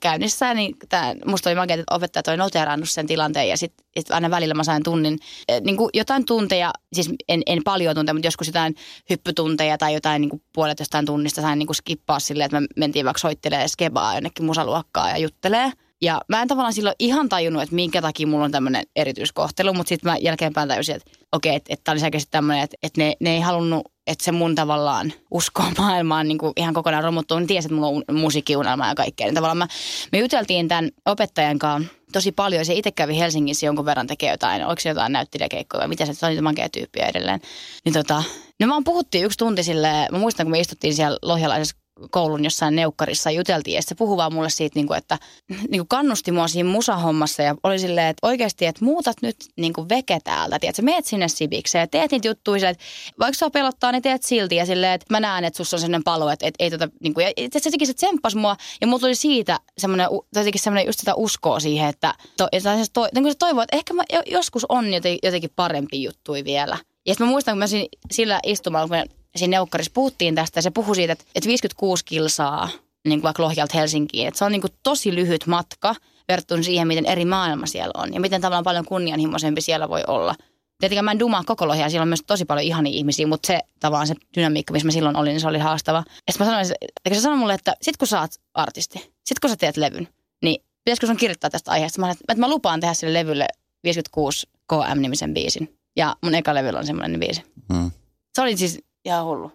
käynnissä, 0.00 0.54
niin 0.54 0.76
tää, 0.88 1.14
musta 1.26 1.50
oli 1.50 1.56
makeaa, 1.56 1.80
että 1.80 1.94
opettajat 1.94 2.28
oli 2.28 2.36
noterannut 2.36 2.90
sen 2.90 3.06
tilanteen. 3.06 3.48
Ja 3.48 3.56
sitten 3.56 3.86
sit 3.96 4.10
aina 4.10 4.30
välillä 4.30 4.54
mä 4.54 4.64
sain 4.64 4.82
tunnin, 4.82 5.18
eh, 5.48 5.60
niin 5.60 5.76
kuin 5.76 5.90
jotain 5.94 6.24
tunteja, 6.24 6.72
siis 6.92 7.10
en, 7.28 7.42
en 7.46 7.60
paljon 7.64 7.94
tunteja, 7.94 8.14
mutta 8.14 8.26
joskus 8.26 8.46
jotain 8.46 8.74
hyppytunteja 9.10 9.78
tai 9.78 9.94
jotain 9.94 10.20
niin 10.20 10.30
kuin 10.30 10.42
puolet 10.52 10.78
jostain 10.78 11.06
tunnista 11.06 11.42
sain 11.42 11.58
niin 11.58 11.66
kuin 11.66 11.76
skippaa 11.76 12.20
silleen, 12.20 12.44
että 12.44 12.60
me 12.60 12.66
mentiin 12.76 13.04
vaikka 13.04 13.20
soittelemaan 13.20 13.68
skebaa 13.68 14.14
jonnekin 14.14 14.44
musaluokkaa 14.44 15.10
ja 15.10 15.18
juttelee. 15.18 15.72
Ja 16.04 16.20
mä 16.28 16.42
en 16.42 16.48
tavallaan 16.48 16.72
silloin 16.72 16.96
ihan 16.98 17.28
tajunnut, 17.28 17.62
että 17.62 17.74
minkä 17.74 18.02
takia 18.02 18.26
mulla 18.26 18.44
on 18.44 18.50
tämmöinen 18.50 18.84
erityiskohtelu, 18.96 19.74
mutta 19.74 19.88
sitten 19.88 20.12
mä 20.12 20.16
jälkeenpäin 20.16 20.68
tajusin, 20.68 20.94
että 20.94 21.10
okei, 21.32 21.54
että, 21.54 21.72
että 21.72 21.84
tämä 21.84 21.92
oli 21.92 22.00
selkeästi 22.00 22.30
tämmöinen, 22.30 22.64
että, 22.64 22.76
että 22.82 23.00
ne, 23.00 23.14
ne 23.20 23.34
ei 23.34 23.40
halunnut, 23.40 23.82
että 24.06 24.24
se 24.24 24.32
mun 24.32 24.54
tavallaan 24.54 25.12
usko 25.30 25.62
maailmaan 25.78 26.28
niin 26.28 26.38
ihan 26.56 26.74
kokonaan 26.74 27.04
romuttuu. 27.04 27.38
Niin 27.38 27.46
tiesi, 27.46 27.66
että 27.66 27.74
mulla 27.74 27.88
on 27.88 28.20
musiikkiunelma 28.20 28.88
ja 28.88 28.94
kaikkea. 28.94 29.26
Niin 29.26 29.34
tavallaan 29.34 29.58
mä, 29.58 29.68
me 30.12 30.18
juteltiin 30.18 30.68
tämän 30.68 30.90
opettajan 31.06 31.58
kanssa 31.58 31.92
tosi 32.12 32.32
paljon. 32.32 32.64
Se 32.64 32.74
itse 32.74 32.90
kävi 32.90 33.18
Helsingissä 33.18 33.66
jonkun 33.66 33.84
verran 33.84 34.06
tekee 34.06 34.30
jotain, 34.30 34.66
oliko 34.66 34.80
se 34.80 34.88
jotain 34.88 35.12
näyttelijäkeikkoja 35.12 35.80
vai 35.80 35.88
mitä 35.88 36.06
se, 36.06 36.14
se 36.14 36.26
oli 36.26 36.40
makea 36.40 36.68
tyyppiä 36.68 37.06
edelleen. 37.06 37.40
Niin 37.84 37.92
tota, 37.92 38.22
no 38.60 38.68
vaan 38.68 38.84
puhuttiin 38.84 39.24
yksi 39.24 39.38
tunti 39.38 39.62
silleen, 39.62 40.12
mä 40.12 40.18
muistan 40.18 40.46
kun 40.46 40.50
me 40.50 40.60
istuttiin 40.60 40.94
siellä 40.94 41.18
lohjalaisessa 41.22 41.76
koulun 42.10 42.44
jossain 42.44 42.76
neukkarissa 42.76 43.30
juteltiin 43.30 43.74
ja 43.74 43.82
se 43.82 43.94
puhui 43.94 44.16
vaan 44.16 44.34
mulle 44.34 44.50
siitä, 44.50 44.78
niin 44.78 44.86
kuin, 44.86 44.98
että 44.98 45.18
niin 45.50 45.80
kuin 45.80 45.88
kannusti 45.88 46.32
mua 46.32 46.48
siinä 46.48 46.68
musahommassa 46.68 47.42
ja 47.42 47.54
oli 47.62 47.78
silleen, 47.78 48.06
että 48.06 48.26
oikeasti, 48.26 48.66
että 48.66 48.84
muutat 48.84 49.16
nyt 49.22 49.36
niin 49.56 49.72
kuin 49.72 49.88
veke 49.88 50.18
täältä, 50.24 50.58
tiedätkö, 50.58 50.82
meet 50.82 51.06
sinne 51.06 51.28
sivikseen 51.28 51.82
ja 51.82 51.86
teet 51.86 52.10
niitä 52.10 52.28
juttuja, 52.28 52.68
että 52.68 52.84
vaikka 53.18 53.38
sua 53.38 53.50
pelottaa, 53.50 53.92
niin 53.92 54.02
teet 54.02 54.22
silti 54.22 54.56
ja 54.56 54.66
silleen, 54.66 54.92
että 54.92 55.06
mä 55.10 55.20
näen, 55.20 55.44
että 55.44 55.56
sussa 55.56 55.76
on 55.76 55.80
sellainen 55.80 56.04
palo, 56.04 56.30
että, 56.30 56.46
että 56.46 56.64
ei 56.64 56.70
tota, 56.70 56.88
niin 57.00 57.14
kuin, 57.14 57.26
ja 57.26 57.32
se 57.52 57.60
jotenkin 57.64 57.86
se 57.86 57.94
tsemppas 57.94 58.34
mua 58.34 58.56
ja 58.80 58.86
mulla 58.86 59.00
tuli 59.00 59.14
siitä 59.14 59.60
semmoinen, 59.78 60.08
jotenkin 60.36 60.60
semmoinen 60.60 60.86
just 60.86 61.00
sitä 61.00 61.14
uskoa 61.14 61.60
siihen, 61.60 61.88
että, 61.88 62.14
to, 62.36 62.48
että 62.52 62.70
to, 62.92 63.08
niin 63.14 63.24
kuin 63.24 63.32
se 63.32 63.38
toivoo, 63.38 63.62
että 63.62 63.76
ehkä 63.76 63.94
mä 63.94 64.02
joskus 64.26 64.66
on 64.68 64.86
jotenkin 65.22 65.50
parempi 65.56 66.02
juttui 66.02 66.44
vielä. 66.44 66.78
Ja 67.06 67.14
sitten 67.14 67.26
mä 67.26 67.30
muistan, 67.30 67.52
kun 67.52 67.58
mä 67.58 67.66
sillä 68.10 68.40
istumalla, 68.42 68.88
kun 68.88 69.23
siinä 69.38 69.50
neukkarissa 69.50 69.92
puhuttiin 69.94 70.34
tästä 70.34 70.58
ja 70.58 70.62
se 70.62 70.70
puhui 70.70 70.96
siitä, 70.96 71.12
että, 71.12 71.24
että 71.34 71.48
56 71.48 72.04
kilsaa 72.04 72.68
niin 73.04 73.18
kuin 73.18 73.22
vaikka 73.22 73.42
Lohjalta 73.42 73.78
Helsinkiin. 73.78 74.28
Että 74.28 74.38
se 74.38 74.44
on 74.44 74.52
niin 74.52 74.60
kuin 74.60 74.72
tosi 74.82 75.14
lyhyt 75.14 75.46
matka, 75.46 75.94
verrattuna 76.28 76.62
siihen, 76.62 76.88
miten 76.88 77.06
eri 77.06 77.24
maailma 77.24 77.66
siellä 77.66 77.92
on 77.94 78.14
ja 78.14 78.20
miten 78.20 78.40
tavallaan 78.40 78.64
paljon 78.64 78.84
kunnianhimoisempi 78.84 79.60
siellä 79.60 79.88
voi 79.88 80.02
olla. 80.06 80.34
Tietenkään 80.80 81.04
mä 81.04 81.10
en 81.10 81.18
dumaa 81.18 81.42
koko 81.46 81.68
lohia, 81.68 81.88
siellä 81.90 82.02
on 82.02 82.08
myös 82.08 82.22
tosi 82.26 82.44
paljon 82.44 82.66
ihania 82.66 82.92
ihmisiä, 82.92 83.26
mutta 83.26 83.46
se 83.46 83.60
tavallaan 83.80 84.06
se 84.06 84.14
dynamiikka, 84.36 84.72
missä 84.72 84.86
mä 84.86 84.92
silloin 84.92 85.16
olin, 85.16 85.30
niin 85.30 85.40
se 85.40 85.48
oli 85.48 85.58
haastava. 85.58 86.04
Ja 86.26 86.32
sitten 86.32 86.46
mä 86.46 86.52
sanoin, 86.52 86.76
että 87.04 87.14
se 87.14 87.20
sanoi 87.20 87.38
mulle, 87.38 87.54
että 87.54 87.74
sit 87.82 87.96
kun 87.96 88.08
sä 88.08 88.20
oot 88.20 88.30
artisti, 88.54 89.12
sit 89.24 89.38
kun 89.40 89.50
sä 89.50 89.56
teet 89.56 89.76
levyn, 89.76 90.08
niin 90.42 90.62
pitäisikö 90.84 91.06
sun 91.06 91.16
kirjoittaa 91.16 91.50
tästä 91.50 91.70
aiheesta? 91.70 92.00
Mä 92.00 92.10
että 92.10 92.36
mä 92.36 92.48
lupaan 92.48 92.80
tehdä 92.80 92.94
sille 92.94 93.12
levylle 93.12 93.46
56 93.84 94.46
KM-nimisen 94.72 95.34
biisin. 95.34 95.78
Ja 95.96 96.16
mun 96.22 96.34
eka 96.34 96.54
levyllä 96.54 96.78
on 96.78 96.86
semmoinen 96.86 97.20
biisi. 97.20 97.42
Hmm. 97.72 97.90
Se 98.34 98.42
oli 98.42 98.56
siis 98.56 98.82
ihan 99.04 99.24
hullu. 99.24 99.52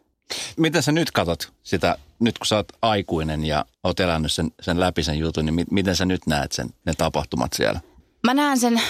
Miten 0.57 0.83
sä 0.83 0.91
nyt 0.91 1.11
katot 1.11 1.51
sitä, 1.63 1.97
nyt 2.19 2.37
kun 2.37 2.47
sä 2.47 2.55
oot 2.55 2.67
aikuinen 2.81 3.45
ja 3.45 3.65
oot 3.83 3.99
elänyt 3.99 4.31
sen, 4.31 4.51
sen 4.61 4.79
läpi 4.79 5.03
sen 5.03 5.19
jutun, 5.19 5.45
niin 5.45 5.53
mi- 5.53 5.65
miten 5.71 5.95
sä 5.95 6.05
nyt 6.05 6.21
näet 6.27 6.51
sen, 6.51 6.69
ne 6.85 6.93
tapahtumat 6.97 7.53
siellä? 7.53 7.79
Mä 8.23 8.33
näen 8.33 8.59
sen 8.59 8.81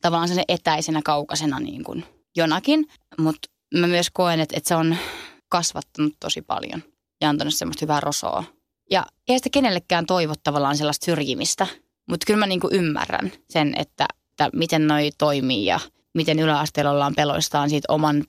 tavallaan 0.00 0.28
sen 0.28 0.44
etäisenä, 0.48 1.00
kaukaisena 1.04 1.60
niin 1.60 1.84
kuin 1.84 2.04
jonakin, 2.36 2.86
mutta 3.18 3.48
mä 3.74 3.86
myös 3.86 4.06
koen, 4.12 4.40
että, 4.40 4.56
että 4.56 4.68
se 4.68 4.74
on 4.74 4.96
kasvattanut 5.48 6.14
tosi 6.20 6.42
paljon 6.42 6.82
ja 7.20 7.28
antanut 7.28 7.54
semmoista 7.54 7.84
hyvää 7.84 8.00
rosoa. 8.00 8.44
Ja 8.90 9.06
ei 9.28 9.38
sitä 9.38 9.48
kenellekään 9.52 10.06
toivo 10.06 10.34
tavallaan 10.44 10.76
sellaista 10.76 11.04
syrjimistä, 11.04 11.66
mutta 12.10 12.24
kyllä 12.26 12.38
mä 12.38 12.46
niin 12.46 12.60
kuin 12.60 12.74
ymmärrän 12.74 13.32
sen, 13.50 13.74
että, 13.76 14.06
että 14.30 14.50
miten 14.52 14.86
noi 14.86 15.10
toimii 15.18 15.64
ja 15.64 15.80
miten 16.14 16.38
yläasteella 16.38 16.90
ollaan 16.90 17.14
peloistaan 17.16 17.70
siitä 17.70 17.92
oman 17.92 18.24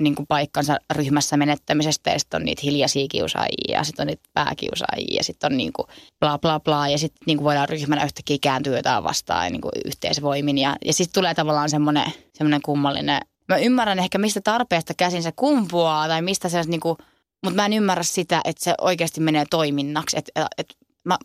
niin 0.00 0.14
kuin 0.14 0.26
paikkansa 0.26 0.78
ryhmässä 0.94 1.36
menettämisestä 1.36 2.10
ja 2.10 2.18
sitten 2.18 2.38
on 2.38 2.44
niitä 2.44 2.62
hiljaisia 2.64 3.06
kiusaajia 3.10 3.84
sitten 3.84 4.02
on 4.02 4.06
niitä 4.06 4.28
pääkiusaajia 4.34 5.16
ja 5.16 5.24
sitten 5.24 5.52
on 5.52 5.56
niin 5.56 5.72
kuin 5.72 5.86
bla 6.20 6.38
bla 6.38 6.60
bla 6.60 6.88
ja 6.88 6.98
sitten 6.98 7.22
niin 7.26 7.38
kuin 7.38 7.44
voidaan 7.44 7.68
ryhmänä 7.68 8.04
yhtäkkiä 8.04 8.36
kääntyä 8.40 8.76
jotain 8.76 9.04
vastaan 9.04 9.52
niin 9.52 9.60
kuin 9.60 9.72
yhteisvoimin 9.84 10.58
ja, 10.58 10.76
ja 10.84 10.92
sitten 10.92 11.20
tulee 11.20 11.34
tavallaan 11.34 11.70
semmoinen, 11.70 12.12
semmoinen 12.34 12.62
kummallinen, 12.62 13.20
mä 13.48 13.56
ymmärrän 13.56 13.98
ehkä 13.98 14.18
mistä 14.18 14.40
tarpeesta 14.40 14.94
käsin 14.94 15.22
se 15.22 15.32
kumpuaa 15.36 16.08
tai 16.08 16.22
mistä 16.22 16.48
se 16.48 16.62
niin 16.62 16.80
kuin, 16.80 16.96
mutta 17.44 17.56
mä 17.56 17.66
en 17.66 17.72
ymmärrä 17.72 18.02
sitä, 18.02 18.40
että 18.44 18.64
se 18.64 18.74
oikeasti 18.80 19.20
menee 19.20 19.44
toiminnaksi, 19.50 20.18
että 20.18 20.46
et, 20.58 20.76
mä, 21.04 21.18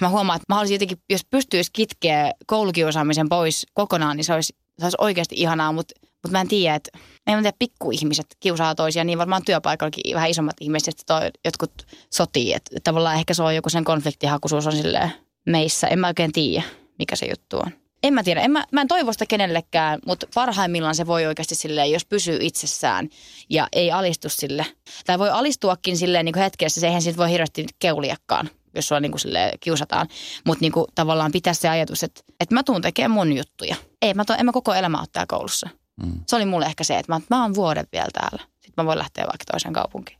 mä 0.00 0.08
huomaan, 0.08 0.36
että 0.36 0.46
mä 0.48 0.54
haluaisin 0.54 0.74
jotenkin, 0.74 0.98
jos 1.10 1.24
pystyisi 1.30 1.70
kitkeä 1.72 2.32
koulukiusaamisen 2.46 3.28
pois 3.28 3.66
kokonaan, 3.74 4.16
niin 4.16 4.24
se 4.24 4.34
olisi, 4.34 4.54
se 4.78 4.84
olisi 4.84 4.96
oikeasti 5.00 5.34
ihanaa, 5.38 5.72
mutta 5.72 5.94
mutta 6.22 6.32
mä 6.32 6.40
en 6.40 6.48
tiedä, 6.48 6.74
että 6.74 6.98
en 7.26 7.42
tiedä, 7.42 7.56
pikkuihmiset 7.58 8.26
kiusaa 8.40 8.74
toisia, 8.74 9.04
niin 9.04 9.18
varmaan 9.18 9.44
työpaikallakin 9.44 10.14
vähän 10.14 10.30
isommat 10.30 10.56
ihmiset, 10.60 10.88
että 10.88 11.02
toi, 11.06 11.30
jotkut 11.44 11.72
sotii. 12.10 12.52
Että 12.52 12.76
tavallaan 12.84 13.16
ehkä 13.16 13.34
se 13.34 13.42
on 13.42 13.54
joku 13.54 13.70
sen 13.70 13.84
konfliktihakuisuus 13.84 14.66
on 14.66 14.72
silleen 14.72 15.12
meissä. 15.46 15.86
En 15.86 15.98
mä 15.98 16.06
oikein 16.06 16.32
tiedä, 16.32 16.66
mikä 16.98 17.16
se 17.16 17.26
juttu 17.26 17.56
on. 17.56 17.72
En 18.02 18.14
mä 18.14 18.22
tiedä, 18.22 18.40
en 18.40 18.50
mä, 18.50 18.64
mä 18.72 18.80
en 18.80 18.88
toivo 18.88 19.12
sitä 19.12 19.26
kenellekään, 19.26 19.98
mutta 20.06 20.26
parhaimmillaan 20.34 20.94
se 20.94 21.06
voi 21.06 21.26
oikeasti 21.26 21.54
silleen, 21.54 21.92
jos 21.92 22.04
pysyy 22.04 22.38
itsessään 22.40 23.08
ja 23.50 23.68
ei 23.72 23.92
alistu 23.92 24.28
sille. 24.28 24.66
Tai 25.06 25.18
voi 25.18 25.30
alistuakin 25.30 25.96
silleen 25.96 26.24
niin 26.24 26.32
kuin 26.32 26.42
hetkessä, 26.42 26.80
se 26.80 26.86
eihän 26.86 27.02
siitä 27.02 27.18
voi 27.18 27.30
hirveästi 27.30 27.66
keuliakaan, 27.78 28.50
jos 28.74 28.88
sua 28.88 29.00
niin 29.00 29.12
kuin 29.12 29.20
silleen 29.20 29.58
kiusataan. 29.60 30.08
Mutta 30.46 30.62
niin 30.62 30.72
kuin 30.72 30.86
tavallaan 30.94 31.32
pitää 31.32 31.54
se 31.54 31.68
ajatus, 31.68 32.02
että, 32.02 32.20
että 32.40 32.54
mä 32.54 32.62
tuun 32.62 32.82
tekemään 32.82 33.10
mun 33.10 33.36
juttuja. 33.36 33.76
Ei, 34.02 34.14
mä, 34.14 34.24
tuun, 34.24 34.38
en 34.38 34.46
mä 34.46 34.52
koko 34.52 34.74
elämä 34.74 35.02
ottaa 35.02 35.26
koulussa. 35.26 35.68
Mm. 36.02 36.12
Se 36.26 36.36
oli 36.36 36.44
mulle 36.44 36.66
ehkä 36.66 36.84
se, 36.84 36.98
että 36.98 37.12
mä, 37.12 37.20
mä 37.30 37.42
oon 37.42 37.54
vuoden 37.54 37.86
vielä 37.92 38.08
täällä. 38.12 38.42
Sitten 38.52 38.84
mä 38.84 38.86
voin 38.86 38.98
lähteä 38.98 39.24
vaikka 39.24 39.44
toiseen 39.50 39.74
kaupunkiin. 39.74 40.18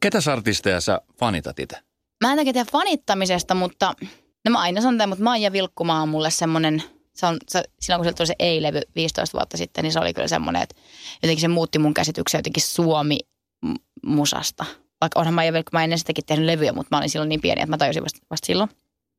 Ketä 0.00 0.18
artisteja 0.32 0.80
sä 0.80 1.00
fanitat 1.18 1.58
itse? 1.58 1.76
Mä 2.24 2.32
en 2.32 2.44
tiedä 2.44 2.64
fanittamisesta, 2.72 3.54
mutta 3.54 3.94
no 4.44 4.50
mä 4.50 4.60
aina 4.60 4.80
sanon 4.80 5.08
mutta 5.08 5.24
Maija 5.24 5.52
Vilkkumaa 5.52 6.02
on 6.02 6.08
mulle 6.08 6.30
semmoinen, 6.30 6.82
se 7.14 7.26
on, 7.26 7.36
se, 7.48 7.62
silloin 7.80 7.98
kun 7.98 8.04
se 8.04 8.12
tuli 8.12 8.26
se 8.26 8.34
ei-levy 8.38 8.80
15 8.96 9.38
vuotta 9.38 9.56
sitten, 9.56 9.82
niin 9.82 9.92
se 9.92 10.00
oli 10.00 10.14
kyllä 10.14 10.28
semmoinen, 10.28 10.62
että 10.62 10.74
jotenkin 11.22 11.40
se 11.40 11.48
muutti 11.48 11.78
mun 11.78 11.94
käsityksen 11.94 12.38
jotenkin 12.38 12.62
Suomi-musasta. 12.62 14.64
Vaikka 15.00 15.20
onhan 15.20 15.34
Maija 15.34 15.52
Vilkkumaa 15.52 15.82
ennen 15.82 15.98
sitäkin 15.98 16.24
tehnyt 16.24 16.46
levyjä, 16.46 16.72
mutta 16.72 16.88
mä 16.90 16.98
olin 16.98 17.10
silloin 17.10 17.28
niin 17.28 17.40
pieni, 17.40 17.62
että 17.62 17.70
mä 17.70 17.78
tajusin 17.78 18.02
vasta, 18.02 18.20
vasta 18.30 18.46
silloin. 18.46 18.70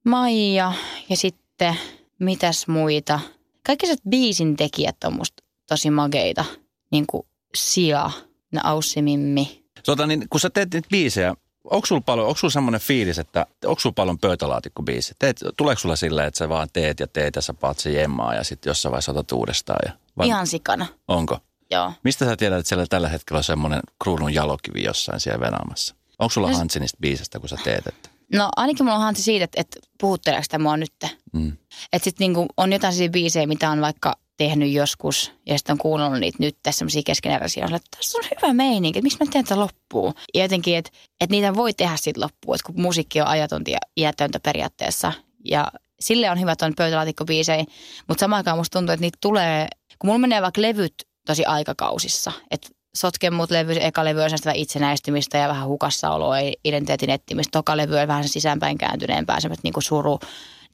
Maija 0.05 0.73
ja 1.09 1.17
sitten 1.17 1.75
mitäs 2.19 2.67
muita. 2.67 3.19
Kaikki 3.65 3.87
se 3.87 3.95
biisin 4.09 4.55
tekijät 4.55 5.03
on 5.03 5.13
musta 5.13 5.43
tosi 5.67 5.89
mageita. 5.89 6.45
Niin 6.91 7.07
kuin 7.07 7.27
Sia, 7.55 8.11
ne 8.51 8.61
Aussimimmi. 8.63 9.65
Tota, 9.85 10.07
niin, 10.07 10.25
kun 10.29 10.39
sä 10.39 10.49
teet 10.49 10.73
niitä 10.73 10.87
biisejä, 10.91 11.35
onko 11.63 11.85
sulla 11.85 12.01
paljon, 12.01 12.27
onko 12.27 12.37
sulla 12.37 12.51
semmoinen 12.51 12.81
fiilis, 12.81 13.19
että 13.19 13.45
onko 13.65 13.79
sulla 13.79 13.93
paljon 13.93 14.19
pöytälaatikkobiisi? 14.19 15.13
Teet, 15.19 15.39
tuleeko 15.57 15.79
sulla 15.79 15.95
silleen, 15.95 16.27
että 16.27 16.37
sä 16.37 16.49
vaan 16.49 16.67
teet 16.73 16.99
ja 16.99 17.07
teet 17.07 17.35
ja 17.35 17.41
sä 17.41 17.53
paat 17.53 17.79
se 17.79 17.91
jemmaa 17.91 18.35
ja 18.35 18.43
sitten 18.43 18.69
jossain 18.69 18.91
vaiheessa 18.91 19.11
otat 19.11 19.31
uudestaan? 19.31 19.79
Ja, 19.85 19.91
vai? 20.17 20.27
Ihan 20.27 20.47
sikana. 20.47 20.85
Onko? 21.07 21.39
Joo. 21.71 21.93
Mistä 22.03 22.25
sä 22.25 22.35
tiedät, 22.35 22.59
että 22.59 22.69
siellä 22.69 22.85
tällä 22.89 23.09
hetkellä 23.09 23.37
on 23.37 23.43
semmoinen 23.43 23.79
kruunun 24.03 24.33
jalokivi 24.33 24.83
jossain 24.83 25.19
siellä 25.19 25.39
venaamassa? 25.39 25.95
Onko 26.19 26.29
sulla 26.29 26.51
no, 26.51 26.57
Hansi 26.57 26.79
niistä 26.79 26.97
biisistä, 27.01 27.39
kun 27.39 27.49
sä 27.49 27.57
teet? 27.63 27.87
Että... 27.87 28.09
No 28.33 28.49
ainakin 28.55 28.85
mulla 28.85 28.97
on 28.97 29.03
Hansi 29.03 29.23
siitä, 29.23 29.43
että, 29.43 29.61
että 29.61 29.79
puhutteleeko 30.01 30.43
sitä 30.43 30.59
mua 30.59 30.77
nyt. 30.77 30.93
Mm. 31.33 31.57
Että 31.93 32.03
sitten 32.03 32.25
niinku 32.25 32.45
on 32.57 32.73
jotain 32.73 32.93
sellaisia 32.93 33.11
biisejä, 33.11 33.47
mitä 33.47 33.69
on 33.69 33.81
vaikka 33.81 34.15
tehnyt 34.37 34.71
joskus 34.71 35.31
ja 35.45 35.57
sitten 35.57 35.73
on 35.73 35.77
kuunnellut 35.77 36.19
niitä 36.19 36.37
nyt 36.39 36.57
tässä 36.63 36.79
semmoisia 36.79 37.01
keskeneräisiä. 37.05 37.65
On 37.65 37.75
että 37.75 37.97
tässä 37.97 38.17
on 38.17 38.23
hyvä 38.35 38.53
meininki, 38.53 38.99
että 38.99 39.03
miksi 39.03 39.17
mä 39.25 39.31
teen 39.31 39.45
tätä 39.45 39.59
loppuun. 39.59 40.13
Ja 40.33 40.41
jotenkin, 40.41 40.77
että, 40.77 40.91
että 41.21 41.31
niitä 41.31 41.55
voi 41.55 41.73
tehdä 41.73 41.97
sitten 41.97 42.23
loppuun, 42.23 42.55
että 42.55 42.65
kun 42.65 42.81
musiikki 42.81 43.21
on 43.21 43.27
ajatonta 43.27 43.71
ja 43.71 43.79
iätöntä 43.97 44.39
periaatteessa. 44.39 45.13
Ja 45.45 45.71
sille 45.99 46.31
on 46.31 46.39
hyvä 46.39 46.55
tuon 46.55 46.73
pöytälaatikkobiisei, 46.77 47.63
mutta 48.07 48.19
samaan 48.19 48.37
aikaan 48.37 48.57
musta 48.57 48.79
tuntuu, 48.79 48.93
että 48.93 49.01
niitä 49.01 49.17
tulee, 49.21 49.67
kun 49.99 50.07
mulla 50.07 50.19
menee 50.19 50.41
vaikka 50.41 50.61
levyt 50.61 50.93
tosi 51.25 51.45
aikakausissa, 51.45 52.31
että 52.51 52.67
Sotken 52.95 53.33
mut 53.33 53.51
levy, 53.51 53.73
eka 53.79 54.05
levy 54.05 54.21
on 54.21 54.29
itsenäistymistä 54.55 55.37
ja 55.37 55.47
vähän 55.47 55.67
hukassaoloa, 55.67 56.35
identiteetin 56.65 57.09
etsimistä. 57.09 57.51
Toka 57.51 57.77
levy 57.77 57.97
on 57.97 58.07
vähän 58.07 58.27
sisäänpäin 58.27 58.77
kääntyneempää, 58.77 59.39
semmoista 59.39 59.65
niinku 59.65 59.81
suru, 59.81 60.19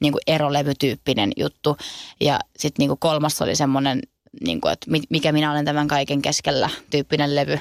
niin 0.00 0.12
kuin 0.12 0.22
erolevytyyppinen 0.26 1.32
juttu. 1.36 1.76
Ja 2.20 2.38
sitten 2.58 2.88
niin 2.88 2.98
kolmas 2.98 3.42
oli 3.42 3.56
semmoinen, 3.56 4.02
niin 4.44 4.60
kuin, 4.60 4.72
että 4.72 4.90
mikä 5.10 5.32
minä 5.32 5.52
olen 5.52 5.64
tämän 5.64 5.88
kaiken 5.88 6.22
keskellä 6.22 6.70
tyyppinen 6.90 7.34
levy. 7.34 7.58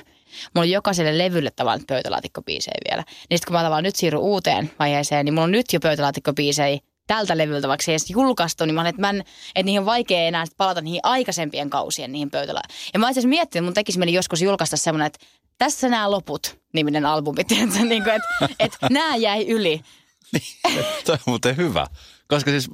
Mulla 0.55 0.65
on 0.65 0.69
jokaiselle 0.69 1.17
levylle 1.17 1.51
tavallaan 1.55 1.85
pöytälaatikkobiisejä 1.87 2.77
vielä. 2.89 3.03
Niin 3.29 3.37
sitten 3.37 3.47
kun 3.47 3.53
mä 3.53 3.59
tavallaan 3.59 3.83
nyt 3.83 3.95
siirryn 3.95 4.21
uuteen 4.21 4.71
vaiheeseen, 4.79 5.25
niin 5.25 5.33
mulla 5.33 5.43
on 5.43 5.51
nyt 5.51 5.73
jo 5.73 5.79
pöytälaatikkobiisejä 5.79 6.79
tältä 7.11 7.37
levyltä, 7.37 7.67
vaikka 7.67 7.83
se 7.83 7.91
ei 7.91 7.93
edes 7.93 8.09
julkaistu, 8.09 8.65
niin 8.65 8.75
mä 8.75 8.81
olen, 8.81 8.89
että, 8.89 9.01
mä 9.01 9.09
en, 9.09 9.19
että 9.55 9.63
niihin 9.63 9.79
on 9.79 9.85
vaikea 9.85 10.19
enää 10.19 10.45
palata 10.57 10.81
niihin 10.81 10.99
aikaisempien 11.03 11.69
kausien 11.69 12.11
niihin 12.11 12.31
pöytälä. 12.31 12.61
Ja 12.93 12.99
mä 12.99 13.09
itse 13.09 13.27
miettinyt, 13.27 13.43
että 13.43 13.61
mun 13.61 13.73
tekisi 13.73 13.99
mieli 13.99 14.13
joskus 14.13 14.41
julkaista 14.41 14.77
semmoinen, 14.77 15.07
että 15.07 15.19
tässä 15.57 15.89
nämä 15.89 16.11
loput 16.11 16.59
niminen 16.73 17.05
albumi, 17.05 17.43
tiedätkö, 17.47 17.79
niin 17.79 18.03
kuin, 18.03 18.15
että, 18.15 18.55
että 18.59 18.87
nämä 18.89 19.15
jäi 19.15 19.47
yli. 19.47 19.81
Niin, 20.33 20.85
toi 21.05 21.13
on 21.13 21.19
muuten 21.25 21.57
hyvä. 21.57 21.87
Koska 22.27 22.51
siis 22.51 22.69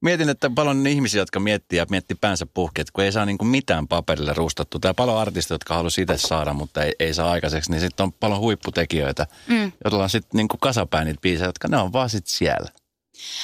mietin, 0.00 0.28
että 0.28 0.50
paljon 0.50 0.86
ihmisiä, 0.86 1.20
jotka 1.20 1.40
miettii 1.40 1.76
ja 1.76 1.86
miettii 1.90 2.16
päänsä 2.20 2.46
puhki, 2.46 2.80
että 2.80 2.92
kun 2.92 3.04
ei 3.04 3.12
saa 3.12 3.26
niin 3.26 3.38
kuin 3.38 3.48
mitään 3.48 3.88
paperille 3.88 4.32
rustattu. 4.32 4.78
Tai 4.78 4.94
paljon 4.94 5.18
artisteja, 5.18 5.54
jotka 5.54 5.74
haluaisi 5.74 6.02
itse 6.02 6.18
saada, 6.18 6.52
mutta 6.52 6.84
ei, 6.84 6.92
ei 6.98 7.14
saa 7.14 7.30
aikaiseksi. 7.30 7.70
Niin 7.70 7.80
sitten 7.80 8.04
on 8.04 8.12
paljon 8.12 8.40
huipputekijöitä, 8.40 9.26
mm. 9.48 9.72
joilla 9.84 10.02
on 10.02 10.10
sitten 10.10 10.36
niin 10.38 10.48
kasapää 10.60 11.04
niitä 11.04 11.20
biisejä, 11.20 11.48
jotka 11.48 11.68
ne 11.68 11.76
on 11.76 11.92
vaan 11.92 12.10
sitten 12.10 12.34
siellä. 12.34 12.70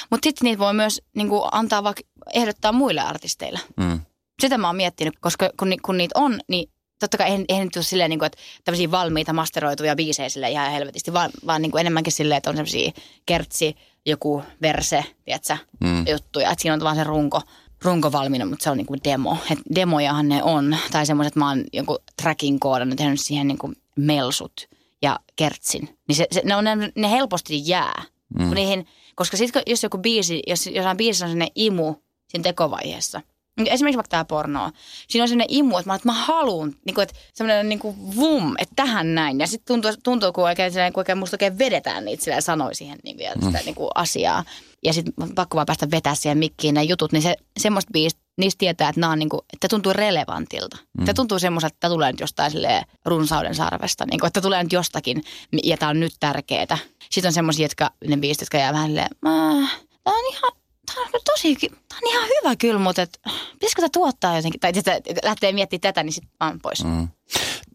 Mutta 0.09 0.25
sitten 0.25 0.45
niitä 0.45 0.59
voi 0.59 0.73
myös 0.73 1.01
niin 1.15 1.29
kuin 1.29 1.41
antaa 1.51 1.83
vaikka 1.83 2.01
ehdottaa 2.33 2.71
muille 2.71 3.01
artisteille. 3.01 3.59
Mm. 3.77 3.99
Sitä 4.41 4.57
mä 4.57 4.67
oon 4.67 4.75
miettinyt, 4.75 5.19
koska 5.19 5.49
kun, 5.59 5.73
kun 5.81 5.97
niitä 5.97 6.19
on, 6.19 6.39
niin 6.47 6.69
totta 6.99 7.17
kai 7.17 7.27
eihän, 7.27 7.45
eihän 7.49 7.65
nyt 7.65 7.75
ole 7.75 7.83
silleen, 7.83 8.09
niin 8.09 8.19
kuin, 8.19 8.27
että 8.27 8.37
tämmöisiä 8.63 8.91
valmiita 8.91 9.33
masteroituja 9.33 9.95
biisejä 9.95 10.29
sille 10.29 10.51
ihan 10.51 10.71
helvetisti, 10.71 11.13
vaan, 11.13 11.31
vaan 11.47 11.61
niin 11.61 11.71
kuin 11.71 11.81
enemmänkin 11.81 12.13
silleen, 12.13 12.37
että 12.37 12.49
on 12.49 12.55
semmoisia 12.55 12.91
kertsi, 13.25 13.75
joku 14.05 14.43
verse, 14.61 15.05
tiedätkö, 15.25 15.57
mm. 15.79 16.07
juttuja. 16.07 16.51
Että 16.51 16.61
siinä 16.61 16.73
on 16.73 16.79
vaan 16.79 16.95
se 16.95 17.03
runko, 17.03 17.41
runko 17.81 18.11
valmiina, 18.11 18.45
mutta 18.45 18.63
se 18.63 18.69
on 18.69 18.77
niinku 18.77 18.95
demo. 19.03 19.37
Et 19.51 19.59
demojahan 19.75 20.29
ne 20.29 20.43
on. 20.43 20.77
Tai 20.91 21.05
semmoiset, 21.05 21.35
mä 21.35 21.49
oon 21.49 21.63
jonkun 21.73 21.97
tracking 22.21 22.57
koodannut, 22.59 22.97
tehnyt 22.97 23.21
siihen 23.21 23.47
niinku 23.47 23.73
melsut 23.95 24.67
ja 25.01 25.19
kertsin. 25.35 25.97
Niin 26.07 26.15
se, 26.15 26.27
se, 26.31 26.41
ne, 26.45 26.55
on, 26.55 26.63
ne, 26.63 26.91
ne 26.95 27.11
helposti 27.11 27.61
jää. 27.65 28.03
Mm. 28.39 28.45
Kun 28.45 28.55
niihin, 28.55 28.87
koska 29.15 29.37
sitten 29.37 29.63
jos 29.67 29.83
joku 29.83 29.97
biisi, 29.97 30.43
jos 30.47 30.67
jossain 30.67 30.97
biisissä 30.97 31.25
on 31.25 31.31
sellainen 31.31 31.51
imu 31.55 31.95
siinä 32.29 32.43
tekovaiheessa– 32.43 33.21
niin 33.57 33.67
esimerkiksi 33.67 33.97
vaikka 33.97 34.09
tämä 34.09 34.25
porno. 34.25 34.71
Siinä 35.07 35.23
on 35.23 35.27
sellainen 35.27 35.55
imu, 35.57 35.77
että 35.77 35.89
mä, 35.89 35.95
että 35.95 36.07
mä 36.07 36.13
haluun, 36.13 36.75
niin 36.85 36.93
kuin, 36.95 37.03
että 37.03 37.15
semmoinen 37.33 37.69
niin 37.69 37.79
kuin 37.79 38.15
vum, 38.15 38.55
että 38.57 38.73
tähän 38.75 39.15
näin. 39.15 39.39
Ja 39.39 39.47
sitten 39.47 39.65
tuntuu, 39.67 39.91
tuntuu 40.03 40.33
kun 40.33 40.43
oikein, 40.43 40.73
kun 40.93 41.01
oikein 41.01 41.17
musta 41.17 41.35
oikein 41.35 41.59
vedetään 41.59 42.05
niitä 42.05 42.23
sillä 42.23 42.41
sanoi 42.41 42.75
siihen 42.75 42.99
niin 43.03 43.17
vielä 43.17 43.35
sitä 43.35 43.57
mm. 43.57 43.65
niin 43.65 43.75
kuin 43.75 43.89
asiaa. 43.95 44.43
Ja 44.85 44.93
sitten 44.93 45.13
pakko 45.35 45.55
vaan 45.55 45.65
päästä 45.65 45.91
vetää 45.91 46.15
siihen 46.15 46.37
mikkiin 46.37 46.75
ne 46.75 46.83
jutut, 46.83 47.11
niin 47.11 47.21
se, 47.21 47.35
semmoista 47.59 47.91
biistä, 47.93 48.21
niistä 48.37 48.59
tietää, 48.59 48.89
että, 48.89 49.09
on 49.09 49.19
niin 49.19 49.29
kuin, 49.29 49.41
että 49.53 49.67
tuntuu 49.67 49.93
relevantilta. 49.93 50.77
Mm. 50.77 51.01
Että 51.01 51.13
tuntuu 51.13 51.39
semmoiselta, 51.39 51.75
että 51.75 51.89
tulee 51.89 52.11
nyt 52.11 52.19
jostain 52.19 52.51
runsauden 53.05 53.55
sarvesta, 53.55 54.05
niin 54.05 54.19
kuin, 54.19 54.27
että 54.27 54.41
tulee 54.41 54.63
nyt 54.63 54.73
jostakin 54.73 55.23
ja 55.63 55.77
tämä 55.77 55.89
on 55.89 55.99
nyt 55.99 56.13
tärkeää. 56.19 56.77
Sitten 57.11 57.29
on 57.29 57.33
semmoisia, 57.33 57.65
jotka, 57.65 57.89
ne 58.07 58.17
biisit, 58.17 58.41
jotka 58.41 58.57
jää 58.57 58.73
vähän 58.73 58.87
silleen, 58.87 59.09
tämä 60.03 60.15
on 60.17 60.25
ihan 60.31 60.51
tämä 60.85 61.05
on 61.13 61.21
tosi, 61.25 61.55
tää 61.55 61.99
on 62.03 62.09
ihan 62.09 62.23
hyvä 62.23 62.55
kyllä, 62.55 62.79
mutta 62.79 63.01
et, 63.01 63.19
pitäisikö 63.53 63.81
tämä 63.81 63.89
tuottaa 63.89 64.35
jotenkin, 64.35 64.59
tai 64.59 64.71
että 64.75 65.01
lähtee 65.23 65.51
miettimään 65.51 65.81
tätä, 65.81 66.03
niin 66.03 66.13
sitten 66.13 66.31
vaan 66.39 66.59
pois. 66.61 66.83
Mm. 66.83 67.07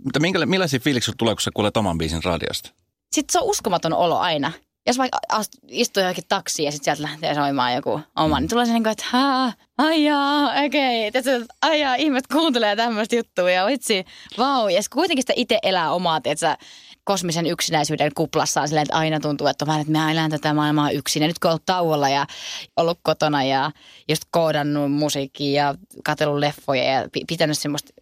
Mutta 0.04 0.20
minkä, 0.20 0.46
millaisia 0.46 0.80
fiiliksiä 0.80 1.14
tulee, 1.18 1.34
kun 1.34 1.42
sä 1.42 1.50
kuulet 1.54 1.76
oman 1.76 1.98
biisin 1.98 2.24
radiosta? 2.24 2.70
Sitten 3.12 3.32
se 3.32 3.38
on 3.38 3.50
uskomaton 3.50 3.92
olo 3.92 4.18
aina. 4.18 4.52
Jos 4.88 4.98
vaikka 4.98 5.18
istuu 5.68 6.00
johonkin 6.00 6.24
taksiin 6.28 6.64
ja 6.64 6.72
sitten 6.72 6.84
sieltä 6.96 7.02
lähtee 7.02 7.34
soimaan 7.34 7.74
joku 7.74 8.00
oma, 8.16 8.40
niin 8.40 8.48
tulee 8.48 8.66
se 8.66 8.72
niin 8.72 8.82
kuin, 8.82 8.92
että 8.92 9.04
haa, 9.08 9.52
aijaa, 9.78 10.64
okei, 10.64 11.08
okay. 11.08 11.46
aijaa, 11.62 11.94
ihmiset 11.94 12.26
kuuntelee 12.26 12.76
tämmöistä 12.76 13.16
juttua 13.16 13.50
ja 13.50 13.66
vitsi, 13.66 14.04
vau. 14.38 14.68
Ja 14.68 14.80
kuitenkin 14.92 15.22
sitä 15.22 15.32
itse 15.36 15.58
elää 15.62 15.92
omaa, 15.92 16.20
että 16.24 16.58
kosmisen 17.04 17.46
yksinäisyyden 17.46 18.10
kuplassaan 18.14 18.68
silleen, 18.68 18.82
että 18.82 18.96
aina 18.96 19.20
tuntuu, 19.20 19.46
että 19.46 19.66
vähän, 19.66 19.80
että 19.80 19.92
mä 19.92 20.12
elän 20.12 20.30
tätä 20.30 20.54
maailmaa 20.54 20.90
yksin. 20.90 21.22
Ja 21.22 21.26
nyt 21.28 21.38
kun 21.38 21.50
ollut 21.50 21.66
tauolla 21.66 22.08
ja 22.08 22.26
ollut 22.76 22.98
kotona 23.02 23.44
ja 23.44 23.70
just 24.08 24.22
koodannut 24.30 24.92
musiikkia 24.92 25.64
ja 25.64 25.74
katsellut 26.04 26.38
leffoja 26.38 26.82
ja 26.82 27.08
pitänyt 27.28 27.58
semmoista, 27.58 27.92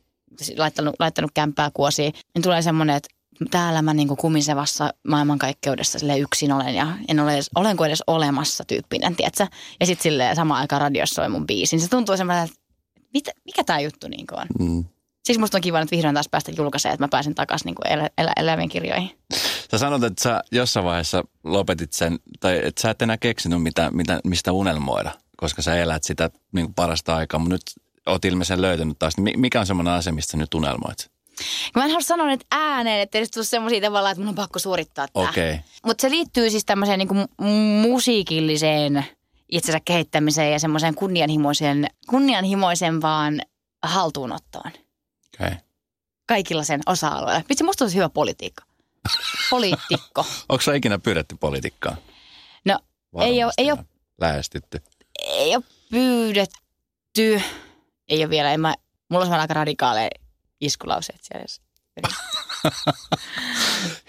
laittanut, 0.57 0.95
laittanut 0.99 1.31
kämppää 1.35 1.71
kuosiin, 1.75 2.13
niin 2.35 2.43
tulee 2.43 2.63
semmoinen, 2.63 2.97
että 2.97 3.16
täällä 3.51 3.83
mä 3.83 3.95
niin 3.95 4.17
kumisevassa 4.17 4.95
maailmankaikkeudessa 5.09 5.99
sille 5.99 6.19
yksin 6.19 6.53
olen 6.53 6.75
ja 6.75 6.89
en 7.09 7.21
ole 7.21 7.35
edes, 7.35 7.51
olenko 7.55 7.85
edes 7.85 8.03
olemassa 8.07 8.65
tyyppinen, 8.65 9.17
tiedätkö? 9.17 9.47
Ja 9.81 9.87
sitten 9.87 10.03
sille 10.03 10.35
samaan 10.35 10.61
aikaan 10.61 10.83
radiossa 10.83 11.15
soi 11.15 11.29
mun 11.29 11.47
biisin. 11.47 11.81
Se 11.81 11.89
tuntuu 11.89 12.17
semmoinen, 12.17 12.45
että 12.45 13.33
mikä 13.45 13.65
tämä 13.65 13.81
juttu 13.81 14.09
niin 14.09 14.27
on? 14.33 14.47
Mm. 14.59 14.85
Siksi 15.25 15.41
musta 15.41 15.59
on 15.59 15.63
kiva 15.63 15.81
nyt 15.81 15.91
vihdoin 15.91 16.15
taas 16.15 16.29
päästä 16.29 16.53
julkaisemaan, 16.57 16.95
että 16.95 17.05
mä 17.05 17.09
pääsen 17.09 17.35
takaisin 17.35 17.67
niin 17.67 17.93
elä, 17.93 18.11
elä, 18.19 18.33
eläviin 18.37 18.69
kirjoihin. 18.69 19.11
Sä 19.71 19.79
sanot, 19.79 20.05
että 20.05 20.23
sä 20.23 20.43
jossain 20.53 20.87
vaiheessa 20.87 21.25
lopetit 21.45 21.93
sen, 21.93 22.19
tai 22.41 22.61
että 22.65 22.83
sä 22.83 22.91
et 22.91 23.03
enää 23.03 23.17
keksinyt 23.17 23.63
mitä, 23.63 23.91
mitä, 23.91 24.21
mistä 24.25 24.53
unelmoida, 24.53 25.11
koska 25.37 25.63
sä 25.63 25.77
elät 25.77 26.05
sitä 26.05 26.31
niin 26.53 26.75
parasta 26.75 27.17
aikaa, 27.17 27.41
mutta 27.41 27.55
nyt 27.55 27.63
oot 28.07 28.25
ilmeisen 28.25 28.63
löytänyt 28.63 28.99
taas. 28.99 29.15
Mikä 29.37 29.61
on 29.61 29.67
semmoinen 29.67 29.95
asia, 29.95 30.13
mistä 30.13 30.31
sä 30.31 30.37
nyt 30.37 30.55
unelmoit? 30.55 31.16
Mä 31.75 31.85
en 31.85 31.91
halua 31.91 32.01
sanoa 32.01 32.27
nyt 32.27 32.45
ääneen, 32.51 33.01
että 33.01 33.19
tule 33.35 33.45
semmoisia 33.45 33.81
tavalla, 33.81 34.11
että 34.11 34.21
mun 34.21 34.29
on 34.29 34.35
pakko 34.35 34.59
suorittaa 34.59 35.09
tämä. 35.09 35.29
Okay. 35.29 35.59
Mutta 35.85 36.03
se 36.03 36.11
liittyy 36.11 36.51
siis 36.51 36.65
tämmöiseen 36.65 36.99
niin 36.99 37.29
musiikilliseen 37.83 39.05
itsensä 39.49 39.81
kehittämiseen 39.85 40.53
ja 40.53 40.59
semmoiseen 40.59 40.95
kunnianhimoiseen, 40.95 41.87
kunnianhimoisempaan 42.09 43.41
haltuunottoon. 43.83 44.73
Okay. 45.35 45.57
Kaikilla 46.27 46.65
sen 46.65 46.81
osa-alueilla. 46.87 47.43
Vitsi, 47.49 47.65
musta 47.65 47.85
on 47.85 47.95
hyvä 47.95 48.09
politiikka. 48.09 48.65
Poliitikko. 49.51 50.27
Onko 50.49 50.63
sä 50.63 50.75
ikinä 50.75 50.99
pyydetty 50.99 51.37
politiikkaa? 51.41 51.97
No, 52.65 52.79
ei 53.21 53.45
ole, 53.45 53.53
ei 53.59 53.71
ole, 53.71 53.85
lähestytty. 54.21 54.83
Ei 55.19 55.57
ole 55.57 55.65
pyydetty. 55.91 57.43
Ei 58.09 58.21
ole 58.25 58.31
vielä. 58.31 58.53
En 58.53 58.61
mä, 58.61 58.75
mulla 59.09 59.25
on 59.25 59.33
aika 59.33 59.55
radikaaleja 59.55 60.11
iskulauseet 60.61 61.21
siellä. 61.23 61.47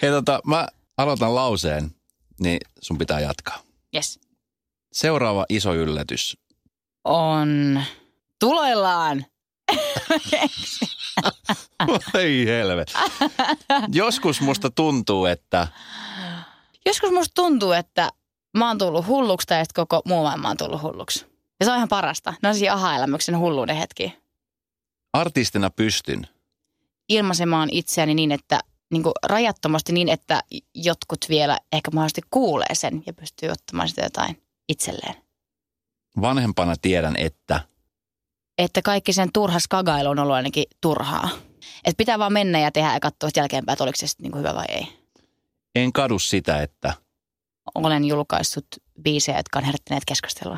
Hei 0.01 0.11
tota, 0.11 0.39
mä 0.45 0.67
aloitan 0.97 1.35
lauseen, 1.35 1.95
niin 2.39 2.59
sun 2.81 2.97
pitää 2.97 3.19
jatkaa. 3.19 3.59
Yes. 3.95 4.19
Seuraava 4.93 5.45
iso 5.49 5.73
yllätys. 5.73 6.37
On 7.03 7.81
tuloillaan. 8.39 9.25
Ei 12.13 12.45
helvet. 12.45 12.93
Joskus 13.91 14.41
musta 14.41 14.69
tuntuu, 14.69 15.25
että... 15.25 15.67
Joskus 16.85 17.11
musta 17.11 17.33
tuntuu, 17.35 17.71
että 17.71 18.09
mä 18.57 18.67
oon 18.67 18.77
tullut 18.77 19.07
hulluksi 19.07 19.47
tai 19.47 19.63
koko 19.73 20.01
muu 20.05 20.23
maailma 20.23 20.49
on 20.49 20.57
tullut 20.57 20.81
hulluksi. 20.81 21.25
Ja 21.59 21.65
se 21.65 21.71
on 21.71 21.77
ihan 21.77 21.87
parasta. 21.87 22.33
Ne 22.43 22.49
on 22.49 22.55
siis 22.55 22.71
aha-elämyksen 22.71 23.39
hulluuden 23.39 23.75
hetki. 23.75 24.13
Artistina 25.13 25.69
pystyn 25.69 26.27
ilmaisemaan 27.09 27.69
itseäni 27.71 28.13
niin, 28.13 28.31
että 28.31 28.59
niin 28.91 29.03
kuin 29.03 29.13
rajattomasti 29.23 29.93
niin, 29.93 30.09
että 30.09 30.43
jotkut 30.75 31.25
vielä 31.29 31.59
ehkä 31.71 31.91
mahdollisesti 31.91 32.21
kuulee 32.31 32.75
sen 32.75 33.03
ja 33.05 33.13
pystyy 33.13 33.49
ottamaan 33.49 33.89
sitä 33.89 34.01
jotain 34.01 34.41
itselleen. 34.69 35.15
Vanhempana 36.21 36.75
tiedän, 36.81 37.15
että... 37.15 37.59
Että 38.57 38.81
kaikki 38.81 39.13
sen 39.13 39.31
turha 39.33 39.59
skagailu 39.59 40.09
on 40.09 40.19
ollut 40.19 40.35
ainakin 40.35 40.63
turhaa. 40.81 41.29
Että 41.85 41.97
pitää 41.97 42.19
vaan 42.19 42.33
mennä 42.33 42.59
ja 42.59 42.71
tehdä 42.71 42.93
ja 42.93 42.99
katsoa 42.99 43.29
jälkeenpäin, 43.35 43.73
että 43.73 43.83
oliko 43.83 43.97
se 43.97 44.05
niin 44.21 44.31
kuin 44.31 44.39
hyvä 44.39 44.55
vai 44.55 44.65
ei. 44.69 44.87
En 45.75 45.93
kadu 45.93 46.19
sitä, 46.19 46.61
että... 46.61 46.93
Olen 47.75 48.05
julkaissut 48.05 48.67
biisejä, 49.01 49.37
jotka 49.37 49.59
on 49.59 49.65
herättäneet 49.65 50.05
keskustelua. 50.05 50.57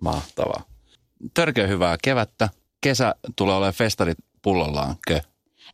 Mahtavaa. 0.00 0.62
Törkeä 1.34 1.66
hyvää 1.66 1.96
kevättä. 2.02 2.48
Kesä 2.80 3.14
tulee 3.36 3.54
olemaan 3.54 3.74
festarit 3.74 4.18
pullollaan, 4.42 4.96
kö? 5.06 5.20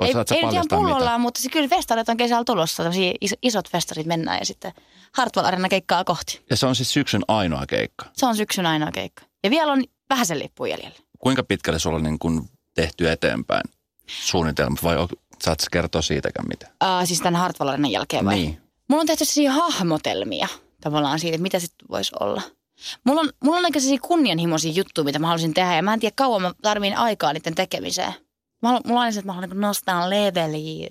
Ei, 0.01 0.15
ei 0.31 0.53
ihan 0.53 0.67
pullollaan, 0.69 1.21
mutta 1.21 1.41
se 1.41 1.49
kyllä 1.49 1.69
festarit 1.69 2.09
on 2.09 2.17
kesällä 2.17 2.45
tulossa. 2.45 2.83
Is, 3.21 3.35
isot 3.43 3.71
festarit 3.71 4.07
mennään 4.07 4.39
ja 4.39 4.47
sitten 4.47 4.73
Hartwell 5.13 5.47
Arena 5.47 5.69
keikkaa 5.69 6.05
kohti. 6.05 6.45
Ja 6.51 6.57
se 6.57 6.67
on 6.67 6.77
siis 6.77 6.93
syksyn 6.93 7.23
ainoa 7.29 7.67
keikka? 7.67 8.07
Se 8.13 8.27
on 8.27 8.37
syksyn 8.37 8.67
ainoa 8.67 8.93
keikka. 8.93 9.23
Ja 9.45 9.51
vielä 9.51 9.73
on 9.73 9.85
vähän 10.11 10.27
sen 10.27 10.39
lippu 10.39 10.65
jäljellä. 10.65 10.97
Kuinka 11.19 11.43
pitkälle 11.43 11.79
sulla 11.79 11.97
on 11.97 12.03
niin 12.03 12.19
kuin 12.19 12.49
tehty 12.75 13.11
eteenpäin 13.11 13.63
suunnitelmat 14.07 14.83
vai 14.83 14.97
saat 15.43 15.59
kertoa 15.73 16.03
siitäkään 16.03 16.49
mitä? 16.49 16.67
Uh, 16.67 17.07
siis 17.07 17.21
tämän 17.21 17.41
Hartwell 17.41 17.69
Arenan 17.69 17.91
jälkeen 17.91 18.25
vai? 18.25 18.35
Niin. 18.35 18.61
Mulla 18.89 19.01
on 19.01 19.07
tehty 19.07 19.25
sellaisia 19.25 19.53
hahmotelmia 19.53 20.49
tavallaan 20.81 21.19
siitä, 21.21 21.39
mitä 21.39 21.59
se 21.59 21.67
voisi 21.91 22.13
olla. 22.21 22.43
Mulla 23.05 23.21
on, 23.21 23.31
mulla 23.45 23.59
on 23.59 23.65
aika 23.65 23.81
sellaisia 23.81 24.07
kunnianhimoisia 24.09 24.73
juttuja, 24.73 25.05
mitä 25.05 25.19
mä 25.19 25.27
haluaisin 25.27 25.55
tehdä 25.55 25.77
ja 25.77 25.83
mä 25.83 25.95
en 25.95 26.01
tiedä 26.01 26.15
kauan 26.17 26.43
mä 26.43 26.53
tarviin 26.63 26.97
aikaa 26.97 27.33
niiden 27.33 27.55
tekemiseen. 27.55 28.15
Mä 28.65 28.81
mulla 28.87 29.01
on 29.01 29.13
se, 29.13 29.19
että 29.19 29.27
mä 29.27 29.33
haluan 29.33 29.51
niin 29.51 29.61
nostaa 29.61 30.11
leveliä, 30.11 30.89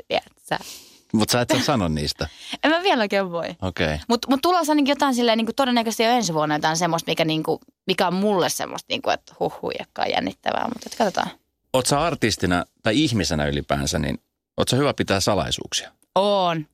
Mutta 1.13 1.31
sä 1.31 1.41
et 1.41 1.49
saa 1.49 1.61
sanoa 1.61 1.89
niistä. 1.89 2.27
en 2.63 2.71
mä 2.71 2.83
vielä 2.83 3.01
oikein 3.01 3.31
voi. 3.31 3.49
Okei. 3.61 3.85
Okay. 3.85 3.99
Mutta 4.07 4.27
mut 4.29 4.41
tulossa 4.41 4.71
ainakin 4.71 4.91
jotain 4.91 5.15
silleen, 5.15 5.37
niin 5.37 5.45
kuin 5.45 5.55
todennäköisesti 5.55 6.03
jo 6.03 6.09
ensi 6.09 6.33
vuonna 6.33 6.55
jotain 6.55 6.77
semmoista, 6.77 7.11
mikä, 7.11 7.25
niin 7.25 7.43
kuin, 7.43 7.59
mikä 7.87 8.07
on 8.07 8.13
mulle 8.13 8.49
semmoista, 8.49 8.85
niin 8.89 9.01
kuin, 9.01 9.13
että 9.13 9.35
huh, 9.39 9.61
huijakkaa 9.61 10.05
jännittävää. 10.05 10.67
Mutta 10.67 10.97
katsotaan. 10.97 11.29
Oot 11.73 11.85
sä 11.85 12.01
artistina 12.01 12.65
tai 12.83 13.03
ihmisenä 13.03 13.45
ylipäänsä, 13.45 13.99
niin 13.99 14.19
oot 14.57 14.69
sä 14.69 14.77
hyvä 14.77 14.93
pitää 14.93 15.19
salaisuuksia? 15.19 15.91
On. 16.15 16.65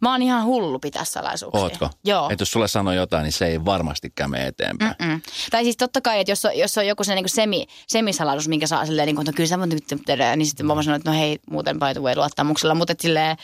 Mä 0.00 0.12
oon 0.12 0.22
ihan 0.22 0.44
hullu 0.44 0.78
pitää 0.78 1.04
salaisuuksia. 1.04 1.62
Ootko? 1.62 1.90
Joo. 2.04 2.30
Että 2.30 2.42
jos 2.42 2.50
sulle 2.50 2.68
sanoo 2.68 2.94
jotain, 2.94 3.22
niin 3.22 3.32
se 3.32 3.46
ei 3.46 3.64
varmasti 3.64 4.12
mene 4.26 4.46
eteenpäin. 4.46 4.94
Mm-mm. 4.98 5.20
Tai 5.50 5.64
siis 5.64 5.76
totta 5.76 6.00
kai, 6.00 6.20
että 6.20 6.32
jos 6.32 6.44
on, 6.44 6.58
jos 6.58 6.78
on 6.78 6.86
joku 6.86 7.04
se 7.04 7.14
niin 7.14 7.28
semi, 7.28 7.66
semisalaisuus, 7.86 8.48
minkä 8.48 8.66
saa 8.66 8.86
silleen, 8.86 9.06
niin 9.06 9.16
kuin, 9.16 9.22
että 9.22 9.32
no 9.32 9.36
kyllä 9.36 9.48
sä 9.48 9.56
nyt 9.56 10.06
tehdä, 10.06 10.36
niin 10.36 10.46
sitten 10.46 10.66
mä 10.66 10.74
voin 10.74 10.84
sanoa, 10.84 10.96
että 10.96 11.10
no 11.10 11.18
hei, 11.18 11.38
muuten 11.50 11.78
by 11.78 11.86
the 11.92 12.00
way 12.00 12.14
luottamuksella. 12.16 12.74
Mutta, 12.74 12.94
silleen, 13.00 13.36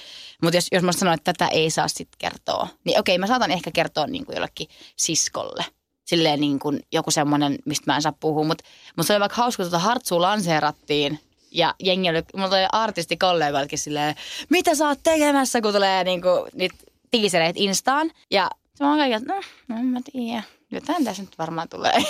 mutta 0.42 0.56
jos, 0.56 0.66
jos 0.72 0.82
mä 0.82 0.92
sanon, 0.92 1.14
että 1.14 1.32
tätä 1.32 1.48
ei 1.48 1.70
saa 1.70 1.88
sitten 1.88 2.18
kertoa, 2.18 2.68
niin 2.84 3.00
okei, 3.00 3.18
mä 3.18 3.26
saatan 3.26 3.50
ehkä 3.50 3.70
kertoa 3.70 4.06
niin 4.06 4.26
kuin 4.26 4.34
jollekin 4.34 4.68
siskolle. 4.96 5.64
Silleen 6.04 6.40
niin 6.40 6.58
kuin 6.58 6.80
joku 6.92 7.10
semmoinen, 7.10 7.58
mistä 7.64 7.92
mä 7.92 7.96
en 7.96 8.02
saa 8.02 8.12
puhua. 8.20 8.44
Mutta, 8.44 8.64
mutta 8.96 9.06
se 9.06 9.12
oli 9.12 9.20
vaikka 9.20 9.36
hauska, 9.36 9.62
että 9.62 9.70
tuota 9.70 9.84
Hartsua 9.84 10.22
lanseerattiin– 10.22 11.20
ja 11.56 11.74
jengi 11.82 12.10
oli, 12.10 12.22
mulla 12.34 12.48
tuli 12.48 12.66
artistikollegoiltakin 12.72 13.78
silleen, 13.78 14.14
mitä 14.50 14.74
sä 14.74 14.88
oot 14.88 14.98
tekemässä, 15.02 15.60
kun 15.60 15.72
tulee 15.72 16.04
niinku, 16.04 16.28
niitä 16.54 16.76
tiisereitä 17.10 17.60
Instaan. 17.62 18.10
Ja 18.30 18.50
mä 18.80 18.88
oon 18.88 18.98
kaikki, 18.98 19.28
no, 19.28 19.40
no 19.68 19.76
en 19.76 19.86
mä 19.86 20.00
tiedä. 20.12 20.42
Jotain 20.70 21.04
tässä 21.04 21.22
nyt 21.22 21.38
varmaan 21.38 21.68
tulee. 21.68 21.94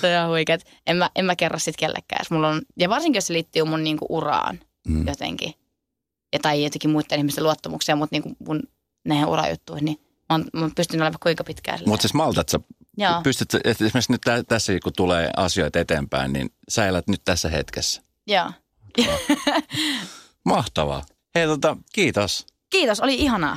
se 0.00 0.20
on 0.20 0.28
huikeet. 0.28 0.66
En 0.86 0.96
mä, 0.96 1.10
en 1.16 1.24
mä 1.24 1.36
kerro 1.36 1.58
sit 1.58 1.76
kellekään. 1.76 2.24
Mulla 2.30 2.48
on, 2.48 2.62
ja 2.76 2.88
varsinkin, 2.88 3.16
jos 3.16 3.26
se 3.26 3.32
liittyy 3.32 3.64
mun 3.64 3.84
niinku 3.84 4.06
uraan 4.08 4.60
mm. 4.88 5.06
jotenkin. 5.06 5.54
Ja, 6.32 6.38
tai 6.38 6.64
jotenkin 6.64 6.90
muiden 6.90 7.18
ihmisten 7.18 7.44
luottamukseen, 7.44 7.98
mutta 7.98 8.14
niinku 8.14 8.36
mun 8.46 8.62
näihin 9.04 9.26
urajuttuihin, 9.26 9.84
niin 9.84 9.96
mä, 10.00 10.24
oon, 10.30 10.44
mä 10.52 10.70
pystyn 10.76 11.02
olemaan 11.02 11.18
kuinka 11.22 11.44
pitkään. 11.44 11.78
Mutta 11.86 12.02
siis 12.02 12.14
maltat 12.14 12.48
sä 12.48 12.60
Joo. 12.96 13.22
Pystyt, 13.22 13.54
esimerkiksi 13.64 14.12
nyt 14.12 14.20
tässä 14.48 14.72
kun 14.82 14.92
tulee 14.96 15.30
asioita 15.36 15.78
eteenpäin, 15.78 16.32
niin 16.32 16.50
sä 16.68 16.86
elät 16.86 17.08
nyt 17.08 17.22
tässä 17.24 17.48
hetkessä. 17.48 18.02
Joo. 18.26 18.52
Mahtavaa. 20.44 21.04
Hei 21.34 21.46
tota, 21.46 21.76
kiitos. 21.92 22.46
Kiitos, 22.70 23.00
oli 23.00 23.14
ihanaa. 23.14 23.56